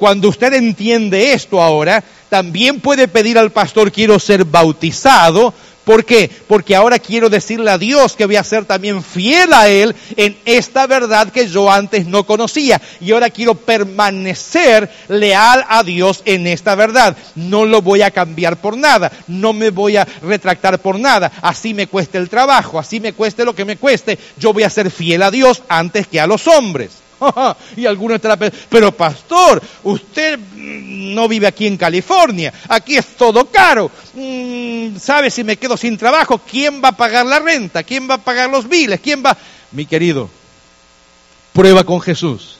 Cuando 0.01 0.29
usted 0.29 0.51
entiende 0.53 1.33
esto 1.33 1.61
ahora, 1.61 2.03
también 2.27 2.79
puede 2.79 3.07
pedir 3.07 3.37
al 3.37 3.51
pastor, 3.51 3.91
quiero 3.91 4.17
ser 4.17 4.45
bautizado. 4.45 5.53
¿Por 5.83 6.05
qué? 6.05 6.27
Porque 6.47 6.75
ahora 6.75 6.97
quiero 6.97 7.29
decirle 7.29 7.69
a 7.69 7.77
Dios 7.77 8.15
que 8.15 8.25
voy 8.25 8.37
a 8.37 8.43
ser 8.43 8.65
también 8.65 9.03
fiel 9.03 9.53
a 9.53 9.69
Él 9.69 9.95
en 10.17 10.35
esta 10.45 10.87
verdad 10.87 11.31
que 11.31 11.47
yo 11.47 11.71
antes 11.71 12.07
no 12.07 12.25
conocía. 12.25 12.81
Y 12.99 13.11
ahora 13.11 13.29
quiero 13.29 13.53
permanecer 13.53 14.89
leal 15.07 15.63
a 15.69 15.83
Dios 15.83 16.23
en 16.25 16.47
esta 16.47 16.73
verdad. 16.73 17.15
No 17.35 17.65
lo 17.65 17.83
voy 17.83 18.01
a 18.01 18.09
cambiar 18.09 18.57
por 18.57 18.75
nada. 18.75 19.11
No 19.27 19.53
me 19.53 19.69
voy 19.69 19.97
a 19.97 20.07
retractar 20.23 20.79
por 20.79 20.99
nada. 20.99 21.31
Así 21.43 21.75
me 21.75 21.85
cueste 21.85 22.17
el 22.17 22.27
trabajo, 22.27 22.79
así 22.79 22.99
me 22.99 23.13
cueste 23.13 23.45
lo 23.45 23.53
que 23.53 23.65
me 23.65 23.77
cueste. 23.77 24.17
Yo 24.39 24.51
voy 24.51 24.63
a 24.63 24.71
ser 24.71 24.89
fiel 24.89 25.21
a 25.21 25.29
Dios 25.29 25.61
antes 25.69 26.07
que 26.07 26.19
a 26.19 26.25
los 26.25 26.47
hombres. 26.47 27.00
y 27.75 27.85
algunos 27.85 28.15
estarán 28.15 28.51
pero 28.69 28.91
pastor, 28.91 29.61
usted 29.83 30.39
mm, 30.39 31.13
no 31.13 31.27
vive 31.27 31.47
aquí 31.47 31.67
en 31.67 31.77
California, 31.77 32.53
aquí 32.67 32.97
es 32.97 33.15
todo 33.17 33.45
caro. 33.45 33.91
Mm, 34.13 34.97
¿Sabe 34.97 35.29
si 35.29 35.43
me 35.43 35.57
quedo 35.57 35.77
sin 35.77 35.97
trabajo? 35.97 36.39
¿Quién 36.39 36.81
va 36.83 36.89
a 36.89 36.97
pagar 36.97 37.25
la 37.25 37.39
renta? 37.39 37.83
¿Quién 37.83 38.09
va 38.09 38.15
a 38.15 38.23
pagar 38.23 38.49
los 38.49 38.67
biles? 38.67 38.99
¿Quién 38.99 39.23
va? 39.23 39.37
Mi 39.71 39.85
querido, 39.85 40.29
prueba 41.53 41.83
con 41.83 42.01
Jesús. 42.01 42.57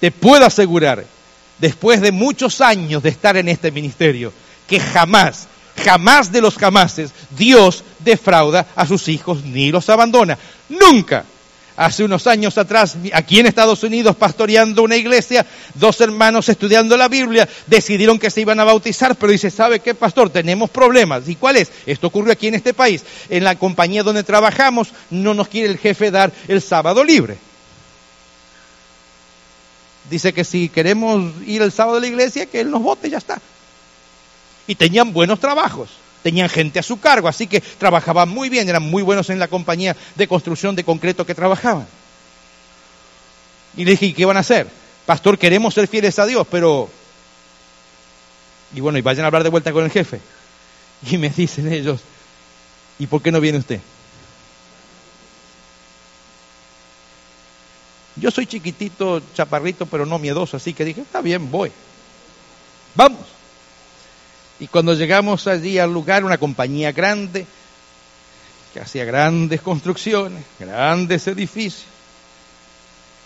Te 0.00 0.10
puedo 0.10 0.44
asegurar, 0.44 1.04
después 1.58 2.00
de 2.00 2.12
muchos 2.12 2.60
años 2.60 3.02
de 3.02 3.10
estar 3.10 3.36
en 3.36 3.48
este 3.48 3.70
ministerio, 3.70 4.32
que 4.66 4.78
jamás, 4.78 5.48
jamás 5.84 6.30
de 6.30 6.40
los 6.40 6.56
jamases, 6.56 7.10
Dios 7.36 7.82
defrauda 7.98 8.66
a 8.76 8.86
sus 8.86 9.08
hijos 9.08 9.44
ni 9.44 9.72
los 9.72 9.88
abandona. 9.88 10.38
Nunca. 10.68 11.24
Hace 11.78 12.02
unos 12.02 12.26
años 12.26 12.58
atrás, 12.58 12.96
aquí 13.12 13.38
en 13.38 13.46
Estados 13.46 13.84
Unidos, 13.84 14.16
pastoreando 14.16 14.82
una 14.82 14.96
iglesia, 14.96 15.46
dos 15.74 16.00
hermanos 16.00 16.48
estudiando 16.48 16.96
la 16.96 17.06
Biblia, 17.06 17.48
decidieron 17.68 18.18
que 18.18 18.32
se 18.32 18.40
iban 18.40 18.58
a 18.58 18.64
bautizar, 18.64 19.14
pero 19.14 19.30
dice, 19.30 19.48
¿sabe 19.48 19.78
qué, 19.78 19.94
pastor? 19.94 20.28
Tenemos 20.28 20.70
problemas. 20.70 21.28
¿Y 21.28 21.36
cuál 21.36 21.56
es? 21.56 21.70
Esto 21.86 22.08
ocurrió 22.08 22.32
aquí 22.32 22.48
en 22.48 22.56
este 22.56 22.74
país. 22.74 23.04
En 23.28 23.44
la 23.44 23.54
compañía 23.54 24.02
donde 24.02 24.24
trabajamos, 24.24 24.88
no 25.10 25.34
nos 25.34 25.46
quiere 25.46 25.70
el 25.70 25.78
jefe 25.78 26.10
dar 26.10 26.32
el 26.48 26.60
sábado 26.60 27.04
libre. 27.04 27.38
Dice 30.10 30.32
que 30.32 30.42
si 30.42 30.70
queremos 30.70 31.32
ir 31.46 31.62
el 31.62 31.70
sábado 31.70 31.98
a 31.98 32.00
la 32.00 32.08
iglesia, 32.08 32.46
que 32.46 32.60
él 32.60 32.72
nos 32.72 32.82
vote, 32.82 33.08
ya 33.08 33.18
está. 33.18 33.40
Y 34.66 34.74
tenían 34.74 35.12
buenos 35.12 35.38
trabajos 35.38 35.90
tenían 36.22 36.48
gente 36.48 36.78
a 36.78 36.82
su 36.82 37.00
cargo, 37.00 37.28
así 37.28 37.46
que 37.46 37.60
trabajaban 37.60 38.28
muy 38.28 38.48
bien, 38.48 38.68
eran 38.68 38.82
muy 38.82 39.02
buenos 39.02 39.30
en 39.30 39.38
la 39.38 39.48
compañía 39.48 39.96
de 40.14 40.28
construcción 40.28 40.76
de 40.76 40.84
concreto 40.84 41.24
que 41.24 41.34
trabajaban. 41.34 41.86
Y 43.76 43.84
le 43.84 43.92
dije, 43.92 44.06
¿y 44.06 44.12
qué 44.12 44.24
van 44.24 44.36
a 44.36 44.40
hacer? 44.40 44.68
Pastor, 45.06 45.38
queremos 45.38 45.74
ser 45.74 45.88
fieles 45.88 46.18
a 46.18 46.26
Dios, 46.26 46.46
pero... 46.50 46.90
Y 48.74 48.80
bueno, 48.80 48.98
y 48.98 49.02
vayan 49.02 49.24
a 49.24 49.28
hablar 49.28 49.44
de 49.44 49.48
vuelta 49.48 49.72
con 49.72 49.84
el 49.84 49.90
jefe. 49.90 50.20
Y 51.10 51.16
me 51.16 51.30
dicen 51.30 51.72
ellos, 51.72 52.00
¿y 52.98 53.06
por 53.06 53.22
qué 53.22 53.30
no 53.30 53.40
viene 53.40 53.58
usted? 53.58 53.80
Yo 58.16 58.30
soy 58.30 58.46
chiquitito, 58.46 59.22
chaparrito, 59.32 59.86
pero 59.86 60.04
no 60.04 60.18
miedoso, 60.18 60.56
así 60.56 60.74
que 60.74 60.84
dije, 60.84 61.02
está 61.02 61.20
bien, 61.20 61.50
voy. 61.50 61.70
Vamos. 62.96 63.37
Y 64.60 64.66
cuando 64.66 64.94
llegamos 64.94 65.46
allí 65.46 65.78
al 65.78 65.92
lugar, 65.92 66.24
una 66.24 66.38
compañía 66.38 66.92
grande, 66.92 67.46
que 68.72 68.80
hacía 68.80 69.04
grandes 69.04 69.60
construcciones, 69.60 70.44
grandes 70.58 71.26
edificios. 71.26 71.86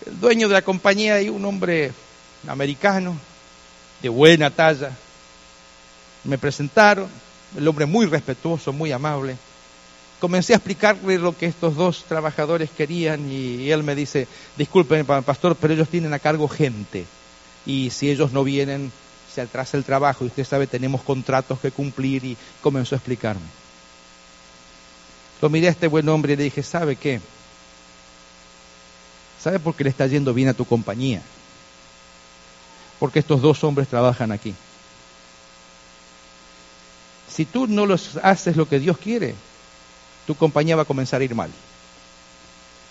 El 0.06 0.20
dueño 0.20 0.48
de 0.48 0.54
la 0.54 0.62
compañía 0.62 1.20
y 1.22 1.28
un 1.28 1.44
hombre 1.44 1.92
americano, 2.48 3.16
de 4.02 4.08
buena 4.08 4.50
talla. 4.50 4.90
Me 6.24 6.38
presentaron, 6.38 7.08
el 7.56 7.66
hombre 7.66 7.86
muy 7.86 8.06
respetuoso, 8.06 8.72
muy 8.72 8.92
amable. 8.92 9.36
Comencé 10.20 10.52
a 10.52 10.56
explicarle 10.56 11.18
lo 11.18 11.36
que 11.36 11.46
estos 11.46 11.76
dos 11.76 12.04
trabajadores 12.04 12.70
querían 12.70 13.30
y 13.30 13.70
él 13.70 13.82
me 13.82 13.94
dice, 13.94 14.28
disculpen, 14.56 15.04
pastor, 15.04 15.56
pero 15.56 15.74
ellos 15.74 15.88
tienen 15.88 16.12
a 16.12 16.18
cargo 16.18 16.46
gente 16.46 17.06
y 17.66 17.90
si 17.90 18.10
ellos 18.10 18.32
no 18.32 18.44
vienen, 18.44 18.92
se 19.32 19.40
atrasa 19.40 19.76
el 19.76 19.84
trabajo 19.84 20.24
y 20.24 20.28
usted 20.28 20.44
sabe, 20.44 20.66
tenemos 20.66 21.02
contratos 21.02 21.58
que 21.58 21.70
cumplir 21.70 22.24
y 22.24 22.36
comenzó 22.60 22.94
a 22.94 22.98
explicarme. 22.98 23.46
Lo 25.40 25.48
miré 25.48 25.68
a 25.68 25.70
este 25.70 25.88
buen 25.88 26.08
hombre 26.08 26.34
y 26.34 26.36
le 26.36 26.44
dije, 26.44 26.62
¿sabe 26.62 26.96
qué? 26.96 27.20
¿Sabe 29.42 29.58
por 29.58 29.74
qué 29.74 29.84
le 29.84 29.90
está 29.90 30.06
yendo 30.06 30.34
bien 30.34 30.48
a 30.48 30.54
tu 30.54 30.64
compañía? 30.64 31.22
Porque 33.00 33.18
estos 33.18 33.40
dos 33.42 33.64
hombres 33.64 33.88
trabajan 33.88 34.30
aquí. 34.30 34.54
Si 37.28 37.44
tú 37.46 37.66
no 37.66 37.86
los 37.86 38.18
haces 38.22 38.56
lo 38.56 38.68
que 38.68 38.78
Dios 38.78 38.98
quiere, 38.98 39.34
tu 40.26 40.36
compañía 40.36 40.76
va 40.76 40.82
a 40.82 40.86
comenzar 40.86 41.22
a 41.22 41.24
ir 41.24 41.34
mal. 41.34 41.50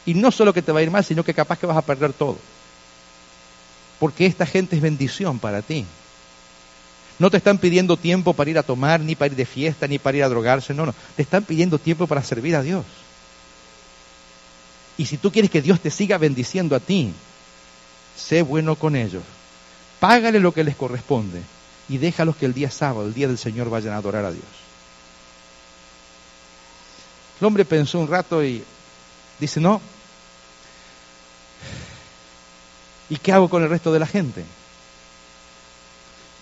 Y 0.05 0.15
no 0.15 0.31
solo 0.31 0.53
que 0.53 0.63
te 0.63 0.71
va 0.71 0.79
a 0.79 0.83
ir 0.83 0.91
mal, 0.91 1.05
sino 1.05 1.23
que 1.23 1.33
capaz 1.33 1.59
que 1.59 1.67
vas 1.67 1.77
a 1.77 1.83
perder 1.83 2.11
todo. 2.11 2.37
Porque 3.99 4.25
esta 4.25 4.47
gente 4.47 4.75
es 4.75 4.81
bendición 4.81 5.37
para 5.37 5.61
ti. 5.61 5.85
No 7.21 7.29
te 7.29 7.37
están 7.37 7.59
pidiendo 7.59 7.97
tiempo 7.97 8.33
para 8.33 8.49
ir 8.49 8.57
a 8.57 8.63
tomar, 8.63 8.99
ni 8.99 9.13
para 9.13 9.27
ir 9.27 9.35
de 9.35 9.45
fiesta, 9.45 9.87
ni 9.87 9.99
para 9.99 10.17
ir 10.17 10.23
a 10.23 10.29
drogarse. 10.29 10.73
No, 10.73 10.87
no. 10.87 10.95
Te 11.15 11.21
están 11.21 11.43
pidiendo 11.43 11.77
tiempo 11.77 12.07
para 12.07 12.23
servir 12.23 12.55
a 12.55 12.63
Dios. 12.63 12.83
Y 14.97 15.05
si 15.05 15.17
tú 15.17 15.31
quieres 15.31 15.51
que 15.51 15.61
Dios 15.61 15.79
te 15.79 15.91
siga 15.91 16.17
bendiciendo 16.17 16.75
a 16.75 16.79
ti, 16.79 17.13
sé 18.17 18.41
bueno 18.41 18.75
con 18.75 18.95
ellos. 18.95 19.21
Págale 19.99 20.39
lo 20.39 20.51
que 20.51 20.63
les 20.63 20.75
corresponde 20.75 21.43
y 21.87 21.99
déjalos 21.99 22.37
que 22.37 22.47
el 22.47 22.55
día 22.55 22.71
sábado, 22.71 23.05
el 23.05 23.13
día 23.13 23.27
del 23.27 23.37
Señor, 23.37 23.69
vayan 23.69 23.93
a 23.93 23.97
adorar 23.97 24.25
a 24.25 24.31
Dios. 24.31 24.43
El 27.39 27.45
hombre 27.45 27.65
pensó 27.65 27.99
un 27.99 28.07
rato 28.07 28.43
y 28.43 28.63
dice, 29.39 29.59
no. 29.59 29.79
¿Y 33.11 33.17
qué 33.17 33.31
hago 33.31 33.47
con 33.47 33.61
el 33.61 33.69
resto 33.69 33.93
de 33.93 33.99
la 33.99 34.07
gente? 34.07 34.43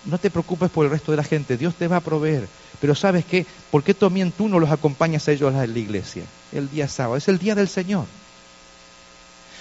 No 0.04 0.18
te 0.18 0.30
preocupes 0.30 0.70
por 0.70 0.84
el 0.84 0.90
resto 0.90 1.12
de 1.12 1.16
la 1.16 1.24
gente, 1.24 1.56
Dios 1.56 1.74
te 1.74 1.88
va 1.88 1.96
a 1.96 2.00
proveer. 2.00 2.48
Pero 2.80 2.94
¿sabes 2.94 3.24
qué? 3.24 3.44
¿Por 3.70 3.82
qué 3.82 3.92
también 3.92 4.32
tú 4.32 4.48
no 4.48 4.58
los 4.58 4.70
acompañas 4.70 5.28
a 5.28 5.32
ellos 5.32 5.54
a 5.54 5.66
la 5.66 5.78
iglesia? 5.78 6.24
El 6.52 6.70
día 6.70 6.88
sábado, 6.88 7.16
es 7.16 7.28
el 7.28 7.38
día 7.38 7.54
del 7.54 7.68
Señor. 7.68 8.06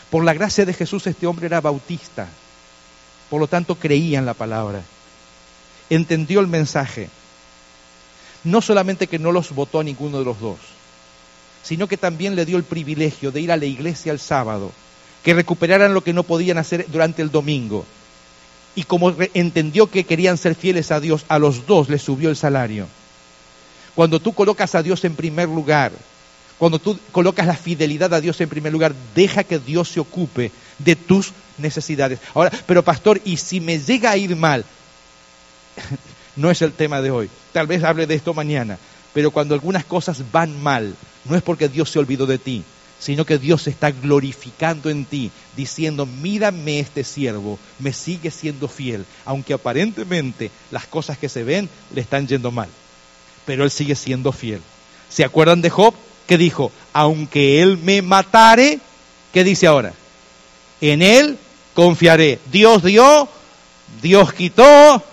Por 0.10 0.24
la 0.24 0.34
gracia 0.34 0.66
de 0.66 0.74
Jesús 0.74 1.06
este 1.08 1.28
hombre 1.28 1.48
era 1.48 1.62
bautista, 1.62 2.28
por 3.30 3.40
lo 3.40 3.48
tanto 3.48 3.76
creía 3.76 4.18
en 4.18 4.26
la 4.26 4.34
palabra, 4.34 4.82
entendió 5.90 6.40
el 6.40 6.48
mensaje. 6.48 7.10
No 8.44 8.62
solamente 8.62 9.08
que 9.08 9.20
no 9.20 9.32
los 9.32 9.54
votó 9.54 9.82
a 9.82 9.84
ninguno 9.84 10.20
de 10.20 10.26
los 10.26 10.40
dos, 10.40 10.60
sino 11.62 11.88
que 11.88 11.98
también 11.98 12.36
le 12.36 12.46
dio 12.46 12.58
el 12.58 12.64
privilegio 12.64 13.32
de 13.32 13.42
ir 13.42 13.52
a 13.52 13.58
la 13.58 13.66
iglesia 13.66 14.14
el 14.14 14.20
sábado, 14.20 14.72
que 15.24 15.34
recuperaran 15.34 15.94
lo 15.94 16.02
que 16.02 16.14
no 16.14 16.24
podían 16.24 16.58
hacer 16.58 16.86
durante 16.90 17.22
el 17.22 17.30
domingo 17.30 17.86
y 18.76 18.84
como 18.84 19.14
entendió 19.34 19.88
que 19.88 20.04
querían 20.04 20.38
ser 20.38 20.56
fieles 20.56 20.92
a 20.92 21.00
Dios, 21.00 21.26
a 21.28 21.40
los 21.40 21.66
dos 21.66 21.90
les 21.90 22.02
subió 22.02 22.30
el 22.30 22.36
salario. 22.36 22.88
Cuando 23.96 24.20
tú 24.20 24.34
colocas 24.34 24.76
a 24.76 24.84
Dios 24.84 25.04
en 25.04 25.16
primer 25.16 25.50
lugar, 25.50 25.92
cuando 26.58 26.80
tú 26.80 26.98
colocas 27.12 27.48
la 27.48 27.56
fidelidad 27.56 28.14
a 28.14 28.22
Dios 28.22 28.40
en 28.42 28.50
primer 28.50 28.72
lugar, 28.72 28.94
deja 29.16 29.44
que 29.44 29.60
Dios 29.60 29.90
se 29.90 30.00
ocupe 30.00 30.52
de 30.78 30.96
tus 30.96 31.32
necesidades. 31.58 32.20
Ahora, 32.34 32.52
pero 32.66 32.84
pastor, 32.84 33.22
¿y 33.26 33.38
si 33.38 33.60
me 33.60 33.80
llega 33.80 34.12
a 34.12 34.18
ir 34.18 34.36
mal? 34.36 34.66
no 36.36 36.52
es 36.52 36.62
el 36.62 36.74
tema 36.74 37.02
de 37.02 37.12
hoy. 37.12 37.30
Tal 37.54 37.68
vez 37.68 37.84
hable 37.84 38.08
de 38.08 38.16
esto 38.16 38.34
mañana. 38.34 38.78
Pero 39.14 39.32
cuando 39.32 39.56
algunas 39.56 39.86
cosas 39.86 40.24
van 40.32 40.62
mal, 40.62 40.96
no 41.26 41.36
es 41.36 41.42
porque 41.42 41.70
Dios 41.70 41.90
se 41.90 42.00
olvidó 42.00 42.26
de 42.26 42.38
ti, 42.38 42.64
sino 43.00 43.26
que 43.26 43.38
Dios 43.38 43.68
está 43.68 43.92
glorificando 43.92 44.90
en 44.90 45.06
ti, 45.06 45.32
diciendo, 45.56 46.06
mírame 46.06 46.80
este 46.80 47.04
siervo, 47.04 47.58
me 47.80 47.94
sigue 47.94 48.30
siendo 48.30 48.68
fiel, 48.68 49.06
aunque 49.26 49.54
aparentemente 49.54 50.52
las 50.70 50.86
cosas 50.86 51.18
que 51.18 51.30
se 51.30 51.44
ven 51.44 51.70
le 51.96 52.02
están 52.02 52.28
yendo 52.28 52.52
mal, 52.52 52.70
pero 53.46 53.64
él 53.64 53.72
sigue 53.72 53.96
siendo 53.96 54.32
fiel. 54.32 54.62
¿Se 55.10 55.24
acuerdan 55.24 55.62
de 55.62 55.70
Job? 55.70 55.94
Que 56.28 56.38
dijo, 56.38 56.72
aunque 56.94 57.62
él 57.62 57.78
me 57.78 58.02
matare, 58.02 58.80
¿qué 59.34 59.44
dice 59.44 59.66
ahora? 59.66 59.94
En 60.82 61.02
él 61.02 61.38
confiaré. 61.74 62.40
Dios 62.52 62.84
dio, 62.84 63.28
Dios 64.02 64.34
quitó, 64.34 65.04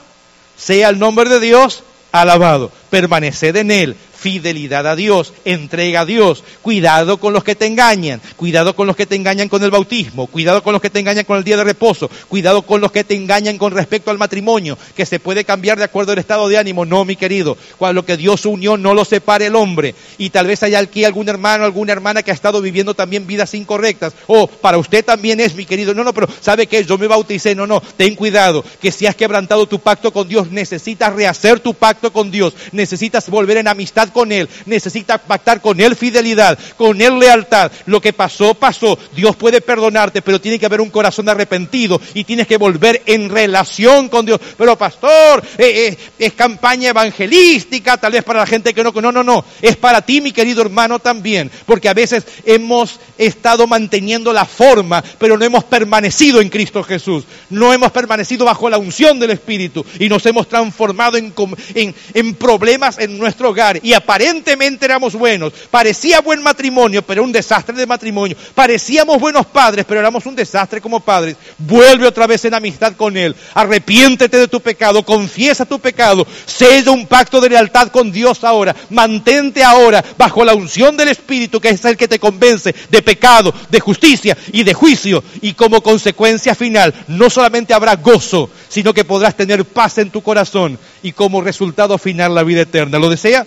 sea 0.57 0.89
el 0.91 0.99
nombre 0.99 1.31
de 1.31 1.41
Dios 1.41 1.85
alabado. 2.13 2.71
Permaneced 2.91 3.57
en 3.57 3.71
él, 3.71 3.97
fidelidad 4.19 4.87
a 4.87 4.97
Dios, 4.97 5.33
entrega 5.45 6.01
a 6.01 6.07
Dios, 6.07 6.43
cuidado 6.63 7.19
con 7.19 7.33
los 7.33 7.45
que 7.45 7.55
te 7.55 7.67
engañan, 7.67 8.21
cuidado 8.37 8.75
con 8.75 8.87
los 8.87 8.97
que 8.97 9.07
te 9.07 9.17
engañan 9.17 9.49
con 9.49 9.63
el 9.63 9.71
bautismo, 9.71 10.27
cuidado 10.27 10.63
con 10.63 10.73
los 10.73 10.83
que 10.83 10.91
te 10.91 11.01
engañan 11.01 11.25
con 11.25 11.39
el 11.39 11.45
día 11.45 11.57
de 11.57 11.65
reposo, 11.65 12.11
cuidado 12.29 12.63
con 12.63 12.81
los 12.81 12.93
que 12.93 13.05
te 13.05 13.15
engañan 13.15 13.59
con 13.59 13.73
respecto 13.73 14.11
al 14.11 14.19
matrimonio, 14.19 14.79
que 14.95 15.07
se 15.07 15.21
puede 15.21 15.45
cambiar 15.45 15.79
de 15.79 15.85
acuerdo 15.85 16.13
al 16.13 16.19
estado 16.19 16.49
de 16.49 16.59
ánimo. 16.59 16.85
No, 16.85 17.05
mi 17.05 17.17
querido, 17.17 17.57
cuando 17.79 18.01
lo 18.01 18.07
que 18.07 18.17
Dios 18.17 18.47
unió 18.47 18.77
no 18.77 18.95
lo 18.95 19.05
separe 19.05 19.47
el 19.47 19.57
hombre. 19.57 19.95
Y 20.19 20.31
tal 20.31 20.47
vez 20.47 20.63
haya 20.63 20.79
aquí 20.79 21.05
algún 21.05 21.29
hermano, 21.29 21.65
alguna 21.65 21.93
hermana 21.93 22.23
que 22.23 22.31
ha 22.31 22.35
estado 22.35 22.61
viviendo 22.61 22.95
también 22.95 23.27
vidas 23.27 23.55
incorrectas. 23.55 24.15
O 24.27 24.47
para 24.47 24.79
usted 24.79 25.05
también 25.05 25.41
es, 25.41 25.55
mi 25.55 25.65
querido. 25.65 25.95
No, 25.95 26.05
no, 26.05 26.13
pero 26.13 26.29
¿sabe 26.41 26.67
qué? 26.67 26.85
Yo 26.85 26.99
me 26.99 27.07
bauticé. 27.07 27.55
No, 27.55 27.67
no, 27.67 27.81
ten 27.97 28.15
cuidado, 28.15 28.65
que 28.81 28.93
si 28.93 29.07
has 29.07 29.17
quebrantado 29.17 29.67
tu 29.67 29.79
pacto 29.79 30.13
con 30.13 30.29
Dios, 30.29 30.51
necesitas 30.51 31.13
rehacer 31.15 31.61
tu 31.61 31.75
pacto 31.75 32.13
con 32.13 32.31
Dios, 32.31 32.55
necesitas 32.73 33.29
volver 33.29 33.59
en 33.59 33.69
amistad 33.69 34.06
con 34.13 34.33
Él, 34.33 34.49
necesita 34.67 35.19
pactar 35.19 35.61
con 35.61 35.81
Él 35.81 35.97
fidelidad, 35.97 36.59
con 36.77 37.01
Él 37.01 37.19
lealtad. 37.19 37.71
Lo 37.87 38.01
que 38.01 38.13
pasó, 38.13 38.55
pasó. 38.55 38.99
Dios 39.15 39.37
puede 39.37 39.61
perdonarte, 39.61 40.23
pero 40.23 40.41
tiene 40.41 40.59
que 40.59 40.67
haber 40.67 40.81
un 40.81 40.91
corazón 40.91 41.29
arrepentido 41.29 42.01
y 42.15 42.25
tienes 42.25 42.47
que 42.47 42.57
volver 42.57 43.03
en 43.07 43.31
relación 43.31 44.09
con 44.09 44.27
Dios. 44.27 44.41
Pero 44.57 44.77
pastor, 44.77 45.43
eh, 45.59 45.89
eh, 45.89 45.99
es 46.19 46.33
campaña 46.33 46.91
evangelística, 46.91 47.97
tal 47.97 48.13
vez 48.13 48.25
para 48.25 48.41
la 48.41 48.47
gente 48.47 48.75
que 48.75 48.83
no... 48.83 48.93
No, 48.97 49.13
no, 49.13 49.23
no. 49.23 49.45
Es 49.61 49.77
para 49.77 50.01
ti, 50.01 50.21
mi 50.21 50.33
querido 50.33 50.63
hermano, 50.63 50.99
también. 50.99 51.51
Porque 51.67 51.89
a 51.89 51.95
veces 51.95 52.25
hemos 52.45 52.99
estado 53.19 53.67
manteniendo 53.67 54.33
la 54.33 54.45
forma, 54.45 55.05
pero 55.19 55.37
no 55.37 55.45
hemos 55.45 55.65
permanecido 55.65 56.41
en 56.41 56.49
Cristo 56.49 56.83
Jesús. 56.83 57.25
No 57.51 57.73
hemos 57.73 57.93
permanecido 57.93 58.45
bajo 58.45 58.71
la 58.71 58.79
unción 58.79 59.19
del 59.19 59.31
Espíritu 59.31 59.85
y 59.99 60.09
nos 60.09 60.25
hemos 60.27 60.49
transformado 60.49 61.17
en, 61.19 61.33
en, 61.75 61.95
en 62.15 62.35
problemas 62.35 62.99
en 62.99 63.19
nuestro 63.19 63.51
hogar. 63.51 63.79
Y 63.83 63.93
aparentemente 63.97 64.85
éramos 64.85 65.15
buenos. 65.15 65.53
Parecía 65.71 66.21
buen 66.21 66.43
matrimonio, 66.43 67.03
pero 67.03 67.25
un 67.25 67.33
desastre 67.33 67.77
de 67.77 67.87
matrimonio. 67.87 68.37
Parecíamos 68.55 69.19
buenos 69.19 69.47
padres, 69.47 69.85
pero 69.87 70.01
éramos 70.01 70.27
un 70.27 70.37
desastre 70.37 70.81
como 70.81 71.01
padres. 71.01 71.37
Vuelve 71.59 72.07
otra 72.07 72.27
vez 72.27 72.45
en 72.45 72.55
amistad 72.55 72.95
con 72.95 73.17
Él. 73.17 73.35
Arrepiéntete 73.55 74.37
de 74.37 74.49
tu 74.49 74.61
pecado, 74.61 75.05
confiesa 75.05 75.65
tu 75.65 75.79
pecado, 75.79 76.27
sella 76.45 76.91
un 76.91 77.07
pacto 77.07 77.41
de 77.41 77.51
lealtad 77.51 77.89
con 77.89 78.13
Dios 78.13 78.45
ahora. 78.45 78.75
Mantente 78.91 79.65
ahora 79.65 80.05
bajo 80.17 80.45
la 80.45 80.55
unción 80.55 80.97
del 80.97 81.09
Espíritu, 81.09 81.61
que 81.61 81.71
es 81.71 81.85
el 81.85 81.97
que 81.97 82.09
te 82.09 82.19
convence 82.19 82.75
de 82.91 83.03
pecado, 83.03 83.53
de 83.71 83.81
justicia 83.81 84.37
y 84.53 84.63
de 84.63 84.75
juicio. 84.75 85.23
Y 85.41 85.55
como 85.55 85.83
consecuencia 85.83 86.55
final, 86.55 86.95
no 87.09 87.31
solamente 87.31 87.75
habrá 87.75 87.97
gozo, 87.97 88.51
sino 88.69 88.93
que 88.93 89.05
podrás 89.05 89.37
tener 89.37 89.65
paz 89.65 89.99
en 89.99 90.11
tu 90.11 90.23
corazón 90.23 90.79
y 91.03 91.13
como 91.13 91.41
resultado 91.41 91.99
final 91.99 92.35
la 92.35 92.43
vida 92.43 92.63
eterna. 92.63 92.99
¿Lo 92.99 93.09
desea? 93.09 93.47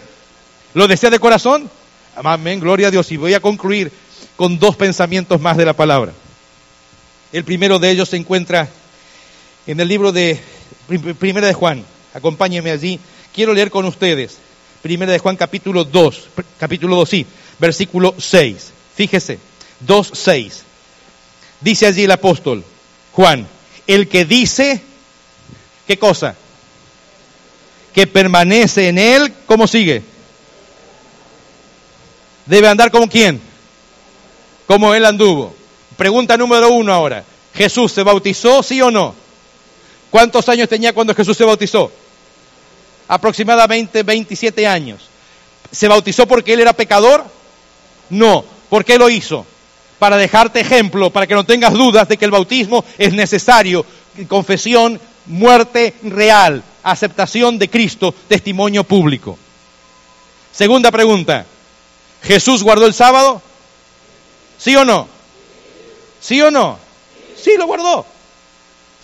¿Lo 0.73 0.87
desea 0.87 1.09
de 1.09 1.19
corazón? 1.19 1.69
Amén, 2.15 2.59
gloria 2.59 2.87
a 2.87 2.91
Dios. 2.91 3.11
Y 3.11 3.17
voy 3.17 3.33
a 3.33 3.39
concluir 3.39 3.91
con 4.35 4.59
dos 4.59 4.75
pensamientos 4.75 5.41
más 5.41 5.57
de 5.57 5.65
la 5.65 5.73
palabra. 5.73 6.13
El 7.31 7.43
primero 7.43 7.79
de 7.79 7.91
ellos 7.91 8.09
se 8.09 8.17
encuentra 8.17 8.69
en 9.67 9.79
el 9.79 9.87
libro 9.87 10.11
de 10.11 10.39
Primera 11.19 11.47
de 11.47 11.53
Juan. 11.53 11.83
Acompáñenme 12.13 12.71
allí. 12.71 12.99
Quiero 13.33 13.53
leer 13.53 13.69
con 13.69 13.85
ustedes. 13.85 14.37
Primera 14.81 15.11
de 15.11 15.19
Juan 15.19 15.35
capítulo 15.35 15.83
2, 15.83 16.29
capítulo 16.57 16.95
2, 16.95 17.09
sí, 17.09 17.25
versículo 17.59 18.15
6. 18.17 18.71
Fíjese, 18.95 19.39
2, 19.81 20.11
6. 20.13 20.63
Dice 21.61 21.85
allí 21.85 22.03
el 22.03 22.11
apóstol 22.11 22.63
Juan, 23.11 23.45
el 23.87 24.07
que 24.07 24.23
dice, 24.23 24.81
¿qué 25.85 25.99
cosa? 25.99 26.35
Que 27.93 28.07
permanece 28.07 28.87
en 28.87 28.97
él, 28.97 29.33
¿cómo 29.45 29.67
sigue? 29.67 30.01
Debe 32.49 32.67
andar 32.67 32.89
como 32.89 33.07
quién? 33.07 33.39
Como 34.65 34.95
él 34.95 35.05
anduvo. 35.05 35.53
Pregunta 35.95 36.35
número 36.35 36.71
uno 36.71 36.91
ahora. 36.91 37.23
¿Jesús 37.53 37.91
se 37.91 38.01
bautizó, 38.01 38.63
sí 38.63 38.81
o 38.81 38.89
no? 38.89 39.13
¿Cuántos 40.09 40.49
años 40.49 40.67
tenía 40.67 40.91
cuando 40.91 41.13
Jesús 41.13 41.37
se 41.37 41.43
bautizó? 41.43 41.91
Aproximadamente 43.07 44.01
27 44.01 44.65
años. 44.65 44.99
¿Se 45.71 45.87
bautizó 45.87 46.25
porque 46.25 46.53
él 46.53 46.61
era 46.61 46.73
pecador? 46.73 47.23
No. 48.09 48.43
¿Por 48.67 48.83
qué 48.83 48.97
lo 48.97 49.11
hizo? 49.11 49.45
Para 49.99 50.17
dejarte 50.17 50.59
ejemplo, 50.59 51.11
para 51.11 51.27
que 51.27 51.35
no 51.35 51.43
tengas 51.43 51.73
dudas 51.73 52.07
de 52.07 52.17
que 52.17 52.25
el 52.25 52.31
bautismo 52.31 52.83
es 52.97 53.13
necesario. 53.13 53.85
Confesión, 54.27 54.99
muerte 55.27 55.93
real, 56.01 56.63
aceptación 56.81 57.59
de 57.59 57.69
Cristo, 57.69 58.15
testimonio 58.27 58.83
público. 58.83 59.37
Segunda 60.51 60.89
pregunta. 60.89 61.45
¿Jesús 62.21 62.63
guardó 62.63 62.85
el 62.85 62.93
sábado? 62.93 63.41
¿Sí 64.57 64.75
o 64.75 64.85
no? 64.85 65.07
¿Sí 66.21 66.41
o 66.41 66.51
no? 66.51 66.77
Sí, 67.41 67.51
lo 67.57 67.65
guardó. 67.65 68.05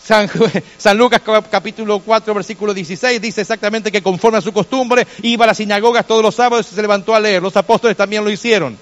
San, 0.06 0.30
Lucas 0.98 1.22
capítulo 1.50 2.00
4 2.00 2.34
versículo 2.36 2.74
16 2.76 3.20
dice 3.20 3.42
exactamente 3.42 3.92
que 3.92 4.04
conforme 4.04 4.38
a 4.38 4.42
su 4.42 4.54
costumbre 4.54 5.08
iba 5.24 5.46
a 5.46 5.48
las 5.48 5.58
sinagogas 5.58 6.06
todos 6.06 6.22
los 6.22 6.36
sábados 6.36 6.68
y 6.72 6.76
se 6.76 6.82
levantó 6.82 7.16
a 7.16 7.20
leer. 7.20 7.42
Los 7.42 7.56
apóstoles 7.58 7.98
también 7.98 8.24
lo 8.24 8.30
hicieron. 8.30 8.78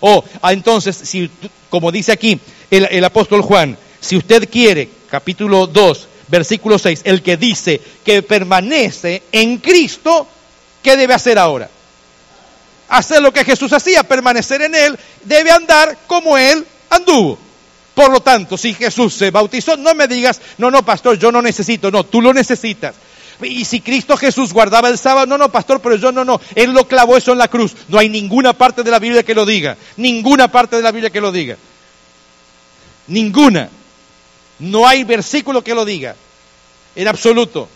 O 0.00 0.24
ah, 0.40 0.52
entonces, 0.52 0.96
si, 0.96 1.30
como 1.68 1.92
dice 1.92 2.12
aquí 2.12 2.40
el, 2.70 2.88
el 2.90 3.04
apóstol 3.04 3.42
Juan, 3.42 3.76
si 4.00 4.16
usted 4.16 4.48
quiere, 4.48 4.88
capítulo 5.10 5.66
2, 5.66 6.08
versículo 6.28 6.78
6, 6.78 7.02
el 7.04 7.22
que 7.22 7.36
dice 7.36 7.80
que 8.04 8.22
permanece 8.22 9.22
en 9.30 9.58
Cristo, 9.58 10.26
¿qué 10.82 10.96
debe 10.96 11.14
hacer 11.14 11.38
ahora? 11.38 11.68
Hacer 12.92 13.22
lo 13.22 13.32
que 13.32 13.42
Jesús 13.42 13.72
hacía, 13.72 14.02
permanecer 14.02 14.60
en 14.60 14.74
Él, 14.74 14.98
debe 15.24 15.50
andar 15.50 15.96
como 16.06 16.36
Él 16.36 16.66
anduvo. 16.90 17.38
Por 17.94 18.12
lo 18.12 18.20
tanto, 18.20 18.58
si 18.58 18.74
Jesús 18.74 19.14
se 19.14 19.30
bautizó, 19.30 19.78
no 19.78 19.94
me 19.94 20.06
digas, 20.06 20.42
no, 20.58 20.70
no, 20.70 20.84
pastor, 20.84 21.18
yo 21.18 21.32
no 21.32 21.40
necesito, 21.40 21.90
no, 21.90 22.04
tú 22.04 22.20
lo 22.20 22.34
necesitas. 22.34 22.94
Y 23.40 23.64
si 23.64 23.80
Cristo 23.80 24.14
Jesús 24.18 24.52
guardaba 24.52 24.90
el 24.90 24.98
sábado, 24.98 25.26
no, 25.26 25.38
no, 25.38 25.50
pastor, 25.50 25.80
pero 25.80 25.96
yo 25.96 26.12
no, 26.12 26.22
no, 26.22 26.38
Él 26.54 26.72
lo 26.72 26.86
clavó 26.86 27.16
eso 27.16 27.32
en 27.32 27.38
la 27.38 27.48
cruz. 27.48 27.72
No 27.88 27.98
hay 27.98 28.10
ninguna 28.10 28.52
parte 28.52 28.82
de 28.82 28.90
la 28.90 28.98
Biblia 28.98 29.22
que 29.22 29.34
lo 29.34 29.46
diga, 29.46 29.78
ninguna 29.96 30.52
parte 30.52 30.76
de 30.76 30.82
la 30.82 30.92
Biblia 30.92 31.08
que 31.08 31.22
lo 31.22 31.32
diga. 31.32 31.56
Ninguna. 33.06 33.70
No 34.58 34.86
hay 34.86 35.04
versículo 35.04 35.64
que 35.64 35.74
lo 35.74 35.86
diga, 35.86 36.14
en 36.94 37.08
absoluto. 37.08 37.70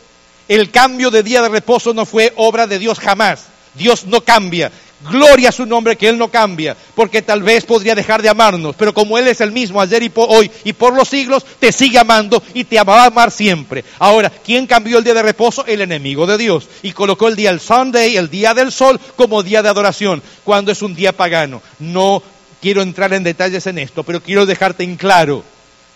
El 0.47 0.71
cambio 0.71 1.11
de 1.11 1.23
día 1.23 1.41
de 1.41 1.49
reposo 1.49 1.95
no 1.95 2.05
fue 2.05 2.35
obra 2.37 2.67
de 2.67 2.79
Dios 2.79 2.99
jamás. 2.99 3.47
Dios 3.77 4.07
no 4.07 4.23
cambia. 4.23 4.73
Gloria 5.11 5.51
a 5.51 5.53
su 5.53 5.67
nombre 5.67 5.97
que 5.97 6.09
Él 6.09 6.17
no 6.17 6.29
cambia, 6.29 6.77
porque 6.95 7.21
tal 7.21 7.43
vez 7.43 7.65
podría 7.65 7.95
dejar 7.95 8.23
de 8.23 8.31
amarnos, 8.31 8.75
pero 8.77 8.95
como 8.95 9.19
Él 9.19 9.29
es 9.29 9.41
el 9.41 9.53
mismo 9.53 9.81
ayer 9.81 10.03
y 10.03 10.13
hoy 10.15 10.51
y 10.65 10.73
por 10.73 10.95
los 10.95 11.09
siglos, 11.09 11.45
te 11.59 11.71
sigue 11.71 11.99
amando 11.99 12.43
y 12.55 12.65
te 12.65 12.83
va 12.83 13.03
a 13.03 13.07
amar 13.07 13.31
siempre. 13.31 13.85
Ahora, 13.99 14.31
¿quién 14.31 14.67
cambió 14.67 14.99
el 14.99 15.05
día 15.05 15.15
de 15.15 15.23
reposo? 15.23 15.67
El 15.67 15.83
enemigo 15.83 16.27
de 16.27 16.39
Dios. 16.39 16.69
Y 16.83 16.93
colocó 16.93 17.29
el 17.29 17.37
día 17.37 17.51
el 17.51 17.61
Sunday, 17.61 18.17
el 18.17 18.31
día 18.31 18.55
del 18.55 18.73
sol, 18.73 18.99
como 19.17 19.43
día 19.43 19.63
de 19.63 19.69
adoración, 19.69 20.23
cuando 20.45 20.73
es 20.73 20.81
un 20.81 20.95
día 20.95 21.13
pagano. 21.13 21.61
No 21.79 22.23
quiero 22.63 22.81
entrar 22.81 23.13
en 23.13 23.23
detalles 23.23 23.67
en 23.67 23.79
esto, 23.79 24.03
pero 24.03 24.23
quiero 24.23 24.47
dejarte 24.47 24.83
en 24.83 24.97
claro 24.97 25.45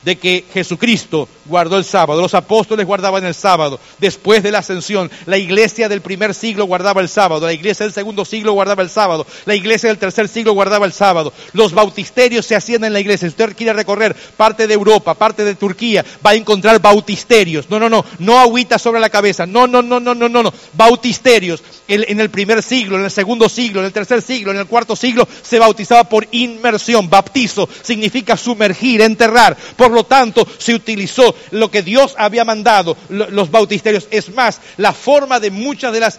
de 0.03 0.17
que 0.17 0.45
Jesucristo 0.53 1.29
guardó 1.51 1.77
el 1.77 1.85
sábado, 1.85 2.23
los 2.23 2.33
apóstoles 2.33 2.87
guardaban 2.87 3.27
el 3.27 3.35
sábado, 3.35 3.79
después 3.99 4.43
de 4.43 4.51
la 4.51 4.61
ascensión, 4.61 5.11
la 5.27 5.37
iglesia 5.37 5.89
del 5.89 6.01
primer 6.01 6.35
siglo 6.35 6.65
guardaba 6.65 7.03
el 7.03 7.09
sábado, 7.11 7.45
la 7.45 7.53
iglesia 7.53 7.85
del 7.85 7.93
segundo 7.93 8.25
siglo 8.25 8.53
guardaba 8.53 8.83
el 8.83 8.89
sábado, 8.89 9.27
la 9.45 9.55
iglesia 9.55 9.89
del 9.91 9.99
tercer 9.99 10.29
siglo 10.29 10.53
guardaba 10.53 10.87
el 10.87 10.93
sábado, 10.95 11.35
los 11.53 11.73
bautisterios 11.73 12.47
se 12.47 12.57
hacían 12.57 12.85
en 12.85 12.95
la 12.95 13.01
iglesia, 13.01 13.29
si 13.29 13.33
usted 13.33 13.55
quiere 13.55 13.75
recorrer 13.75 14.17
parte 14.37 14.67
de 14.67 14.73
Europa, 14.73 15.13
parte 15.13 15.45
de 15.45 15.55
Turquía, 15.55 16.05
va 16.25 16.31
a 16.31 16.35
encontrar 16.35 16.81
bautisterios, 16.81 17.69
no, 17.69 17.79
no, 17.79 17.91
no, 17.91 18.05
no 18.21 18.39
agüita 18.39 18.79
sobre 18.79 19.01
la 19.01 19.11
cabeza, 19.11 19.45
no, 19.45 19.67
no, 19.67 19.83
no, 19.83 20.01
no, 20.01 20.15
no, 20.15 20.29
no, 20.29 20.43
no, 20.43 20.55
bautisterios, 20.73 21.63
en 21.89 22.21
el 22.21 22.31
primer 22.31 22.63
siglo, 22.63 22.97
en 22.97 23.05
el 23.05 23.11
segundo 23.11 23.49
siglo, 23.49 23.81
en 23.81 23.87
el 23.87 23.93
tercer 23.93 24.23
siglo, 24.23 24.53
en 24.53 24.59
el 24.59 24.67
cuarto 24.67 24.95
siglo, 24.95 25.27
se 25.43 25.59
bautizaba 25.59 26.05
por 26.05 26.27
inmersión, 26.31 27.11
baptizo 27.11 27.69
significa 27.83 28.37
sumergir, 28.37 29.01
enterrar, 29.03 29.57
por 29.77 29.91
lo 29.91 30.05
tanto, 30.05 30.47
se 30.59 30.75
utilizó 30.75 31.35
lo 31.51 31.71
que 31.71 31.83
Dios 31.83 32.15
había 32.19 32.45
mandado, 32.45 32.97
los 33.09 33.51
bautisterios. 33.51 34.09
Es 34.11 34.33
más, 34.35 34.61
la 34.77 34.93
forma 34.93 35.41
de 35.41 35.51
muchas 35.51 35.93
de 35.93 36.01
las 36.01 36.19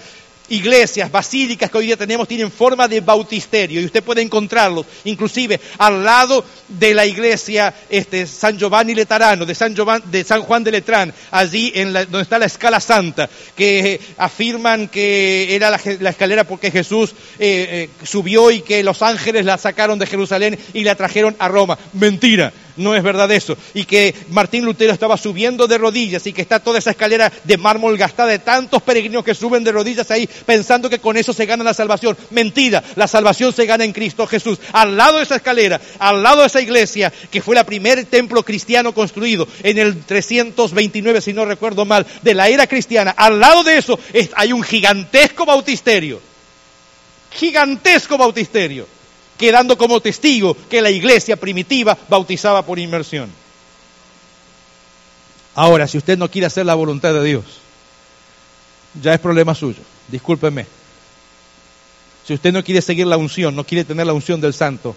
iglesias, 0.52 1.12
basílicas 1.12 1.72
que 1.72 1.78
hoy 1.78 1.86
día 1.88 1.98
tenemos 1.98 2.28
tienen 2.28 2.52
forma 2.52 2.88
de 2.88 3.00
bautisterio 3.00 3.82
y 3.82 3.86
usted 3.86 4.04
puede 4.04 4.22
encontrarlos, 4.22 4.86
inclusive 5.06 5.60
al 5.78 6.04
lado 6.04 6.44
de 6.68 6.94
la 6.94 7.06
iglesia 7.06 7.74
este, 7.90 8.28
San 8.28 8.58
Giovanni 8.58 8.94
Letarano, 8.94 9.46
de 9.46 9.56
San, 9.56 9.74
de 10.06 10.24
San 10.24 10.42
Juan 10.42 10.64
de 10.64 10.72
Letrán, 10.72 11.14
allí 11.32 11.72
en 11.74 11.94
donde 11.94 12.22
está 12.22 12.38
la 12.38 12.46
escala 12.46 12.80
santa, 12.80 13.30
que 13.56 14.00
afirman 14.18 14.90
que 14.90 15.56
era 15.56 15.70
la, 15.70 15.78
escalera 16.10 16.44
porque 16.44 16.70
Jesús 16.70 17.12
eh, 17.40 17.90
eh, 17.90 17.90
subió 18.04 18.52
y 18.52 18.62
que 18.62 18.84
los 18.84 19.02
ángeles 19.02 19.46
la 19.46 19.58
sacaron 19.58 20.00
de 20.00 20.06
Jerusalén 20.06 20.60
y 20.74 20.84
la 20.84 20.96
trajeron 20.96 21.36
a 21.40 21.48
Roma. 21.48 21.78
Mentira 21.94 22.52
no 22.78 22.96
es 22.96 23.04
verdad 23.04 23.32
eso. 23.32 23.58
Y 23.74 23.86
que 23.86 24.14
Martín 24.30 24.66
Lutero 24.66 24.94
estaba 24.94 25.18
subiendo 25.18 25.68
de 25.68 25.78
rodillas 25.78 26.26
y 26.28 26.34
que 26.34 26.42
está 26.42 26.60
toda 26.60 26.80
esa 26.80 26.92
escalera 26.92 27.32
de 27.44 27.58
mármol 27.58 27.98
gastada 27.98 28.30
de 28.30 28.40
tantos 28.40 28.82
peregrinos 28.82 29.24
que 29.24 29.36
suben 29.36 29.64
de 29.64 29.72
rodillas 29.72 30.10
ahí 30.12 30.30
pensando 30.46 30.90
que 30.90 31.00
con 31.00 31.18
eso 31.18 31.34
se 31.34 31.46
gana 31.46 31.64
la 31.64 31.74
salvación. 31.74 32.18
Mentira, 32.32 32.84
la 32.96 33.08
salvación 33.08 33.54
se 33.54 33.66
gana 33.66 33.84
en 33.84 33.94
Cristo 33.94 34.28
Jesús. 34.28 34.60
Al 34.74 34.98
lado 34.98 35.18
de 35.18 35.24
esa 35.24 35.38
escalera, 35.38 35.80
al 36.00 36.24
lado 36.24 36.42
de 36.42 36.48
esa 36.48 36.62
iglesia, 36.62 37.12
que 37.30 37.42
fue 37.42 37.56
la 37.56 37.66
primer 37.66 38.06
templo 38.06 38.44
cristiano 38.44 38.94
construido 38.94 39.48
en 39.64 39.78
el 39.78 40.04
329, 40.04 41.22
si 41.22 41.34
no 41.34 41.46
recuerdo 41.46 41.86
mal, 41.86 42.06
de 42.22 42.34
la 42.34 42.50
era 42.50 42.68
cristiana, 42.68 43.12
al 43.12 43.40
lado 43.40 43.64
de 43.64 43.78
eso 43.78 44.00
hay 44.36 44.54
un 44.54 44.64
gigantesco 44.64 45.46
bautisterio. 45.46 46.22
Gigantesco 47.32 48.18
bautisterio 48.18 49.01
quedando 49.42 49.76
como 49.76 50.00
testigo 50.00 50.56
que 50.70 50.82
la 50.82 50.92
iglesia 50.92 51.36
primitiva 51.36 51.98
bautizaba 52.08 52.64
por 52.64 52.78
inmersión. 52.78 53.30
Ahora, 55.56 55.88
si 55.88 55.98
usted 55.98 56.16
no 56.16 56.30
quiere 56.30 56.46
hacer 56.46 56.66
la 56.66 56.76
voluntad 56.76 57.12
de 57.12 57.24
Dios, 57.24 57.44
ya 59.02 59.16
es 59.16 59.20
problema 59.20 59.56
suyo, 59.56 59.82
discúlpeme. 60.08 60.68
Si 62.26 62.36
usted 62.36 62.54
no 62.54 62.64
quiere 62.64 62.84
seguir 62.84 63.08
la 63.08 63.18
unción, 63.18 63.56
no 63.56 63.66
quiere 63.66 63.84
tener 63.84 64.06
la 64.06 64.14
unción 64.14 64.40
del 64.40 64.54
santo, 64.54 64.96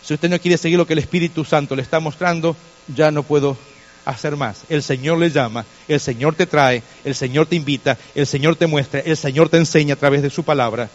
si 0.00 0.14
usted 0.14 0.30
no 0.30 0.38
quiere 0.38 0.56
seguir 0.56 0.78
lo 0.78 0.86
que 0.86 0.92
el 0.92 1.00
Espíritu 1.00 1.44
Santo 1.44 1.74
le 1.74 1.82
está 1.82 1.98
mostrando, 1.98 2.56
ya 2.86 3.10
no 3.10 3.24
puedo 3.24 3.56
hacer 4.04 4.36
más. 4.36 4.62
El 4.68 4.84
Señor 4.84 5.18
le 5.18 5.30
llama, 5.30 5.66
el 5.88 5.98
Señor 5.98 6.36
te 6.36 6.46
trae, 6.46 6.84
el 7.04 7.16
Señor 7.16 7.46
te 7.46 7.56
invita, 7.56 7.98
el 8.14 8.28
Señor 8.28 8.54
te 8.54 8.68
muestra, 8.68 9.00
el 9.00 9.16
Señor 9.16 9.48
te 9.48 9.56
enseña 9.56 9.94
a 9.94 9.98
través 9.98 10.22
de 10.22 10.30
su 10.30 10.44
palabra. 10.44 10.88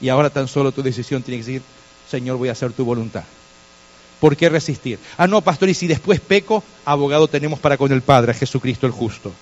Y 0.00 0.10
ahora 0.10 0.30
tan 0.30 0.46
solo 0.46 0.72
tu 0.72 0.82
decisión 0.82 1.22
tiene 1.22 1.42
que 1.42 1.46
decir, 1.46 1.62
Señor, 2.10 2.36
voy 2.36 2.48
a 2.48 2.52
hacer 2.52 2.72
tu 2.72 2.84
voluntad. 2.84 3.24
¿Por 4.20 4.36
qué 4.36 4.48
resistir? 4.48 4.98
Ah, 5.16 5.26
no, 5.26 5.40
pastor, 5.40 5.68
y 5.68 5.74
si 5.74 5.86
después 5.86 6.20
peco, 6.20 6.64
abogado 6.84 7.28
tenemos 7.28 7.58
para 7.58 7.76
con 7.76 7.92
el 7.92 8.02
Padre, 8.02 8.34
Jesucristo 8.34 8.86
el 8.86 8.92
justo. 8.92 9.32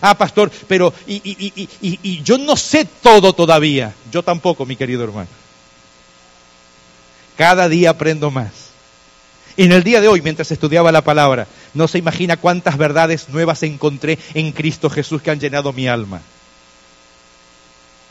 Ah, 0.00 0.16
pastor, 0.16 0.50
pero 0.66 0.92
y, 1.06 2.22
yo 2.22 2.38
no 2.38 2.56
sé 2.56 2.84
todo 2.84 3.32
todavía. 3.34 3.94
Yo 4.10 4.22
tampoco, 4.22 4.66
mi 4.66 4.74
querido 4.74 5.04
hermano. 5.04 5.28
Cada 7.36 7.68
día 7.68 7.90
aprendo 7.90 8.30
más. 8.30 8.50
Y 9.56 9.64
en 9.64 9.72
el 9.72 9.84
día 9.84 10.00
de 10.00 10.08
hoy, 10.08 10.22
mientras 10.22 10.50
estudiaba 10.50 10.92
la 10.92 11.02
palabra, 11.02 11.46
no 11.74 11.86
se 11.86 11.98
imagina 11.98 12.38
cuántas 12.38 12.78
verdades 12.78 13.28
nuevas 13.28 13.62
encontré 13.62 14.18
en 14.34 14.52
Cristo 14.52 14.88
Jesús 14.88 15.20
que 15.20 15.30
han 15.30 15.40
llenado 15.40 15.72
mi 15.72 15.86
alma. 15.86 16.22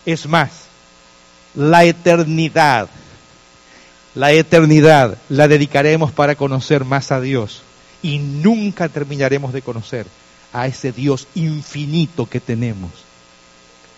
Es 0.06 0.28
más, 0.28 0.52
la 1.56 1.84
eternidad, 1.84 2.90
la 4.16 4.32
eternidad 4.32 5.18
la 5.30 5.48
dedicaremos 5.48 6.12
para 6.12 6.36
conocer 6.36 6.84
más 6.84 7.12
a 7.12 7.22
Dios 7.22 7.62
y 8.02 8.20
nunca 8.20 8.90
terminaremos 8.90 9.54
de 9.54 9.62
conocer 9.62 10.06
a 10.54 10.68
ese 10.68 10.92
Dios 10.92 11.28
infinito 11.36 12.26
que 12.26 12.40
tenemos. 12.40 12.92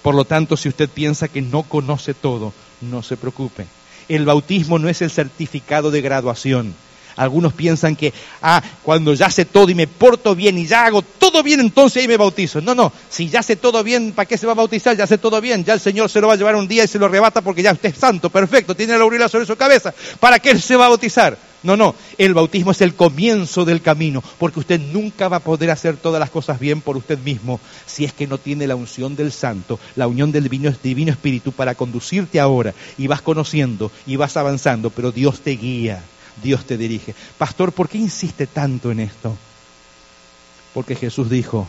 Por 0.03 0.16
lo 0.16 0.26
tanto, 0.26 0.57
si 0.57 0.70
usted 0.70 0.89
piensa 0.89 1.28
que 1.28 1.41
no 1.41 1.64
conoce 1.64 2.14
todo, 2.14 2.53
no 2.82 3.01
se 3.01 3.18
preocupe. 3.18 3.66
El 4.09 4.26
bautismo 4.26 4.78
no 4.78 4.89
es 4.89 5.01
el 5.01 5.09
certificado 5.09 5.89
de 5.89 6.01
graduación. 6.01 6.76
Algunos 7.16 7.53
piensan 7.53 7.95
que, 7.95 8.14
ah, 8.41 8.61
cuando 8.84 9.14
ya 9.14 9.30
sé 9.30 9.45
todo 9.45 9.70
y 9.70 9.76
me 9.76 9.88
porto 9.88 10.36
bien 10.36 10.57
y 10.57 10.66
ya 10.66 10.86
hago 10.86 11.01
todo 11.01 11.43
bien, 11.43 11.59
entonces 11.59 12.01
ahí 12.01 12.07
me 12.07 12.18
bautizo. 12.18 12.61
No, 12.61 12.76
no, 12.76 12.91
si 13.09 13.30
ya 13.30 13.43
sé 13.43 13.55
todo 13.55 13.84
bien, 13.84 14.14
¿para 14.14 14.28
qué 14.28 14.38
se 14.38 14.45
va 14.45 14.53
a 14.53 14.55
bautizar? 14.55 14.95
Ya 14.97 15.07
sé 15.07 15.18
todo 15.18 15.39
bien, 15.41 15.64
ya 15.64 15.74
el 15.74 15.80
Señor 15.80 16.09
se 16.09 16.22
lo 16.22 16.28
va 16.28 16.34
a 16.34 16.38
llevar 16.38 16.55
un 16.55 16.68
día 16.68 16.84
y 16.84 16.88
se 16.88 16.99
lo 16.99 17.05
arrebata 17.05 17.41
porque 17.41 17.64
ya 17.64 17.74
usted 17.74 17.89
es 17.89 17.97
santo, 17.97 18.30
perfecto, 18.30 18.76
tiene 18.76 18.97
la 18.97 19.03
aureola 19.03 19.30
sobre 19.30 19.45
su 19.45 19.55
cabeza. 19.55 19.93
¿Para 20.20 20.39
qué 20.39 20.57
se 20.59 20.76
va 20.76 20.86
a 20.86 20.89
bautizar? 20.89 21.38
No, 21.64 21.78
no, 21.78 21.95
el 22.18 22.34
bautismo 22.34 22.72
es 22.72 22.82
el 22.82 22.93
comienzo 22.93 23.64
del 23.64 23.82
camino, 23.82 24.22
porque 24.38 24.59
usted 24.59 24.82
nunca 24.82 25.30
va 25.30 25.38
a 25.38 25.39
poder 25.39 25.72
hacer 25.72 25.95
todas 25.95 26.20
las 26.20 26.30
cosas 26.30 26.59
bien 26.59 26.82
por 26.82 26.97
usted 26.97 27.18
mismo 27.20 27.61
si 27.86 28.03
es 28.03 28.11
que 28.11 28.28
no 28.28 28.38
tiene 28.38 28.68
la 28.68 28.76
unción 28.76 29.16
del 29.16 29.32
santo, 29.32 29.80
la 29.95 30.07
unión 30.07 30.34
del 30.34 30.43
divino, 30.43 30.74
divino 30.84 31.11
espíritu 31.11 31.53
para 31.53 31.76
conducirte 31.76 32.41
ahora 32.41 32.74
y 32.97 33.07
vas 33.07 33.22
conociendo 33.22 33.91
y 34.05 34.18
vas 34.18 34.36
avanzando, 34.36 34.89
pero 34.89 35.14
Dios 35.14 35.39
te 35.39 35.51
guía. 35.51 36.03
Dios 36.42 36.66
te 36.66 36.78
dirige. 36.78 37.14
Pastor, 37.38 37.72
¿por 37.72 37.90
qué 37.90 37.98
insiste 37.98 38.48
tanto 38.48 38.92
en 38.92 39.00
esto? 39.00 39.36
Porque 40.74 40.96
Jesús 40.96 41.30
dijo, 41.30 41.68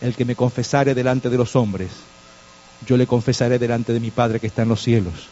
el 0.00 0.14
que 0.14 0.24
me 0.24 0.36
confesare 0.36 0.94
delante 0.94 1.30
de 1.30 1.38
los 1.38 1.56
hombres, 1.56 1.90
yo 2.86 2.96
le 2.96 3.06
confesaré 3.06 3.58
delante 3.58 3.92
de 3.92 4.00
mi 4.00 4.10
Padre 4.10 4.40
que 4.40 4.46
está 4.46 4.62
en 4.62 4.68
los 4.68 4.82
cielos. 4.82 5.28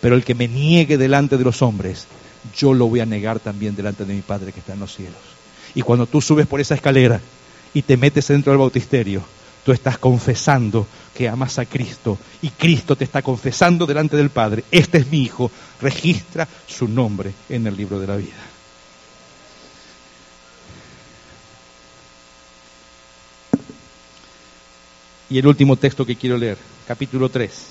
Pero 0.00 0.14
el 0.14 0.24
que 0.24 0.34
me 0.34 0.48
niegue 0.48 0.98
delante 0.98 1.38
de 1.38 1.44
los 1.44 1.62
hombres, 1.62 2.06
yo 2.56 2.74
lo 2.74 2.86
voy 2.88 3.00
a 3.00 3.06
negar 3.06 3.40
también 3.40 3.76
delante 3.76 4.04
de 4.04 4.14
mi 4.14 4.22
Padre 4.22 4.52
que 4.52 4.60
está 4.60 4.74
en 4.74 4.80
los 4.80 4.94
cielos. 4.94 5.20
Y 5.74 5.82
cuando 5.82 6.06
tú 6.06 6.20
subes 6.20 6.46
por 6.46 6.60
esa 6.60 6.74
escalera 6.74 7.20
y 7.72 7.82
te 7.82 7.96
metes 7.96 8.28
dentro 8.28 8.52
del 8.52 8.58
bautisterio, 8.58 9.22
tú 9.64 9.72
estás 9.72 9.98
confesando 9.98 10.86
que 11.14 11.28
amas 11.28 11.58
a 11.58 11.66
Cristo 11.66 12.18
y 12.42 12.50
Cristo 12.50 12.96
te 12.96 13.04
está 13.04 13.22
confesando 13.22 13.86
delante 13.86 14.16
del 14.16 14.30
Padre, 14.30 14.64
este 14.70 14.98
es 14.98 15.06
mi 15.08 15.22
Hijo, 15.22 15.50
registra 15.80 16.48
su 16.66 16.88
nombre 16.88 17.32
en 17.48 17.66
el 17.66 17.76
libro 17.76 18.00
de 18.00 18.06
la 18.06 18.16
vida. 18.16 18.36
Y 25.28 25.38
el 25.38 25.46
último 25.46 25.76
texto 25.76 26.04
que 26.04 26.16
quiero 26.16 26.36
leer, 26.36 26.58
capítulo 26.88 27.28
3, 27.28 27.66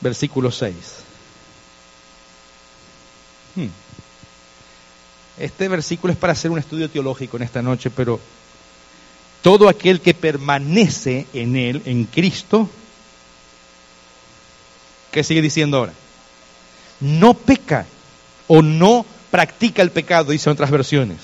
versículo 0.00 0.52
6. 0.52 0.74
Hmm. 3.56 3.66
Este 5.36 5.68
versículo 5.68 6.12
es 6.12 6.18
para 6.18 6.32
hacer 6.32 6.50
un 6.50 6.58
estudio 6.58 6.88
teológico 6.88 7.36
en 7.36 7.42
esta 7.42 7.60
noche, 7.60 7.90
pero 7.90 8.20
todo 9.42 9.68
aquel 9.68 10.00
que 10.00 10.14
permanece 10.14 11.26
en 11.32 11.56
Él, 11.56 11.82
en 11.84 12.04
Cristo, 12.04 12.68
¿qué 15.10 15.22
sigue 15.24 15.42
diciendo 15.42 15.78
ahora? 15.78 15.92
No 17.00 17.34
peca 17.34 17.86
o 18.46 18.62
no 18.62 19.06
practica 19.30 19.82
el 19.82 19.90
pecado, 19.90 20.32
dicen 20.32 20.52
otras 20.52 20.70
versiones. 20.70 21.18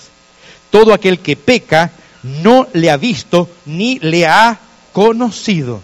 Todo 0.71 0.93
aquel 0.93 1.19
que 1.19 1.37
peca 1.37 1.93
no 2.23 2.69
le 2.73 2.91
ha 2.91 2.97
visto 2.97 3.49
ni 3.67 3.99
le 3.99 4.27
ha 4.27 4.59
conocido. 4.93 5.81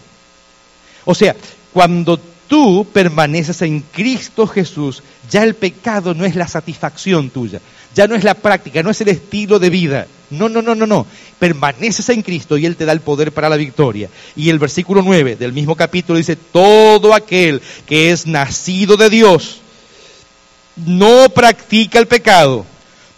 O 1.05 1.15
sea, 1.15 1.35
cuando 1.73 2.21
tú 2.51 2.85
permaneces 2.93 3.63
en 3.63 3.79
Cristo 3.81 4.45
Jesús, 4.45 5.05
ya 5.31 5.45
el 5.45 5.55
pecado 5.55 6.15
no 6.15 6.25
es 6.25 6.35
la 6.35 6.49
satisfacción 6.49 7.31
tuya, 7.31 7.61
ya 7.95 8.09
no 8.09 8.17
es 8.17 8.25
la 8.25 8.35
práctica, 8.35 8.83
no 8.83 8.91
es 8.91 9.01
el 9.01 9.09
estilo 9.09 9.61
de 9.61 9.71
vida. 9.71 10.07
No, 10.31 10.49
no, 10.49 10.61
no, 10.61 10.75
no, 10.75 10.87
no. 10.87 11.07
Permaneces 11.39 12.09
en 12.09 12.23
Cristo 12.23 12.59
y 12.59 12.67
Él 12.67 12.77
te 12.77 12.85
da 12.85 12.93
el 12.93 13.01
poder 13.01 13.33
para 13.33 13.49
la 13.49 13.57
victoria. 13.57 14.09
Y 14.35 14.49
el 14.51 14.59
versículo 14.59 15.01
9 15.03 15.37
del 15.37 15.53
mismo 15.53 15.77
capítulo 15.77 16.19
dice, 16.19 16.35
todo 16.35 17.15
aquel 17.15 17.63
que 17.87 18.11
es 18.11 18.27
nacido 18.27 18.97
de 18.97 19.11
Dios 19.11 19.61
no 20.75 21.29
practica 21.29 22.01
el 22.01 22.09
pecado, 22.09 22.67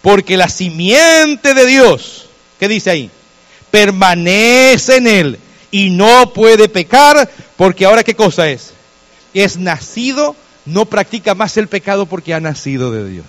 porque 0.02 0.36
la 0.36 0.48
simiente 0.48 1.54
de 1.54 1.66
Dios, 1.66 2.26
¿qué 2.60 2.68
dice 2.68 2.90
ahí? 2.90 3.10
Permanece 3.70 4.96
en 4.96 5.06
Él 5.06 5.38
y 5.70 5.88
no 5.88 6.34
puede 6.34 6.68
pecar, 6.68 7.30
porque 7.56 7.86
ahora 7.86 8.04
qué 8.04 8.14
cosa 8.14 8.50
es? 8.50 8.72
Es 9.34 9.56
nacido, 9.56 10.36
no 10.66 10.84
practica 10.86 11.34
más 11.34 11.56
el 11.56 11.68
pecado 11.68 12.06
porque 12.06 12.34
ha 12.34 12.40
nacido 12.40 12.90
de 12.90 13.08
Dios. 13.08 13.26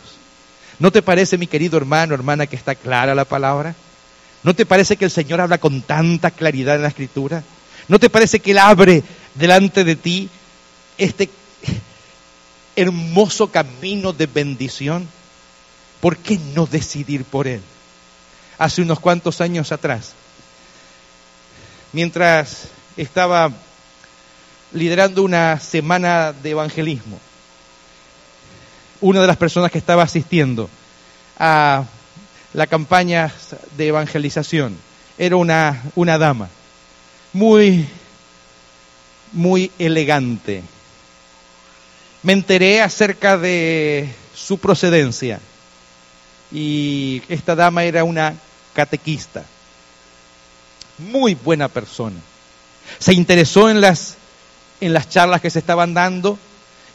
¿No 0.79 0.91
te 0.91 1.01
parece, 1.01 1.37
mi 1.37 1.47
querido 1.47 1.77
hermano, 1.77 2.13
hermana, 2.13 2.47
que 2.47 2.55
está 2.55 2.75
clara 2.75 3.15
la 3.15 3.25
palabra? 3.25 3.75
¿No 4.43 4.53
te 4.53 4.65
parece 4.65 4.97
que 4.97 5.05
el 5.05 5.11
Señor 5.11 5.39
habla 5.39 5.57
con 5.57 5.81
tanta 5.81 6.31
claridad 6.31 6.75
en 6.75 6.81
la 6.81 6.89
Escritura? 6.89 7.43
¿No 7.87 7.99
te 7.99 8.09
parece 8.09 8.39
que 8.39 8.51
Él 8.51 8.57
abre 8.57 9.03
delante 9.35 9.83
de 9.83 9.95
ti 9.95 10.29
este 10.97 11.29
hermoso 12.75 13.51
camino 13.51 14.13
de 14.13 14.25
bendición? 14.25 15.07
¿Por 16.01 16.17
qué 16.17 16.37
no 16.53 16.65
decidir 16.65 17.23
por 17.23 17.47
Él? 17.47 17.61
Hace 18.57 18.81
unos 18.81 18.99
cuantos 18.99 19.41
años 19.41 19.71
atrás, 19.71 20.13
mientras 21.91 22.67
estaba 22.97 23.51
liderando 24.73 25.23
una 25.23 25.59
semana 25.59 26.33
de 26.33 26.51
evangelismo, 26.51 27.19
una 29.01 29.21
de 29.21 29.27
las 29.27 29.37
personas 29.37 29.71
que 29.71 29.77
estaba 29.77 30.03
asistiendo 30.03 30.69
a 31.37 31.85
la 32.53 32.67
campaña 32.67 33.31
de 33.77 33.87
evangelización 33.87 34.77
era 35.17 35.35
una, 35.35 35.83
una 35.95 36.17
dama 36.17 36.49
muy, 37.33 37.87
muy 39.31 39.71
elegante. 39.79 40.63
Me 42.21 42.33
enteré 42.33 42.81
acerca 42.81 43.37
de 43.37 44.13
su 44.33 44.59
procedencia 44.59 45.39
y 46.51 47.21
esta 47.27 47.55
dama 47.55 47.83
era 47.83 48.03
una 48.03 48.35
catequista, 48.73 49.43
muy 50.97 51.35
buena 51.35 51.67
persona. 51.67 52.19
Se 52.99 53.13
interesó 53.13 53.69
en 53.69 53.81
las, 53.81 54.15
en 54.85 54.93
las 54.93 55.09
charlas 55.09 55.41
que 55.41 55.49
se 55.49 55.59
estaban 55.59 55.93
dando 55.93 56.37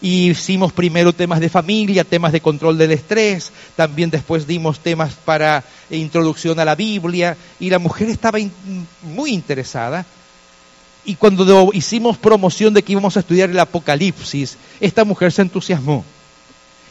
y 0.00 0.30
hicimos 0.30 0.72
primero 0.72 1.12
temas 1.12 1.40
de 1.40 1.48
familia, 1.48 2.04
temas 2.04 2.32
de 2.32 2.40
control 2.40 2.78
del 2.78 2.92
estrés, 2.92 3.50
también 3.74 4.10
después 4.10 4.46
dimos 4.46 4.78
temas 4.80 5.14
para 5.24 5.64
introducción 5.90 6.60
a 6.60 6.64
la 6.64 6.74
Biblia 6.74 7.36
y 7.58 7.70
la 7.70 7.78
mujer 7.78 8.08
estaba 8.08 8.38
muy 9.02 9.32
interesada. 9.32 10.06
Y 11.04 11.14
cuando 11.14 11.70
hicimos 11.72 12.18
promoción 12.18 12.74
de 12.74 12.82
que 12.82 12.92
íbamos 12.92 13.16
a 13.16 13.20
estudiar 13.20 13.50
el 13.50 13.58
Apocalipsis, 13.58 14.58
esta 14.78 15.04
mujer 15.04 15.32
se 15.32 15.42
entusiasmó. 15.42 16.04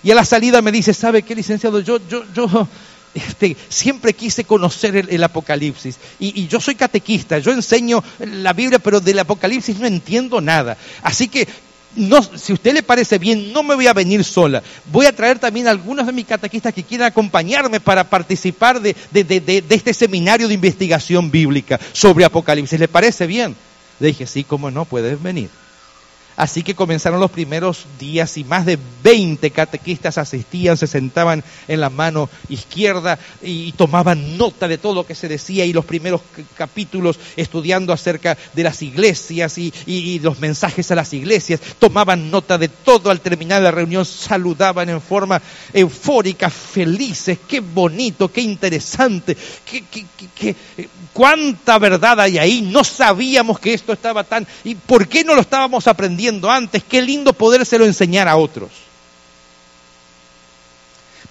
Y 0.03 0.11
a 0.11 0.15
la 0.15 0.25
salida 0.25 0.61
me 0.61 0.71
dice, 0.71 0.93
¿sabe 0.93 1.21
qué, 1.21 1.35
licenciado? 1.35 1.79
Yo, 1.81 1.99
yo, 2.09 2.23
yo 2.33 2.67
este, 3.13 3.57
siempre 3.69 4.13
quise 4.13 4.43
conocer 4.43 5.07
el, 5.09 5.23
Apocalipsis. 5.23 5.97
Y, 6.19 6.47
yo 6.47 6.59
soy 6.59 6.75
catequista, 6.75 7.39
yo 7.39 7.51
enseño 7.51 8.03
la 8.19 8.53
Biblia, 8.53 8.79
pero 8.79 8.99
del 8.99 9.19
Apocalipsis 9.19 9.79
no 9.79 9.87
entiendo 9.87 10.41
nada. 10.41 10.77
Así 11.01 11.27
que 11.27 11.47
si 12.35 12.51
a 12.51 12.55
usted 12.55 12.73
le 12.73 12.83
parece 12.83 13.17
bien, 13.17 13.51
no 13.51 13.63
me 13.63 13.75
voy 13.75 13.87
a 13.87 13.93
venir 13.93 14.23
sola. 14.23 14.61
Voy 14.91 15.05
a 15.05 15.15
traer 15.15 15.39
también 15.39 15.67
a 15.67 15.71
algunos 15.71 16.05
de 16.05 16.11
mis 16.11 16.25
catequistas 16.25 16.73
que 16.73 16.83
quieran 16.83 17.07
acompañarme 17.07 17.79
para 17.79 18.03
participar 18.03 18.79
de, 18.81 18.95
de, 19.11 19.63
este 19.69 19.93
seminario 19.93 20.47
de 20.47 20.53
investigación 20.53 21.31
bíblica 21.31 21.79
sobre 21.93 22.25
Apocalipsis. 22.25 22.79
¿Le 22.79 22.87
parece 22.87 23.25
bien? 23.25 23.55
Le 23.99 24.07
dije, 24.09 24.27
sí, 24.27 24.43
cómo 24.43 24.69
no, 24.69 24.85
puedes 24.85 25.21
venir. 25.21 25.49
Así 26.37 26.61
que 26.61 26.75
comenzaron 26.75 27.19
los 27.19 27.31
primeros 27.31 27.87
días 27.99 28.37
y 28.37 28.43
más 28.43 28.63
de 28.67 28.77
20 29.01 29.49
catequistas 29.49 30.19
asistían, 30.19 30.77
se 30.77 30.85
sentaban 30.85 31.43
en 31.67 31.81
la 31.81 31.89
mano 31.89 32.29
izquierda 32.47 33.17
y 33.41 33.71
tomaban 33.71 34.37
nota 34.37 34.67
de 34.67 34.77
todo 34.77 34.93
lo 34.93 35.05
que 35.07 35.15
se 35.15 35.27
decía 35.27 35.65
y 35.65 35.73
los 35.73 35.83
primeros 35.83 36.21
capítulos 36.55 37.19
estudiando 37.35 37.91
acerca 37.91 38.37
de 38.53 38.61
las 38.63 38.83
iglesias 38.83 39.57
y, 39.57 40.19
los 40.21 40.39
mensajes 40.39 40.91
a 40.91 40.95
las 40.95 41.11
iglesias, 41.11 41.59
tomaban 41.79 42.29
nota 42.29 42.59
de 42.59 42.67
todo. 42.67 43.09
Al 43.09 43.21
terminar 43.21 43.63
la 43.63 43.71
reunión, 43.71 44.05
saludaban 44.05 44.89
en 44.89 45.01
forma 45.01 45.41
eufórica, 45.73 46.51
felices, 46.51 47.39
qué 47.47 47.61
bonito, 47.61 48.31
qué 48.31 48.41
interesante, 48.41 49.35
qué, 49.65 49.83
qué, 50.35 50.55
cuánta 51.17 51.79
verdad 51.79 52.19
hay 52.19 52.37
ahí, 52.37 52.61
no 52.61 52.83
sabíamos 52.83 53.59
que 53.59 53.73
esto 53.73 53.91
estaba 53.91 54.23
tan... 54.23 54.45
¿Y 54.63 54.75
por 54.75 55.07
qué 55.07 55.23
no 55.23 55.33
lo 55.33 55.41
estábamos 55.41 55.87
aprendiendo 55.87 56.47
antes? 56.47 56.83
Qué 56.83 57.01
lindo 57.01 57.33
podérselo 57.33 57.85
enseñar 57.85 58.27
a 58.27 58.37
otros. 58.37 58.69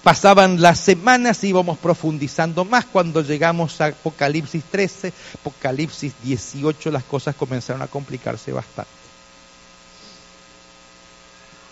Pasaban 0.03 0.61
las 0.61 0.79
semanas 0.79 1.41
íbamos 1.45 1.77
profundizando 1.77 2.65
más. 2.65 2.83
Cuando 2.83 3.21
llegamos 3.21 3.79
a 3.79 3.85
Apocalipsis 3.85 4.65
13, 4.69 5.13
Apocalipsis 5.35 6.11
18, 6.21 6.91
las 6.91 7.03
cosas 7.05 7.35
comenzaron 7.35 7.81
a 7.81 7.87
complicarse 7.87 8.51
bastante 8.51 8.96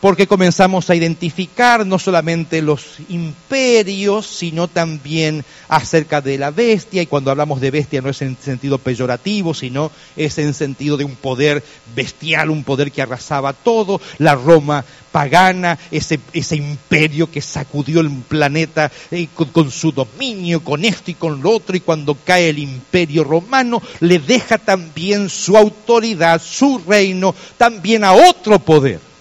porque 0.06 0.28
comenzamos 0.28 0.88
a 0.92 0.96
identificar 0.96 1.84
no 1.84 1.98
solamente 1.98 2.62
los 2.62 2.98
imperios, 3.10 4.28
sino 4.28 4.68
también 4.68 5.44
acerca 5.68 6.22
de 6.22 6.38
la 6.38 6.52
bestia, 6.52 7.02
y 7.02 7.08
cuando 7.08 7.32
hablamos 7.32 7.60
de 7.60 7.72
bestia 7.72 8.04
no 8.04 8.12
es 8.12 8.22
en 8.22 8.38
sentido 8.40 8.78
peyorativo, 8.78 9.56
sino 9.56 9.92
es 10.16 10.38
en 10.38 10.54
sentido 10.54 10.96
de 10.96 11.06
un 11.06 11.16
poder 11.16 11.64
bestial, 11.96 12.52
un 12.52 12.64
poder 12.64 12.92
que 12.92 13.02
arrasaba 13.02 13.54
todo, 13.54 14.00
la 14.20 14.36
Roma 14.36 14.86
pagana, 15.12 15.80
ese, 15.90 16.20
ese 16.34 16.56
imperio 16.56 17.32
que 17.32 17.42
sacudió 17.42 18.02
el 18.02 18.12
planeta 18.12 18.92
eh, 19.10 19.28
con, 19.34 19.48
con 19.48 19.72
su 19.72 19.92
dominio, 19.92 20.64
con 20.64 20.86
esto 20.86 21.10
y 21.10 21.16
con 21.16 21.42
lo 21.42 21.50
otro, 21.50 21.76
y 21.76 21.80
cuando 21.80 22.16
cae 22.24 22.50
el 22.50 22.60
imperio 22.60 23.24
romano, 23.24 23.82
le 24.02 24.20
deja 24.20 24.60
también 24.60 25.30
su 25.30 25.58
autoridad, 25.58 26.40
su 26.40 26.80
reino, 26.88 27.34
también 27.58 28.04
a 28.04 28.14
otro 28.14 28.60
poder 28.60 29.15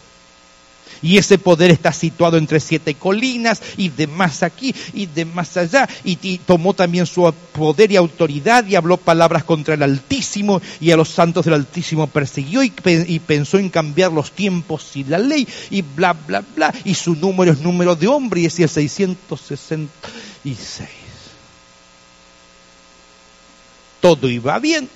y 1.05 1.19
ese 1.19 1.39
poder 1.39 1.71
está 1.71 1.93
situado 1.93 2.39
entre 2.39 2.59
siete 2.61 2.95
colinas 2.95 3.61
y 3.77 3.91
de 3.91 4.07
más 4.07 4.43
aquí 4.43 4.75
y 4.95 5.05
de 5.07 5.27
más 5.27 5.57
allá. 5.57 5.89
Y, 6.03 6.39
tomó 6.39 6.75
también 6.75 7.07
su 7.07 7.33
poder 7.53 7.93
y 7.93 7.97
autoridad 7.97 8.67
y 8.67 8.75
habló 8.75 8.97
palabras 8.97 9.45
contra 9.45 9.75
el 9.75 9.83
Altísimo 9.83 10.63
y 10.81 10.91
a 10.91 10.97
los 10.97 11.11
santos 11.11 11.45
del 11.45 11.55
Altísimo 11.55 12.07
persiguió 12.07 12.63
y, 12.63 12.71
pensó 12.71 13.59
en 13.59 13.69
cambiar 13.69 14.13
los 14.13 14.33
tiempos 14.33 14.97
y 14.97 15.05
la 15.05 15.19
ley 15.19 15.47
y 15.71 15.83
bla, 15.83 16.15
bla, 16.15 16.43
bla. 16.55 16.75
Y 16.85 16.95
su 16.95 17.15
número 17.15 17.53
es 17.53 17.61
número 17.61 17.95
de 17.95 18.09
hombre 18.09 18.41
y 18.41 18.45
decía 18.45 18.67
666. 18.67 20.89
Todo 24.01 24.29
iba 24.29 24.59
bien 24.59 24.89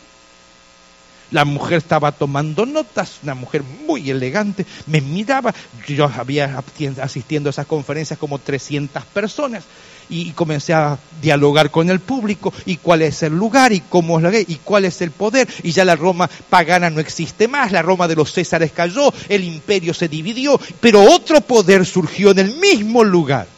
la 1.31 1.45
mujer 1.45 1.79
estaba 1.79 2.13
tomando 2.13 2.67
notas, 2.67 3.19
una 3.23 3.35
mujer 3.35 3.63
muy 3.87 4.11
elegante, 4.11 4.67
me 4.87 5.01
miraba, 5.01 5.55
yo 5.87 6.05
había 6.05 6.63
asistiendo 7.03 7.49
a 7.49 7.51
esas 7.51 7.67
conferencias 7.67 8.19
como 8.19 8.39
300 8.39 9.05
personas 9.07 9.65
y 10.11 10.33
comencé 10.33 10.73
a 10.73 10.99
dialogar 11.21 11.71
con 11.71 11.91
el 11.91 12.01
público 12.01 12.53
y 12.65 12.77
cuál 12.77 13.03
es 13.03 13.23
el 13.23 13.35
lugar 13.35 13.73
y 13.73 13.81
cómo 13.81 14.19
es 14.19 14.23
la 14.23 14.31
ley 14.31 14.45
y 14.49 14.57
cuál 14.57 14.87
es 14.87 15.03
el 15.03 15.11
poder 15.11 15.47
y 15.63 15.73
ya 15.73 15.85
la 15.85 15.97
Roma 15.97 16.31
pagana 16.49 16.89
no 16.89 17.01
existe 17.01 17.47
más, 17.47 17.73
la 17.73 17.83
Roma 17.83 18.09
de 18.09 18.17
los 18.17 18.33
Césares 18.33 18.73
cayó, 18.73 19.13
el 19.29 19.45
imperio 19.45 19.93
se 19.93 20.09
dividió, 20.09 20.59
pero 20.81 21.03
otro 21.03 21.41
poder 21.41 21.85
surgió 21.85 22.31
en 22.31 22.39
el 22.39 22.57
mismo 22.57 23.05
lugar 23.05 23.58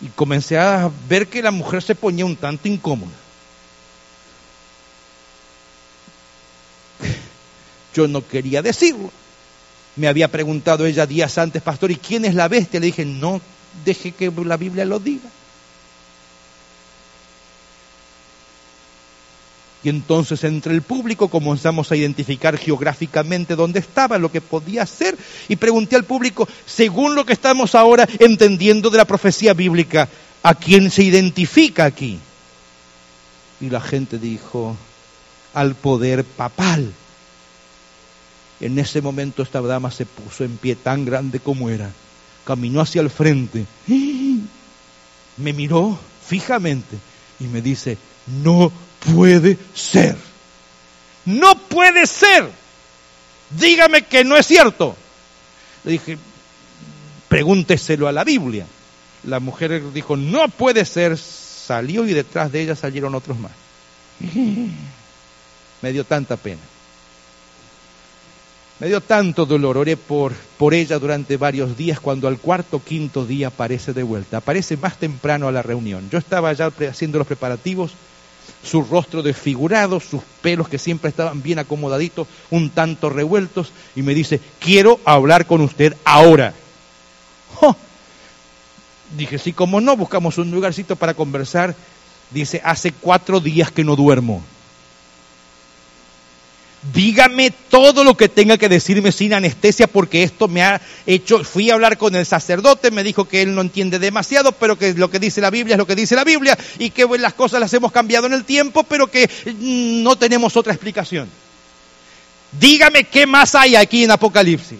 y 0.00 0.08
comencé 0.08 0.58
a 0.58 0.90
ver 1.08 1.28
que 1.28 1.42
la 1.42 1.50
mujer 1.50 1.82
se 1.82 1.94
ponía 1.94 2.24
un 2.26 2.36
tanto 2.36 2.68
incómoda. 2.68 3.12
Yo 7.94 8.06
no 8.08 8.26
quería 8.26 8.62
decirlo. 8.62 9.10
Me 9.96 10.08
había 10.08 10.28
preguntado 10.28 10.84
ella 10.84 11.06
días 11.06 11.38
antes, 11.38 11.62
pastor, 11.62 11.90
¿y 11.90 11.96
quién 11.96 12.26
es 12.26 12.34
la 12.34 12.48
bestia? 12.48 12.80
Le 12.80 12.86
dije, 12.86 13.04
no 13.06 13.40
deje 13.84 14.12
que 14.12 14.30
la 14.44 14.56
Biblia 14.56 14.84
lo 14.84 14.98
diga. 14.98 15.30
Y 19.86 19.88
entonces 19.88 20.42
entre 20.42 20.74
el 20.74 20.82
público 20.82 21.28
comenzamos 21.28 21.92
a 21.92 21.96
identificar 21.96 22.58
geográficamente 22.58 23.54
dónde 23.54 23.78
estaba, 23.78 24.18
lo 24.18 24.32
que 24.32 24.40
podía 24.40 24.84
ser, 24.84 25.16
y 25.46 25.54
pregunté 25.54 25.94
al 25.94 26.02
público, 26.02 26.48
según 26.66 27.14
lo 27.14 27.24
que 27.24 27.34
estamos 27.34 27.76
ahora 27.76 28.04
entendiendo 28.18 28.90
de 28.90 28.98
la 28.98 29.04
profecía 29.04 29.54
bíblica, 29.54 30.08
¿a 30.42 30.56
quién 30.56 30.90
se 30.90 31.04
identifica 31.04 31.84
aquí? 31.84 32.18
Y 33.60 33.70
la 33.70 33.80
gente 33.80 34.18
dijo, 34.18 34.76
al 35.54 35.76
poder 35.76 36.24
papal. 36.24 36.92
En 38.58 38.80
ese 38.80 39.00
momento 39.00 39.44
esta 39.44 39.60
dama 39.60 39.92
se 39.92 40.04
puso 40.04 40.42
en 40.42 40.56
pie 40.56 40.74
tan 40.74 41.04
grande 41.04 41.38
como 41.38 41.70
era, 41.70 41.92
caminó 42.44 42.80
hacia 42.80 43.02
el 43.02 43.10
frente, 43.10 43.66
me 45.36 45.52
miró 45.52 45.96
fijamente 46.26 46.96
y 47.38 47.44
me 47.44 47.62
dice, 47.62 47.98
no 48.42 48.72
puede 49.00 49.58
ser. 49.74 50.16
No 51.24 51.56
puede 51.58 52.06
ser. 52.06 52.50
Dígame 53.50 54.02
que 54.02 54.24
no 54.24 54.36
es 54.36 54.46
cierto. 54.46 54.96
Le 55.84 55.92
dije, 55.92 56.18
pregúnteselo 57.28 58.08
a 58.08 58.12
la 58.12 58.24
Biblia. 58.24 58.66
La 59.24 59.40
mujer 59.40 59.92
dijo, 59.92 60.16
no 60.16 60.48
puede 60.48 60.84
ser. 60.84 61.16
Salió 61.18 62.06
y 62.06 62.12
detrás 62.12 62.52
de 62.52 62.62
ella 62.62 62.76
salieron 62.76 63.14
otros 63.14 63.38
más. 63.38 63.52
Me 65.82 65.92
dio 65.92 66.04
tanta 66.04 66.36
pena. 66.36 66.60
Me 68.78 68.88
dio 68.88 69.00
tanto 69.00 69.46
dolor, 69.46 69.78
oré 69.78 69.96
por, 69.96 70.34
por 70.58 70.74
ella 70.74 70.98
durante 70.98 71.38
varios 71.38 71.78
días, 71.78 71.98
cuando 71.98 72.28
al 72.28 72.38
cuarto 72.38 72.82
quinto 72.84 73.24
día 73.24 73.48
aparece 73.48 73.94
de 73.94 74.02
vuelta, 74.02 74.36
aparece 74.36 74.76
más 74.76 74.98
temprano 74.98 75.48
a 75.48 75.52
la 75.52 75.62
reunión. 75.62 76.10
Yo 76.10 76.18
estaba 76.18 76.52
ya 76.52 76.66
haciendo 76.66 77.16
los 77.16 77.26
preparativos 77.26 77.92
su 78.62 78.82
rostro 78.82 79.22
desfigurado, 79.22 80.00
sus 80.00 80.22
pelos 80.42 80.68
que 80.68 80.78
siempre 80.78 81.10
estaban 81.10 81.42
bien 81.42 81.58
acomodaditos, 81.58 82.26
un 82.50 82.70
tanto 82.70 83.10
revueltos, 83.10 83.72
y 83.94 84.02
me 84.02 84.14
dice, 84.14 84.40
quiero 84.58 85.00
hablar 85.04 85.46
con 85.46 85.60
usted 85.60 85.96
ahora. 86.04 86.54
Dije, 89.16 89.38
sí, 89.38 89.52
como 89.52 89.80
no, 89.80 89.96
buscamos 89.96 90.38
un 90.38 90.50
lugarcito 90.50 90.96
para 90.96 91.14
conversar. 91.14 91.74
Dice, 92.30 92.60
hace 92.64 92.92
cuatro 92.92 93.40
días 93.40 93.70
que 93.70 93.84
no 93.84 93.94
duermo. 93.94 94.42
Dígame 96.92 97.50
todo 97.50 98.04
lo 98.04 98.16
que 98.16 98.28
tenga 98.28 98.58
que 98.58 98.68
decirme 98.68 99.10
sin 99.10 99.34
anestesia 99.34 99.86
porque 99.86 100.22
esto 100.22 100.46
me 100.46 100.62
ha 100.62 100.80
hecho, 101.06 101.42
fui 101.42 101.70
a 101.70 101.74
hablar 101.74 101.98
con 101.98 102.14
el 102.14 102.24
sacerdote, 102.24 102.90
me 102.90 103.02
dijo 103.02 103.26
que 103.26 103.42
él 103.42 103.54
no 103.54 103.60
entiende 103.60 103.98
demasiado, 103.98 104.52
pero 104.52 104.78
que 104.78 104.94
lo 104.94 105.10
que 105.10 105.18
dice 105.18 105.40
la 105.40 105.50
Biblia 105.50 105.74
es 105.74 105.78
lo 105.78 105.86
que 105.86 105.96
dice 105.96 106.14
la 106.14 106.22
Biblia 106.22 106.56
y 106.78 106.90
que 106.90 107.06
las 107.18 107.34
cosas 107.34 107.60
las 107.60 107.72
hemos 107.74 107.90
cambiado 107.90 108.26
en 108.26 108.34
el 108.34 108.44
tiempo, 108.44 108.84
pero 108.84 109.10
que 109.10 109.28
mm, 109.46 110.02
no 110.02 110.16
tenemos 110.16 110.56
otra 110.56 110.72
explicación. 110.72 111.28
Dígame 112.52 113.04
qué 113.04 113.26
más 113.26 113.54
hay 113.54 113.74
aquí 113.74 114.04
en 114.04 114.12
Apocalipsis. 114.12 114.78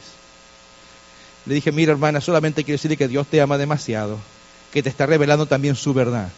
Le 1.47 1.55
dije, 1.55 1.73
mira 1.73 1.93
hermana, 1.93 2.21
solamente 2.21 2.63
quiero 2.63 2.77
decirle 2.77 2.97
que 2.97 3.09
Dios 3.09 3.27
te 3.27 3.41
ama 3.41 3.59
demasiado, 3.59 4.19
que 4.73 4.83
te 4.83 4.89
está 4.89 5.07
revelando 5.07 5.47
también 5.47 5.75
su 5.75 5.93
verdad. 5.93 6.31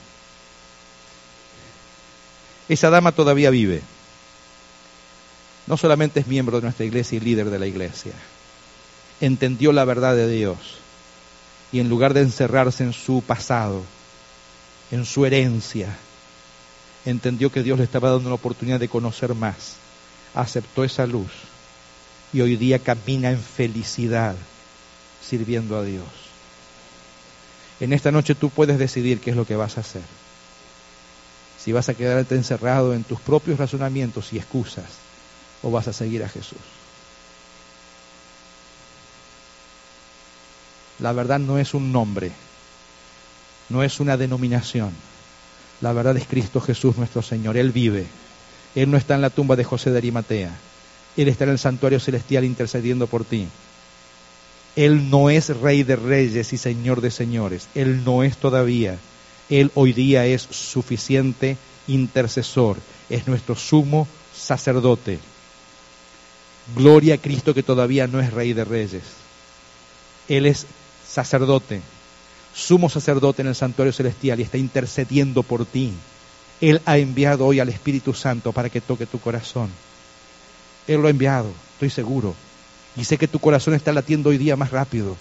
Esa 2.69 2.91
dama 2.91 3.13
todavía 3.13 3.51
vive 3.51 3.83
no 5.69 5.77
solamente 5.77 6.21
es 6.21 6.27
miembro 6.27 6.57
de 6.57 6.63
nuestra 6.63 6.87
iglesia 6.87 7.17
y 7.17 7.21
líder 7.21 7.51
de 7.51 7.59
la 7.59 7.67
iglesia, 7.67 8.13
entendió 9.21 9.71
la 9.71 9.85
verdad 9.85 10.17
de 10.17 10.29
Dios 10.29 10.57
y 11.71 11.81
en 11.81 11.91
lugar 11.91 12.15
de 12.15 12.23
encerrarse 12.23 12.85
en 12.85 12.95
su 12.95 13.21
pasado, 13.21 13.83
en 14.91 15.05
su 15.05 15.27
herencia, 15.27 15.95
entendió 17.05 17.53
que 17.53 17.63
Dios 17.63 17.79
le 17.79 17.85
estaba 17.85 18.11
dando 18.11 18.29
una 18.29 18.37
oportunidad 18.37 18.81
de 18.81 18.89
conocer 18.89 19.35
más, 19.35 19.75
aceptó 20.35 20.85
esa 20.85 21.07
luz 21.07 21.31
y 22.33 22.41
hoy 22.41 22.57
día 22.57 22.79
camina 22.79 23.31
en 23.31 23.39
felicidad 23.39 24.37
sirviendo 25.23 25.77
a 25.77 25.85
Dios. 25.85 26.07
En 27.81 27.93
esta 27.93 28.11
noche 28.11 28.35
tú 28.35 28.49
puedes 28.49 28.79
decidir 28.79 29.21
qué 29.21 29.31
es 29.31 29.37
lo 29.37 29.47
que 29.47 29.55
vas 29.55 29.77
a 29.77 29.83
hacer. 29.83 30.03
Si 31.63 31.73
vas 31.73 31.91
a 31.91 31.95
quedarte 31.95 32.35
encerrado 32.37 32.95
en 32.95 33.05
tus 33.05 33.21
propios 33.21 33.59
razonamientos 33.59 34.33
y 34.33 34.39
excusas, 34.39 35.08
o 35.63 35.71
vas 35.71 35.89
a 35.89 35.93
seguir 35.93 36.23
a 36.25 36.29
Jesús? 36.29 36.59
La 40.99 41.13
verdad 41.13 41.39
no 41.39 41.59
es 41.59 41.75
un 41.75 41.93
nombre, 41.93 42.33
no 43.69 43.83
es 43.83 44.01
una 44.01 44.17
denominación. 44.17 44.93
La 45.81 45.93
verdad 45.93 46.17
es 46.17 46.27
Cristo 46.27 46.61
Jesús 46.61 46.97
nuestro 46.97 47.23
Señor. 47.23 47.57
Él 47.57 47.71
vive. 47.71 48.07
Él 48.75 48.91
no 48.91 48.97
está 48.97 49.15
en 49.15 49.21
la 49.21 49.31
tumba 49.31 49.55
de 49.55 49.65
José 49.65 49.91
de 49.91 49.99
Arimatea. 49.99 50.51
Él 51.17 51.29
está 51.29 51.45
en 51.45 51.51
el 51.51 51.59
santuario 51.59 52.01
celestial 52.01 52.45
intercediendo 52.45 53.07
por 53.07 53.25
ti. 53.25 53.47
Él 54.77 55.11
no 55.11 55.31
es 55.31 55.49
rey 55.57 55.83
de 55.83 55.97
reyes 55.97 56.53
y 56.53 56.59
señor 56.59 57.01
de 57.01 57.11
señores. 57.11 57.69
Él 57.75 58.05
no 58.05 58.23
es 58.23 58.37
todavía. 58.37 58.99
Él 59.49 59.71
hoy 59.75 59.93
día 59.93 60.27
es 60.27 60.43
suficiente 60.43 61.57
intercesor. 61.87 62.77
Es 63.09 63.27
nuestro 63.27 63.57
sumo 63.57 64.07
sacerdote. 64.37 65.19
Gloria 66.77 67.15
a 67.15 67.19
Cristo 67.19 67.55
que 67.55 67.63
todavía 67.63 68.07
no 68.07 68.21
es 68.21 68.33
rey 68.33 68.53
de 68.53 68.65
reyes. 68.65 69.03
Él 70.29 70.47
es 70.47 70.67
sacerdote. 71.09 71.81
sumo 72.55 72.89
sacerdote 72.89 73.43
en 73.43 73.49
el 73.49 73.55
santuario 73.55 73.93
celestial 73.93 74.41
y 74.41 74.43
está 74.43 74.59
intercediendo 74.59 75.43
por 75.43 75.65
ti. 75.65 75.93
Él 76.61 76.81
ha 76.87 76.99
enviado 76.99 77.47
hoy 77.47 77.61
al 77.61 77.69
Espíritu 77.69 78.13
Santo 78.15 78.53
para 78.53 78.69
que 78.69 78.81
toque 78.81 79.07
tu 79.07 79.21
corazón. 79.21 79.71
Él 80.87 81.01
lo 81.01 81.07
ha 81.07 81.11
enviado, 81.11 81.51
estoy 81.75 81.91
seguro. 81.91 82.35
Y 82.97 83.05
sé 83.05 83.17
que 83.17 83.29
tu 83.29 83.39
corazón 83.39 83.75
está 83.75 83.93
latiendo 83.93 84.31
hoy 84.31 84.39
día 84.39 84.57
más 84.57 84.71
rápido, 84.71 85.17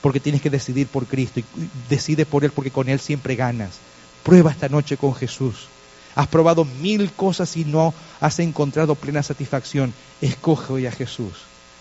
porque 0.00 0.20
tienes 0.20 0.40
que 0.40 0.50
decidir 0.50 0.86
por 0.86 1.06
Cristo 1.06 1.40
y 1.40 1.44
decide 1.88 2.24
por 2.26 2.44
Él 2.44 2.52
porque 2.52 2.70
con 2.70 2.88
Él 2.88 3.00
siempre 3.00 3.34
ganas. 3.34 3.78
Prueba 4.22 4.52
esta 4.52 4.68
noche 4.68 4.96
con 4.96 5.14
Jesús. 5.14 5.66
Has 6.14 6.26
probado 6.26 6.64
mil 6.64 7.10
cosas 7.12 7.56
y 7.56 7.64
no 7.64 7.94
has 8.20 8.38
encontrado 8.38 8.94
plena 8.94 9.22
satisfacción. 9.22 9.94
Escoge 10.20 10.72
hoy 10.72 10.86
a 10.86 10.92
Jesús, 10.92 11.32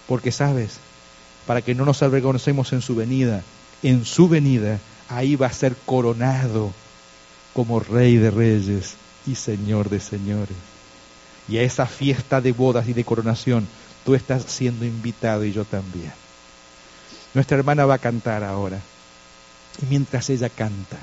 porque 0.08 0.32
sabes, 0.32 0.78
para 1.46 1.62
que 1.62 1.76
no 1.76 1.86
nos 1.86 2.02
avergoncemos 2.02 2.72
en 2.74 2.82
su 2.82 2.96
venida, 2.96 3.44
en 3.84 4.06
su 4.06 4.30
venida, 4.30 4.80
ahí 5.10 5.36
va 5.36 5.48
a 5.48 5.54
ser 5.54 5.76
coronado 5.86 6.72
como 7.54 7.80
Rey 7.80 8.18
de 8.18 8.32
Reyes 8.32 8.96
y 9.28 9.36
Señor 9.36 9.90
de 9.90 10.00
Señores. 10.00 10.56
Y 11.50 11.58
a 11.58 11.64
esa 11.64 11.86
fiesta 11.86 12.40
de 12.40 12.54
bodas 12.54 12.88
y 12.88 12.94
de 12.94 13.04
coronación, 13.04 13.68
tú 14.06 14.16
estás 14.16 14.44
siendo 14.44 14.86
invitado 14.86 15.44
y 15.44 15.52
yo 15.52 15.66
también. 15.66 16.14
Nuestra 17.34 17.58
hermana 17.58 17.86
va 17.86 17.96
a 17.96 18.00
cantar 18.00 18.44
ahora. 18.44 18.80
Y 19.82 19.86
mientras 19.88 20.30
ella 20.30 20.50
canta, 20.50 20.98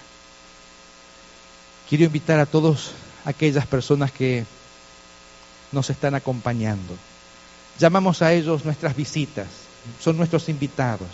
quiero 1.88 2.04
invitar 2.04 2.38
a 2.38 2.46
todos 2.46 2.92
aquellas 3.24 3.66
personas 3.66 4.12
que 4.12 4.44
nos 5.72 5.90
están 5.90 6.14
acompañando. 6.14 6.96
Llamamos 7.78 8.22
a 8.22 8.32
ellos 8.32 8.64
nuestras 8.64 8.96
visitas, 8.96 9.46
son 10.00 10.16
nuestros 10.16 10.48
invitados. 10.48 11.08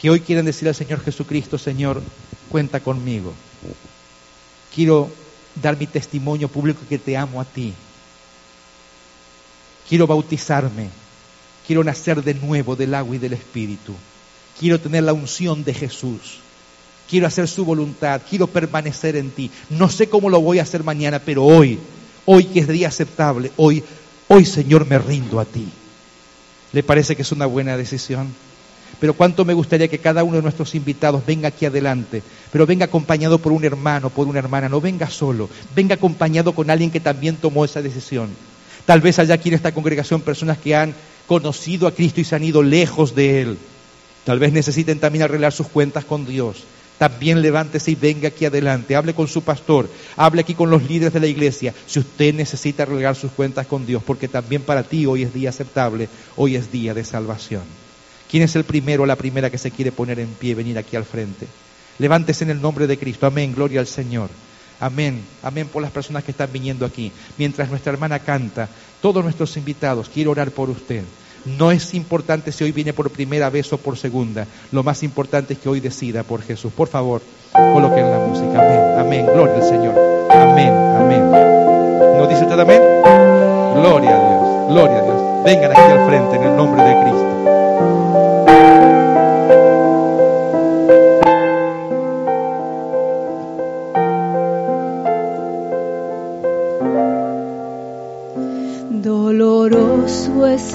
Que 0.00 0.08
hoy 0.08 0.20
quieren 0.20 0.46
decir 0.46 0.66
al 0.68 0.74
Señor 0.74 1.02
Jesucristo, 1.02 1.58
Señor, 1.58 2.02
cuenta 2.48 2.80
conmigo. 2.80 3.34
Quiero 4.74 5.10
dar 5.54 5.76
mi 5.76 5.86
testimonio 5.86 6.48
público 6.48 6.80
que 6.88 6.98
te 6.98 7.16
amo 7.16 7.40
a 7.40 7.44
ti. 7.44 7.74
Quiero 9.88 10.06
bautizarme. 10.06 10.88
Quiero 11.66 11.84
nacer 11.84 12.22
de 12.22 12.34
nuevo 12.34 12.76
del 12.76 12.94
agua 12.94 13.16
y 13.16 13.18
del 13.18 13.34
Espíritu. 13.34 13.94
Quiero 14.58 14.80
tener 14.80 15.02
la 15.02 15.12
unción 15.12 15.64
de 15.64 15.74
Jesús 15.74 16.40
quiero 17.10 17.26
hacer 17.26 17.48
su 17.48 17.64
voluntad, 17.64 18.22
quiero 18.30 18.46
permanecer 18.46 19.16
en 19.16 19.30
ti. 19.30 19.50
No 19.68 19.88
sé 19.88 20.08
cómo 20.08 20.30
lo 20.30 20.40
voy 20.40 20.60
a 20.60 20.62
hacer 20.62 20.84
mañana, 20.84 21.18
pero 21.18 21.44
hoy, 21.44 21.78
hoy 22.24 22.44
que 22.44 22.60
es 22.60 22.68
día 22.68 22.86
aceptable, 22.86 23.50
hoy, 23.56 23.82
hoy 24.28 24.46
Señor 24.46 24.86
me 24.86 24.96
rindo 24.96 25.40
a 25.40 25.44
ti. 25.44 25.68
¿Le 26.72 26.84
parece 26.84 27.16
que 27.16 27.22
es 27.22 27.32
una 27.32 27.46
buena 27.46 27.76
decisión? 27.76 28.28
Pero 29.00 29.14
cuánto 29.14 29.44
me 29.44 29.54
gustaría 29.54 29.88
que 29.88 29.98
cada 29.98 30.22
uno 30.22 30.36
de 30.36 30.42
nuestros 30.42 30.74
invitados 30.76 31.26
venga 31.26 31.48
aquí 31.48 31.66
adelante, 31.66 32.22
pero 32.52 32.64
venga 32.64 32.84
acompañado 32.84 33.38
por 33.38 33.50
un 33.50 33.64
hermano, 33.64 34.10
por 34.10 34.28
una 34.28 34.38
hermana, 34.38 34.68
no 34.68 34.80
venga 34.80 35.10
solo, 35.10 35.50
venga 35.74 35.96
acompañado 35.96 36.54
con 36.54 36.70
alguien 36.70 36.90
que 36.92 37.00
también 37.00 37.36
tomó 37.36 37.64
esa 37.64 37.82
decisión. 37.82 38.28
Tal 38.86 39.00
vez 39.00 39.18
haya 39.18 39.34
aquí 39.34 39.48
en 39.48 39.56
esta 39.56 39.72
congregación 39.72 40.20
personas 40.20 40.58
que 40.58 40.76
han 40.76 40.94
conocido 41.26 41.88
a 41.88 41.94
Cristo 41.94 42.20
y 42.20 42.24
se 42.24 42.36
han 42.36 42.44
ido 42.44 42.62
lejos 42.62 43.14
de 43.14 43.42
Él. 43.42 43.58
Tal 44.24 44.38
vez 44.38 44.52
necesiten 44.52 45.00
también 45.00 45.24
arreglar 45.24 45.52
sus 45.52 45.66
cuentas 45.66 46.04
con 46.04 46.26
Dios 46.26 46.64
también 47.00 47.40
levántese 47.40 47.92
y 47.92 47.94
venga 47.94 48.28
aquí 48.28 48.44
adelante, 48.44 48.94
hable 48.94 49.14
con 49.14 49.26
su 49.26 49.40
pastor, 49.40 49.88
hable 50.18 50.42
aquí 50.42 50.52
con 50.52 50.68
los 50.68 50.82
líderes 50.82 51.14
de 51.14 51.20
la 51.20 51.28
iglesia, 51.28 51.72
si 51.86 51.98
usted 51.98 52.34
necesita 52.34 52.82
arreglar 52.82 53.16
sus 53.16 53.32
cuentas 53.32 53.66
con 53.66 53.86
Dios, 53.86 54.02
porque 54.02 54.28
también 54.28 54.60
para 54.60 54.82
ti 54.82 55.06
hoy 55.06 55.22
es 55.22 55.32
día 55.32 55.48
aceptable, 55.48 56.10
hoy 56.36 56.56
es 56.56 56.70
día 56.70 56.92
de 56.92 57.02
salvación. 57.02 57.62
¿Quién 58.30 58.42
es 58.42 58.54
el 58.54 58.64
primero 58.64 59.04
o 59.04 59.06
la 59.06 59.16
primera 59.16 59.48
que 59.48 59.56
se 59.56 59.70
quiere 59.70 59.92
poner 59.92 60.20
en 60.20 60.28
pie, 60.28 60.54
venir 60.54 60.76
aquí 60.76 60.94
al 60.94 61.06
frente? 61.06 61.46
Levántese 61.98 62.44
en 62.44 62.50
el 62.50 62.60
nombre 62.60 62.86
de 62.86 62.98
Cristo, 62.98 63.24
amén, 63.24 63.54
gloria 63.54 63.80
al 63.80 63.86
Señor. 63.86 64.28
Amén, 64.78 65.24
amén 65.42 65.68
por 65.68 65.80
las 65.80 65.92
personas 65.92 66.22
que 66.22 66.32
están 66.32 66.52
viniendo 66.52 66.84
aquí. 66.84 67.10
Mientras 67.38 67.70
nuestra 67.70 67.94
hermana 67.94 68.18
canta, 68.18 68.68
todos 69.00 69.24
nuestros 69.24 69.56
invitados, 69.56 70.10
quiero 70.12 70.32
orar 70.32 70.50
por 70.50 70.68
usted. 70.68 71.04
No 71.44 71.70
es 71.70 71.94
importante 71.94 72.52
si 72.52 72.64
hoy 72.64 72.72
viene 72.72 72.92
por 72.92 73.10
primera 73.10 73.50
vez 73.50 73.72
o 73.72 73.78
por 73.78 73.96
segunda. 73.96 74.46
Lo 74.72 74.82
más 74.82 75.02
importante 75.02 75.54
es 75.54 75.58
que 75.58 75.68
hoy 75.68 75.80
decida 75.80 76.22
por 76.22 76.42
Jesús. 76.42 76.72
Por 76.72 76.88
favor, 76.88 77.22
coloquen 77.52 78.10
la 78.10 78.18
música. 78.18 78.60
Amén, 78.60 78.98
amén. 78.98 79.26
Gloria 79.32 79.56
al 79.56 79.62
Señor. 79.62 79.94
Amén, 80.30 80.72
amén. 80.72 81.30
¿No 82.18 82.26
dice 82.26 82.42
usted 82.42 82.58
amén? 82.58 82.82
Gloria 83.74 84.10
a 84.10 84.18
Dios, 84.18 84.68
gloria 84.68 84.98
a 84.98 85.02
Dios. 85.02 85.44
Vengan 85.44 85.70
aquí 85.70 85.80
al 85.80 86.06
frente 86.06 86.36
en 86.36 86.42
el 86.42 86.56
nombre 86.56 86.82
de 86.82 87.02
Cristo. 87.02 87.29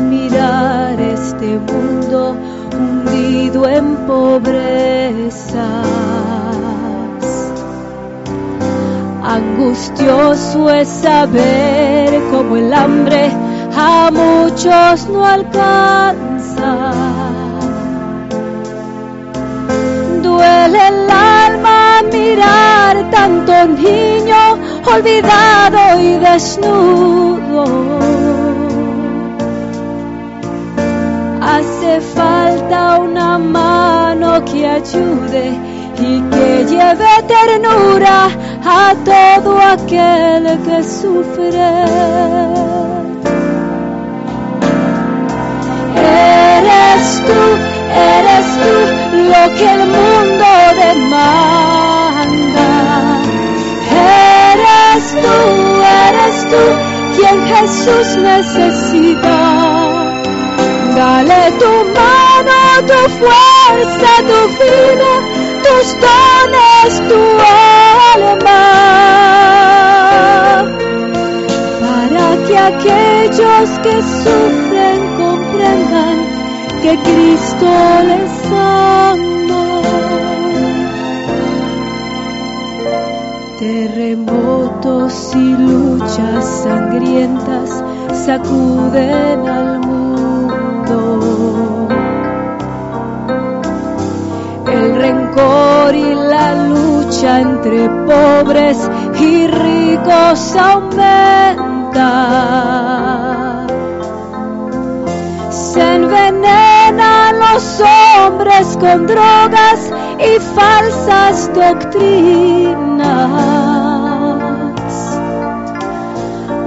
Mirar 0.01 0.99
este 0.99 1.59
mundo 1.59 2.35
hundido 2.73 3.67
en 3.67 3.95
pobrezas. 4.07 5.55
Angustioso 9.23 10.69
es 10.69 10.87
saber 10.87 12.21
cómo 12.31 12.57
el 12.57 12.73
hambre 12.73 13.31
a 13.75 14.09
muchos 14.11 15.07
no 15.09 15.25
alcanza. 15.25 16.91
Duele 20.23 20.87
el 20.87 21.09
alma 21.09 22.01
mirar 22.11 23.09
tanto 23.11 23.67
niño 23.67 24.57
olvidado 24.85 25.99
y 25.99 26.17
desnudo 26.19 28.24
Falta 32.01 32.99
una 32.99 33.37
mano 33.37 34.43
que 34.43 34.67
ayude 34.67 35.53
y 35.97 36.21
que 36.29 36.65
lleve 36.65 37.23
ternura 37.25 38.27
a 38.65 38.93
todo 39.05 39.57
aquel 39.61 40.59
que 40.65 40.83
sufre. 40.83 41.53
Eres 45.95 47.21
tú, 47.27 47.41
eres 47.95 48.45
tú 48.61 48.75
lo 49.31 49.43
que 49.55 49.67
el 49.73 49.83
mundo 49.87 50.47
demanda. 50.83 52.69
Eres 54.51 55.03
tú, 55.23 55.37
eres 56.09 56.37
tú 56.49 56.63
quien 57.15 57.37
Jesús 57.47 58.07
necesita. 58.17 59.84
Dale 61.05 61.51
tu 61.59 61.71
mano, 61.95 62.61
tu 62.89 62.99
fuerza, 63.19 64.11
tu 64.29 64.39
vida, 64.57 65.11
tus 65.63 65.87
dones, 66.03 66.93
tu 67.09 67.19
alma. 68.17 68.63
Para 71.83 72.27
que 72.47 72.57
aquellos 72.71 73.67
que 73.83 73.95
sufren 74.23 74.99
comprendan 75.21 76.17
que 76.81 76.93
Cristo 77.07 77.71
les 78.09 78.35
ama. 78.51 79.65
Terremotos 83.59 85.13
y 85.35 85.47
luchas 85.67 86.45
sangrientas 86.63 87.69
sacuden 88.25 89.47
al 89.47 89.79
mundo 89.81 90.14
rencor 95.35 95.95
y 95.95 96.13
la 96.13 96.55
lucha 96.55 97.41
entre 97.41 97.89
pobres 98.05 98.77
y 99.19 99.47
ricos 99.47 100.55
aumenta. 100.55 102.05
Se 105.49 105.95
envenenan 105.95 107.39
los 107.39 107.81
hombres 107.81 108.77
con 108.79 109.07
drogas 109.07 109.91
y 110.19 110.39
falsas 110.55 111.53
doctrinas 111.53 112.95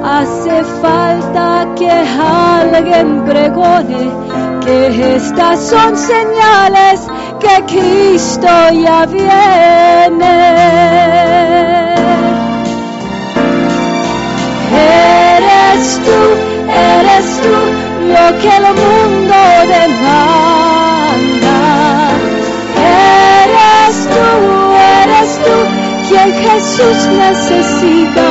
Hace 0.05 0.65
falta 0.83 1.67
que 1.77 1.91
alguien 1.91 3.25
pregone 3.25 4.11
que 4.65 5.17
estas 5.17 5.61
son 5.61 5.97
señales 5.97 7.07
porque 7.39 7.65
Cristo 7.67 8.49
ya 8.73 9.07
viene. 9.07 10.37
Eres 14.73 16.01
tú, 16.05 16.21
eres 16.69 17.27
tú 17.43 17.57
lo 18.09 18.25
que 18.41 18.51
el 18.57 18.67
mundo 18.75 19.39
demanda. 19.75 21.59
Eres 22.77 23.97
tú, 24.13 24.27
eres 25.03 25.31
tú 25.45 25.57
quien 26.09 26.29
Jesús 26.33 26.99
necesita. 27.07 28.29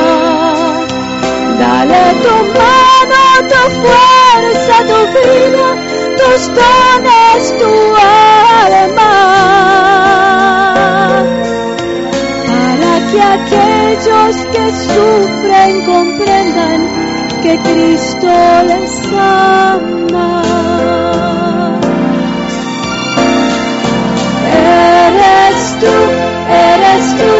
Dale 1.58 2.02
tu 2.22 2.34
mano, 2.58 3.22
tu 3.50 3.62
fuerza, 3.80 4.74
tu 4.88 5.00
vida, 5.14 5.68
tus 6.18 6.42
dones, 6.54 7.42
tu 7.58 7.70
alma. 7.96 8.37
Para 8.58 8.88
que 13.10 13.20
aquellos 13.22 14.36
que 14.52 14.64
sufren 14.84 15.72
comprendan 15.86 16.80
que 17.42 17.52
Cristo 17.58 18.32
les 18.66 18.94
ama. 19.12 20.42
Eres 24.52 25.58
tú, 25.80 25.96
eres 26.50 27.04
tú 27.18 27.32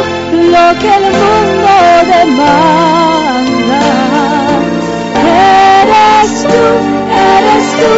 lo 0.55 0.67
que 0.81 0.91
el 1.01 1.07
mundo 1.21 1.73
demanda. 2.15 3.83
Eres 5.83 6.31
tú, 6.51 6.65
eres 7.35 7.67
tú 7.81 7.93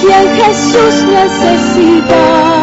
quien 0.00 0.24
Jesús 0.36 0.94
necesita. 1.04 2.53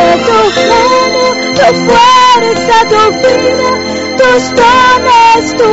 Dale 0.00 0.16
tu 0.24 0.38
mano, 0.70 1.24
tu 1.56 1.66
fuerza, 1.84 2.76
tu 2.90 3.02
vida, 3.20 3.70
tus 4.18 4.44
dones, 4.58 5.46
tu 5.58 5.70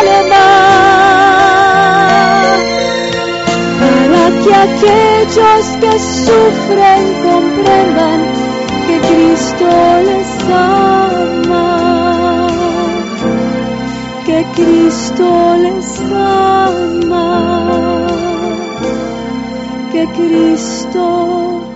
alma. 0.00 0.48
Para 3.80 4.24
que 4.42 4.52
aquellos 4.66 5.64
que 5.80 5.92
sufren 6.24 7.02
comprendan 7.22 8.20
que 8.86 8.96
Cristo 9.08 9.68
les 10.08 10.30
ama. 10.50 11.68
Que 14.26 14.38
Cristo 14.56 15.28
les 15.62 15.90
ama. 16.12 17.28
Que 19.92 20.02
Cristo 20.16 21.67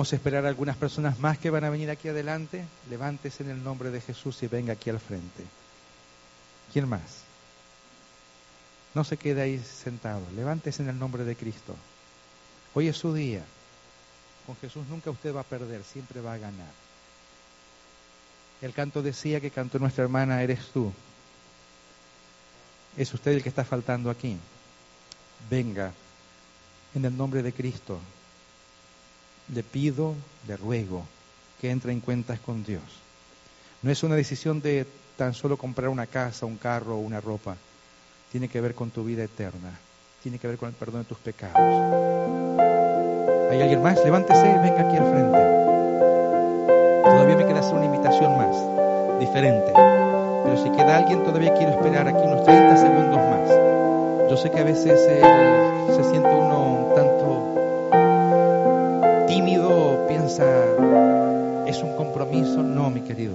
Podemos 0.00 0.14
esperar 0.14 0.46
algunas 0.46 0.78
personas 0.78 1.18
más 1.18 1.36
que 1.36 1.50
van 1.50 1.62
a 1.62 1.68
venir 1.68 1.90
aquí 1.90 2.08
adelante. 2.08 2.64
Levántese 2.88 3.42
en 3.42 3.50
el 3.50 3.62
nombre 3.62 3.90
de 3.90 4.00
Jesús 4.00 4.42
y 4.42 4.46
venga 4.46 4.72
aquí 4.72 4.88
al 4.88 4.98
frente. 4.98 5.44
¿Quién 6.72 6.88
más? 6.88 7.24
No 8.94 9.04
se 9.04 9.18
quede 9.18 9.42
ahí 9.42 9.58
sentado. 9.58 10.22
Levántese 10.34 10.82
en 10.82 10.88
el 10.88 10.98
nombre 10.98 11.24
de 11.24 11.36
Cristo. 11.36 11.76
Hoy 12.72 12.88
es 12.88 12.96
su 12.96 13.12
día. 13.12 13.44
Con 14.46 14.56
Jesús 14.56 14.86
nunca 14.88 15.10
usted 15.10 15.36
va 15.36 15.42
a 15.42 15.44
perder, 15.44 15.84
siempre 15.84 16.22
va 16.22 16.32
a 16.32 16.38
ganar. 16.38 16.72
El 18.62 18.72
canto 18.72 19.02
decía 19.02 19.38
que 19.38 19.50
cantó 19.50 19.78
nuestra 19.78 20.04
hermana, 20.04 20.42
eres 20.42 20.66
tú. 20.72 20.90
Es 22.96 23.12
usted 23.12 23.32
el 23.32 23.42
que 23.42 23.50
está 23.50 23.66
faltando 23.66 24.08
aquí. 24.08 24.38
Venga, 25.50 25.92
en 26.94 27.04
el 27.04 27.14
nombre 27.14 27.42
de 27.42 27.52
Cristo. 27.52 28.00
Le 29.54 29.62
pido, 29.62 30.14
le 30.46 30.56
ruego 30.56 31.04
que 31.60 31.70
entre 31.70 31.92
en 31.92 32.00
cuentas 32.00 32.40
con 32.40 32.64
Dios. 32.64 32.82
No 33.82 33.90
es 33.90 34.02
una 34.02 34.14
decisión 34.14 34.60
de 34.60 34.86
tan 35.16 35.34
solo 35.34 35.56
comprar 35.56 35.88
una 35.90 36.06
casa, 36.06 36.46
un 36.46 36.56
carro 36.56 36.96
o 36.96 37.00
una 37.00 37.20
ropa. 37.20 37.56
Tiene 38.32 38.48
que 38.48 38.60
ver 38.60 38.74
con 38.74 38.90
tu 38.90 39.04
vida 39.04 39.24
eterna. 39.24 39.70
Tiene 40.22 40.38
que 40.38 40.46
ver 40.46 40.56
con 40.56 40.68
el 40.68 40.74
perdón 40.74 41.02
de 41.02 41.08
tus 41.08 41.18
pecados. 41.18 41.56
¿Hay 43.50 43.60
alguien 43.60 43.82
más? 43.82 43.98
Levántese, 44.04 44.42
venga 44.42 44.80
aquí 44.80 44.96
al 44.96 45.10
frente. 45.10 45.38
Todavía 47.04 47.36
me 47.36 47.46
queda 47.46 47.60
hacer 47.60 47.74
una 47.74 47.86
invitación 47.86 48.36
más, 48.36 49.18
diferente. 49.18 49.72
Pero 49.74 50.56
si 50.62 50.70
queda 50.70 50.98
alguien, 50.98 51.24
todavía 51.24 51.52
quiero 51.54 51.72
esperar 51.72 52.06
aquí 52.06 52.22
unos 52.22 52.44
30 52.44 52.76
segundos 52.76 53.18
más. 53.18 53.50
Yo 54.30 54.36
sé 54.36 54.50
que 54.50 54.60
a 54.60 54.64
veces 54.64 55.00
eh, 55.08 55.22
se 55.96 56.04
siente 56.10 56.28
uno 56.28 56.62
un 56.62 56.94
es 60.38 61.82
un 61.82 61.96
compromiso. 61.96 62.62
No, 62.62 62.90
mi 62.90 63.00
querido. 63.00 63.34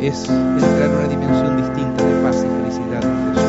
Es 0.00 0.28
entrar 0.28 0.82
en 0.82 0.94
una 0.94 1.08
dimensión 1.08 1.56
distinta 1.56 2.04
de 2.04 2.22
paz 2.22 2.44
y 2.44 2.62
felicidad 2.62 3.04
en 3.04 3.34
Jesús. 3.34 3.47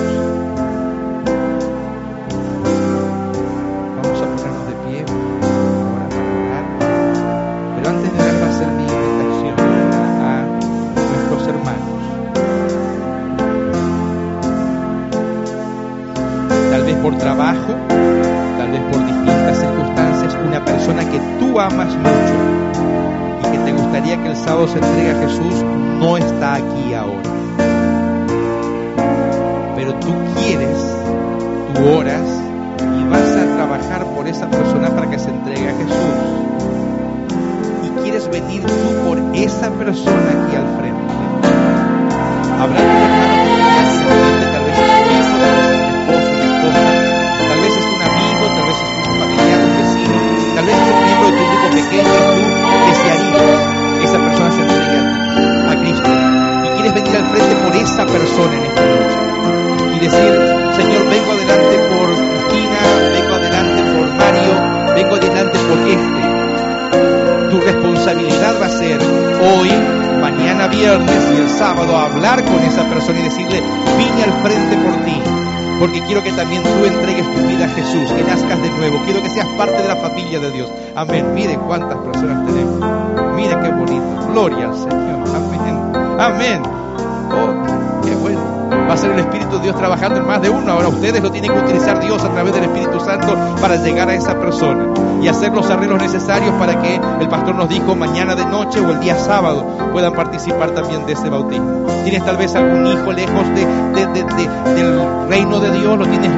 O 98.78 98.90
el 98.92 99.00
día 99.00 99.18
sábado 99.18 99.66
puedan 99.92 100.14
participar 100.14 100.72
también 100.72 101.06
de 101.08 101.14
ese 101.14 101.30
bautismo. 101.30 101.88
Tienes 102.04 102.24
tal 102.24 102.38
vez 102.38 102.54
algún 102.56 102.86
hijo 102.86 103.12
lejos 103.12 103.48
de, 103.56 103.66
de- 103.66 104.06
de- 104.14 104.24
de- 104.24 104.74
del 104.76 105.00
reino 105.30 105.60
de 105.60 105.72
Dios, 105.72 105.98
lo 105.98 106.06
tienes 106.06 106.30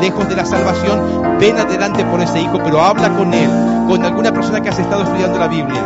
lejos 0.00 0.28
de 0.28 0.36
la 0.36 0.44
salvación, 0.44 1.00
ven 1.40 1.58
adelante 1.58 2.04
por 2.04 2.20
ese 2.20 2.40
hijo, 2.40 2.58
pero 2.62 2.80
habla 2.80 3.08
con 3.16 3.32
él, 3.34 3.50
con 3.88 4.04
alguna 4.04 4.32
persona 4.32 4.60
que 4.60 4.68
has 4.68 4.78
estado 4.78 5.02
estudiando 5.02 5.38
la 5.38 5.48
Biblia. 5.48 5.82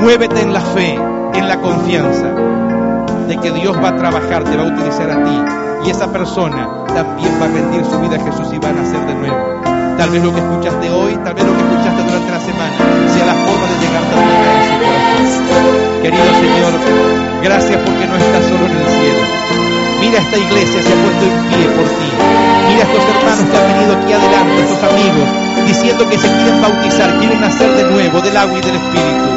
Muévete 0.00 0.40
en 0.42 0.52
la 0.52 0.60
fe, 0.60 0.94
en 1.34 1.48
la 1.48 1.60
confianza 1.60 2.28
de 3.28 3.36
que 3.38 3.50
Dios 3.52 3.76
va 3.82 3.88
a 3.88 3.96
trabajar, 3.96 4.44
te 4.44 4.56
va 4.56 4.64
a 4.64 4.66
utilizar 4.66 5.10
a 5.10 5.22
ti. 5.24 5.42
Y 5.86 5.90
esa 5.90 6.10
persona 6.12 6.84
también 6.86 7.30
va 7.40 7.44
a 7.44 7.48
rendir 7.48 7.84
su 7.84 7.98
vida 8.00 8.16
a 8.16 8.20
Jesús 8.20 8.48
y 8.54 8.58
va 8.58 8.68
a 8.70 8.72
nacer 8.72 9.06
de 9.06 9.14
nuevo. 9.14 9.73
Tal 9.96 10.10
vez 10.10 10.22
lo 10.22 10.34
que 10.34 10.40
escuchaste 10.40 10.90
hoy, 10.90 11.14
tal 11.22 11.34
vez 11.34 11.44
lo 11.44 11.54
que 11.54 11.62
escuchaste 11.62 12.02
durante 12.02 12.30
la 12.30 12.40
semana, 12.40 12.76
sea 13.14 13.26
la 13.26 13.34
forma 13.34 13.66
de 13.70 13.76
llegar 13.78 14.02
a 14.02 14.10
ese 14.60 14.74
corazón. 14.82 16.02
Querido 16.02 16.30
Señor, 16.34 16.72
gracias 17.42 17.78
porque 17.78 18.04
no 18.06 18.16
estás 18.16 18.42
solo 18.44 18.66
en 18.66 18.74
el 18.74 18.88
cielo. 18.90 19.22
Mira 20.00 20.18
esta 20.18 20.36
iglesia, 20.36 20.82
se 20.82 20.92
ha 20.92 20.98
puesto 20.98 21.24
en 21.24 21.36
pie 21.48 21.64
por 21.78 21.86
ti. 21.86 22.08
Mira 22.68 22.82
a 22.82 22.86
estos 22.90 23.04
hermanos 23.06 23.44
que 23.48 23.56
han 23.56 23.66
venido 23.72 23.92
aquí 23.94 24.12
adelante, 24.12 24.60
estos 24.60 24.82
amigos, 24.82 25.26
diciendo 25.66 26.08
que 26.10 26.18
se 26.18 26.28
quieren 26.28 26.60
bautizar, 26.60 27.18
quieren 27.18 27.40
nacer 27.40 27.70
de 27.72 27.84
nuevo 27.84 28.20
del 28.20 28.36
agua 28.36 28.58
y 28.58 28.62
del 28.62 28.74
Espíritu. 28.74 29.28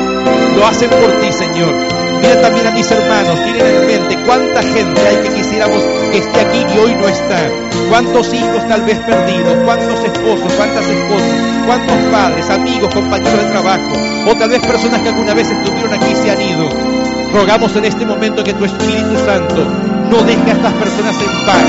Lo 0.57 0.67
hacen 0.67 0.89
por 0.89 1.11
ti, 1.21 1.31
Señor. 1.31 1.73
Mira 2.19 2.41
también 2.41 2.67
a 2.67 2.71
mis 2.71 2.89
hermanos, 2.89 3.37
tienen 3.45 3.63
en 3.63 3.85
mente 3.85 4.17
cuánta 4.25 4.63
gente 4.63 4.99
hay 5.07 5.17
que 5.17 5.29
quisiéramos 5.57 6.11
que 6.11 6.17
esté 6.19 6.39
aquí 6.39 6.59
y 6.75 6.77
hoy 6.77 6.95
no 6.95 7.07
está. 7.07 7.49
Cuántos 7.89 8.33
hijos 8.33 8.67
tal 8.67 8.81
vez 8.83 8.99
perdidos, 8.99 9.55
cuántos 9.65 10.03
esposos, 10.03 10.53
cuántas 10.53 10.85
esposas, 10.85 11.31
cuántos 11.65 11.97
padres, 12.11 12.49
amigos, 12.49 12.93
compañeros 12.93 13.43
de 13.43 13.49
trabajo, 13.49 13.93
o 14.27 14.35
tal 14.35 14.49
vez 14.49 14.59
personas 14.59 15.01
que 15.01 15.09
alguna 15.09 15.33
vez 15.33 15.49
estuvieron 15.49 15.93
aquí 15.93 16.11
y 16.11 16.15
se 16.15 16.31
han 16.31 16.41
ido. 16.41 16.69
Rogamos 17.33 17.75
en 17.75 17.85
este 17.85 18.05
momento 18.05 18.43
que 18.43 18.53
tu 18.53 18.65
Espíritu 18.65 19.17
Santo 19.25 19.86
no 20.09 20.23
deje 20.23 20.51
a 20.51 20.53
estas 20.53 20.73
personas 20.73 21.15
en 21.19 21.45
paz 21.45 21.63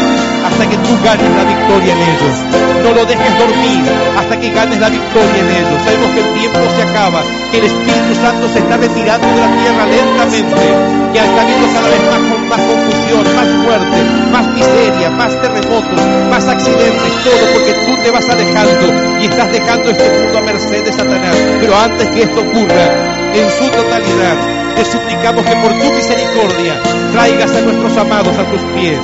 hasta 0.46 0.64
que 0.68 0.76
tú 0.76 0.92
ganes 1.02 1.30
la 1.34 1.44
victoria 1.44 1.92
en 1.94 2.02
ellos. 2.02 2.34
No 2.82 2.90
lo 2.94 3.04
dejes 3.04 3.38
dormir 3.38 3.82
hasta 4.16 4.34
que 4.40 4.50
ganes 4.50 4.78
la 4.78 4.88
victoria 4.88 5.38
en 5.38 5.50
ellos. 5.50 5.78
Sabemos 5.84 6.10
que 6.14 6.20
el 6.20 6.30
tiempo 6.38 6.58
se 6.76 6.82
acaba, 6.82 7.20
que 7.50 7.58
el 7.58 7.66
Espíritu 7.66 8.12
Santo 8.22 8.48
se 8.48 8.58
está 8.58 8.76
retirando 8.76 9.26
de 9.26 9.40
la 9.40 9.50
tierra 9.58 9.84
lentamente, 9.86 10.64
que 11.12 11.18
está 11.18 11.42
habiendo 11.42 11.66
cada 11.74 11.88
vez 11.88 12.02
más, 12.10 12.22
más 12.48 12.62
confusión, 12.62 13.24
más 13.34 13.48
muerte, 13.66 13.98
más 14.32 14.46
miseria, 14.54 15.10
más 15.10 15.32
terremotos, 15.42 16.00
más 16.30 16.44
accidentes, 16.48 17.12
todo 17.24 17.44
porque 17.52 17.72
tú 17.86 17.92
te 18.02 18.10
vas 18.10 18.28
alejando 18.28 18.86
y 19.20 19.24
estás 19.26 19.50
dejando 19.52 19.90
este 19.90 20.08
mundo 20.18 20.38
a 20.38 20.42
merced 20.42 20.84
de 20.84 20.92
Satanás. 20.92 21.36
Pero 21.60 21.76
antes 21.76 22.08
que 22.08 22.22
esto 22.22 22.40
ocurra, 22.40 22.86
en 23.34 23.50
su 23.50 23.68
totalidad, 23.70 24.36
te 24.74 24.84
suplicamos 24.84 25.44
que 25.44 25.56
por 25.56 25.72
tu 25.72 25.92
misericordia 25.92 26.74
traigas 27.12 27.54
a 27.54 27.60
nuestros 27.60 27.96
amados 27.96 28.36
a 28.38 28.44
tus 28.44 28.60
pies 28.78 28.98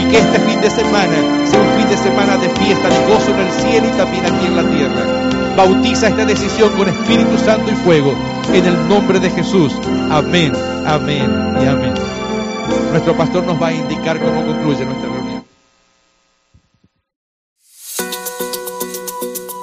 y 0.00 0.04
que 0.10 0.18
este 0.18 0.38
fin 0.40 0.60
de 0.60 0.70
semana 0.70 1.46
sea 1.46 1.60
un 1.60 1.70
fin 1.78 1.88
de 1.88 1.96
semana 1.96 2.36
de 2.36 2.48
fiesta, 2.50 2.88
de 2.88 3.06
gozo 3.06 3.30
en 3.30 3.38
el 3.40 3.52
cielo 3.52 3.88
y 3.88 3.92
también 3.96 4.26
aquí 4.26 4.46
en 4.46 4.56
la 4.56 4.62
tierra. 4.62 5.02
Bautiza 5.56 6.08
esta 6.08 6.24
decisión 6.24 6.70
con 6.76 6.88
Espíritu 6.88 7.36
Santo 7.38 7.70
y 7.70 7.74
fuego 7.84 8.14
en 8.52 8.64
el 8.64 8.88
nombre 8.88 9.18
de 9.18 9.30
Jesús. 9.30 9.72
Amén, 10.10 10.52
amén 10.86 11.56
y 11.60 11.66
amén. 11.66 11.94
Nuestro 12.92 13.16
pastor 13.16 13.44
nos 13.44 13.60
va 13.60 13.66
a 13.68 13.72
indicar 13.72 14.20
cómo 14.20 14.44
concluye 14.44 14.84
nuestra 14.84 15.08
reunión. 15.08 15.44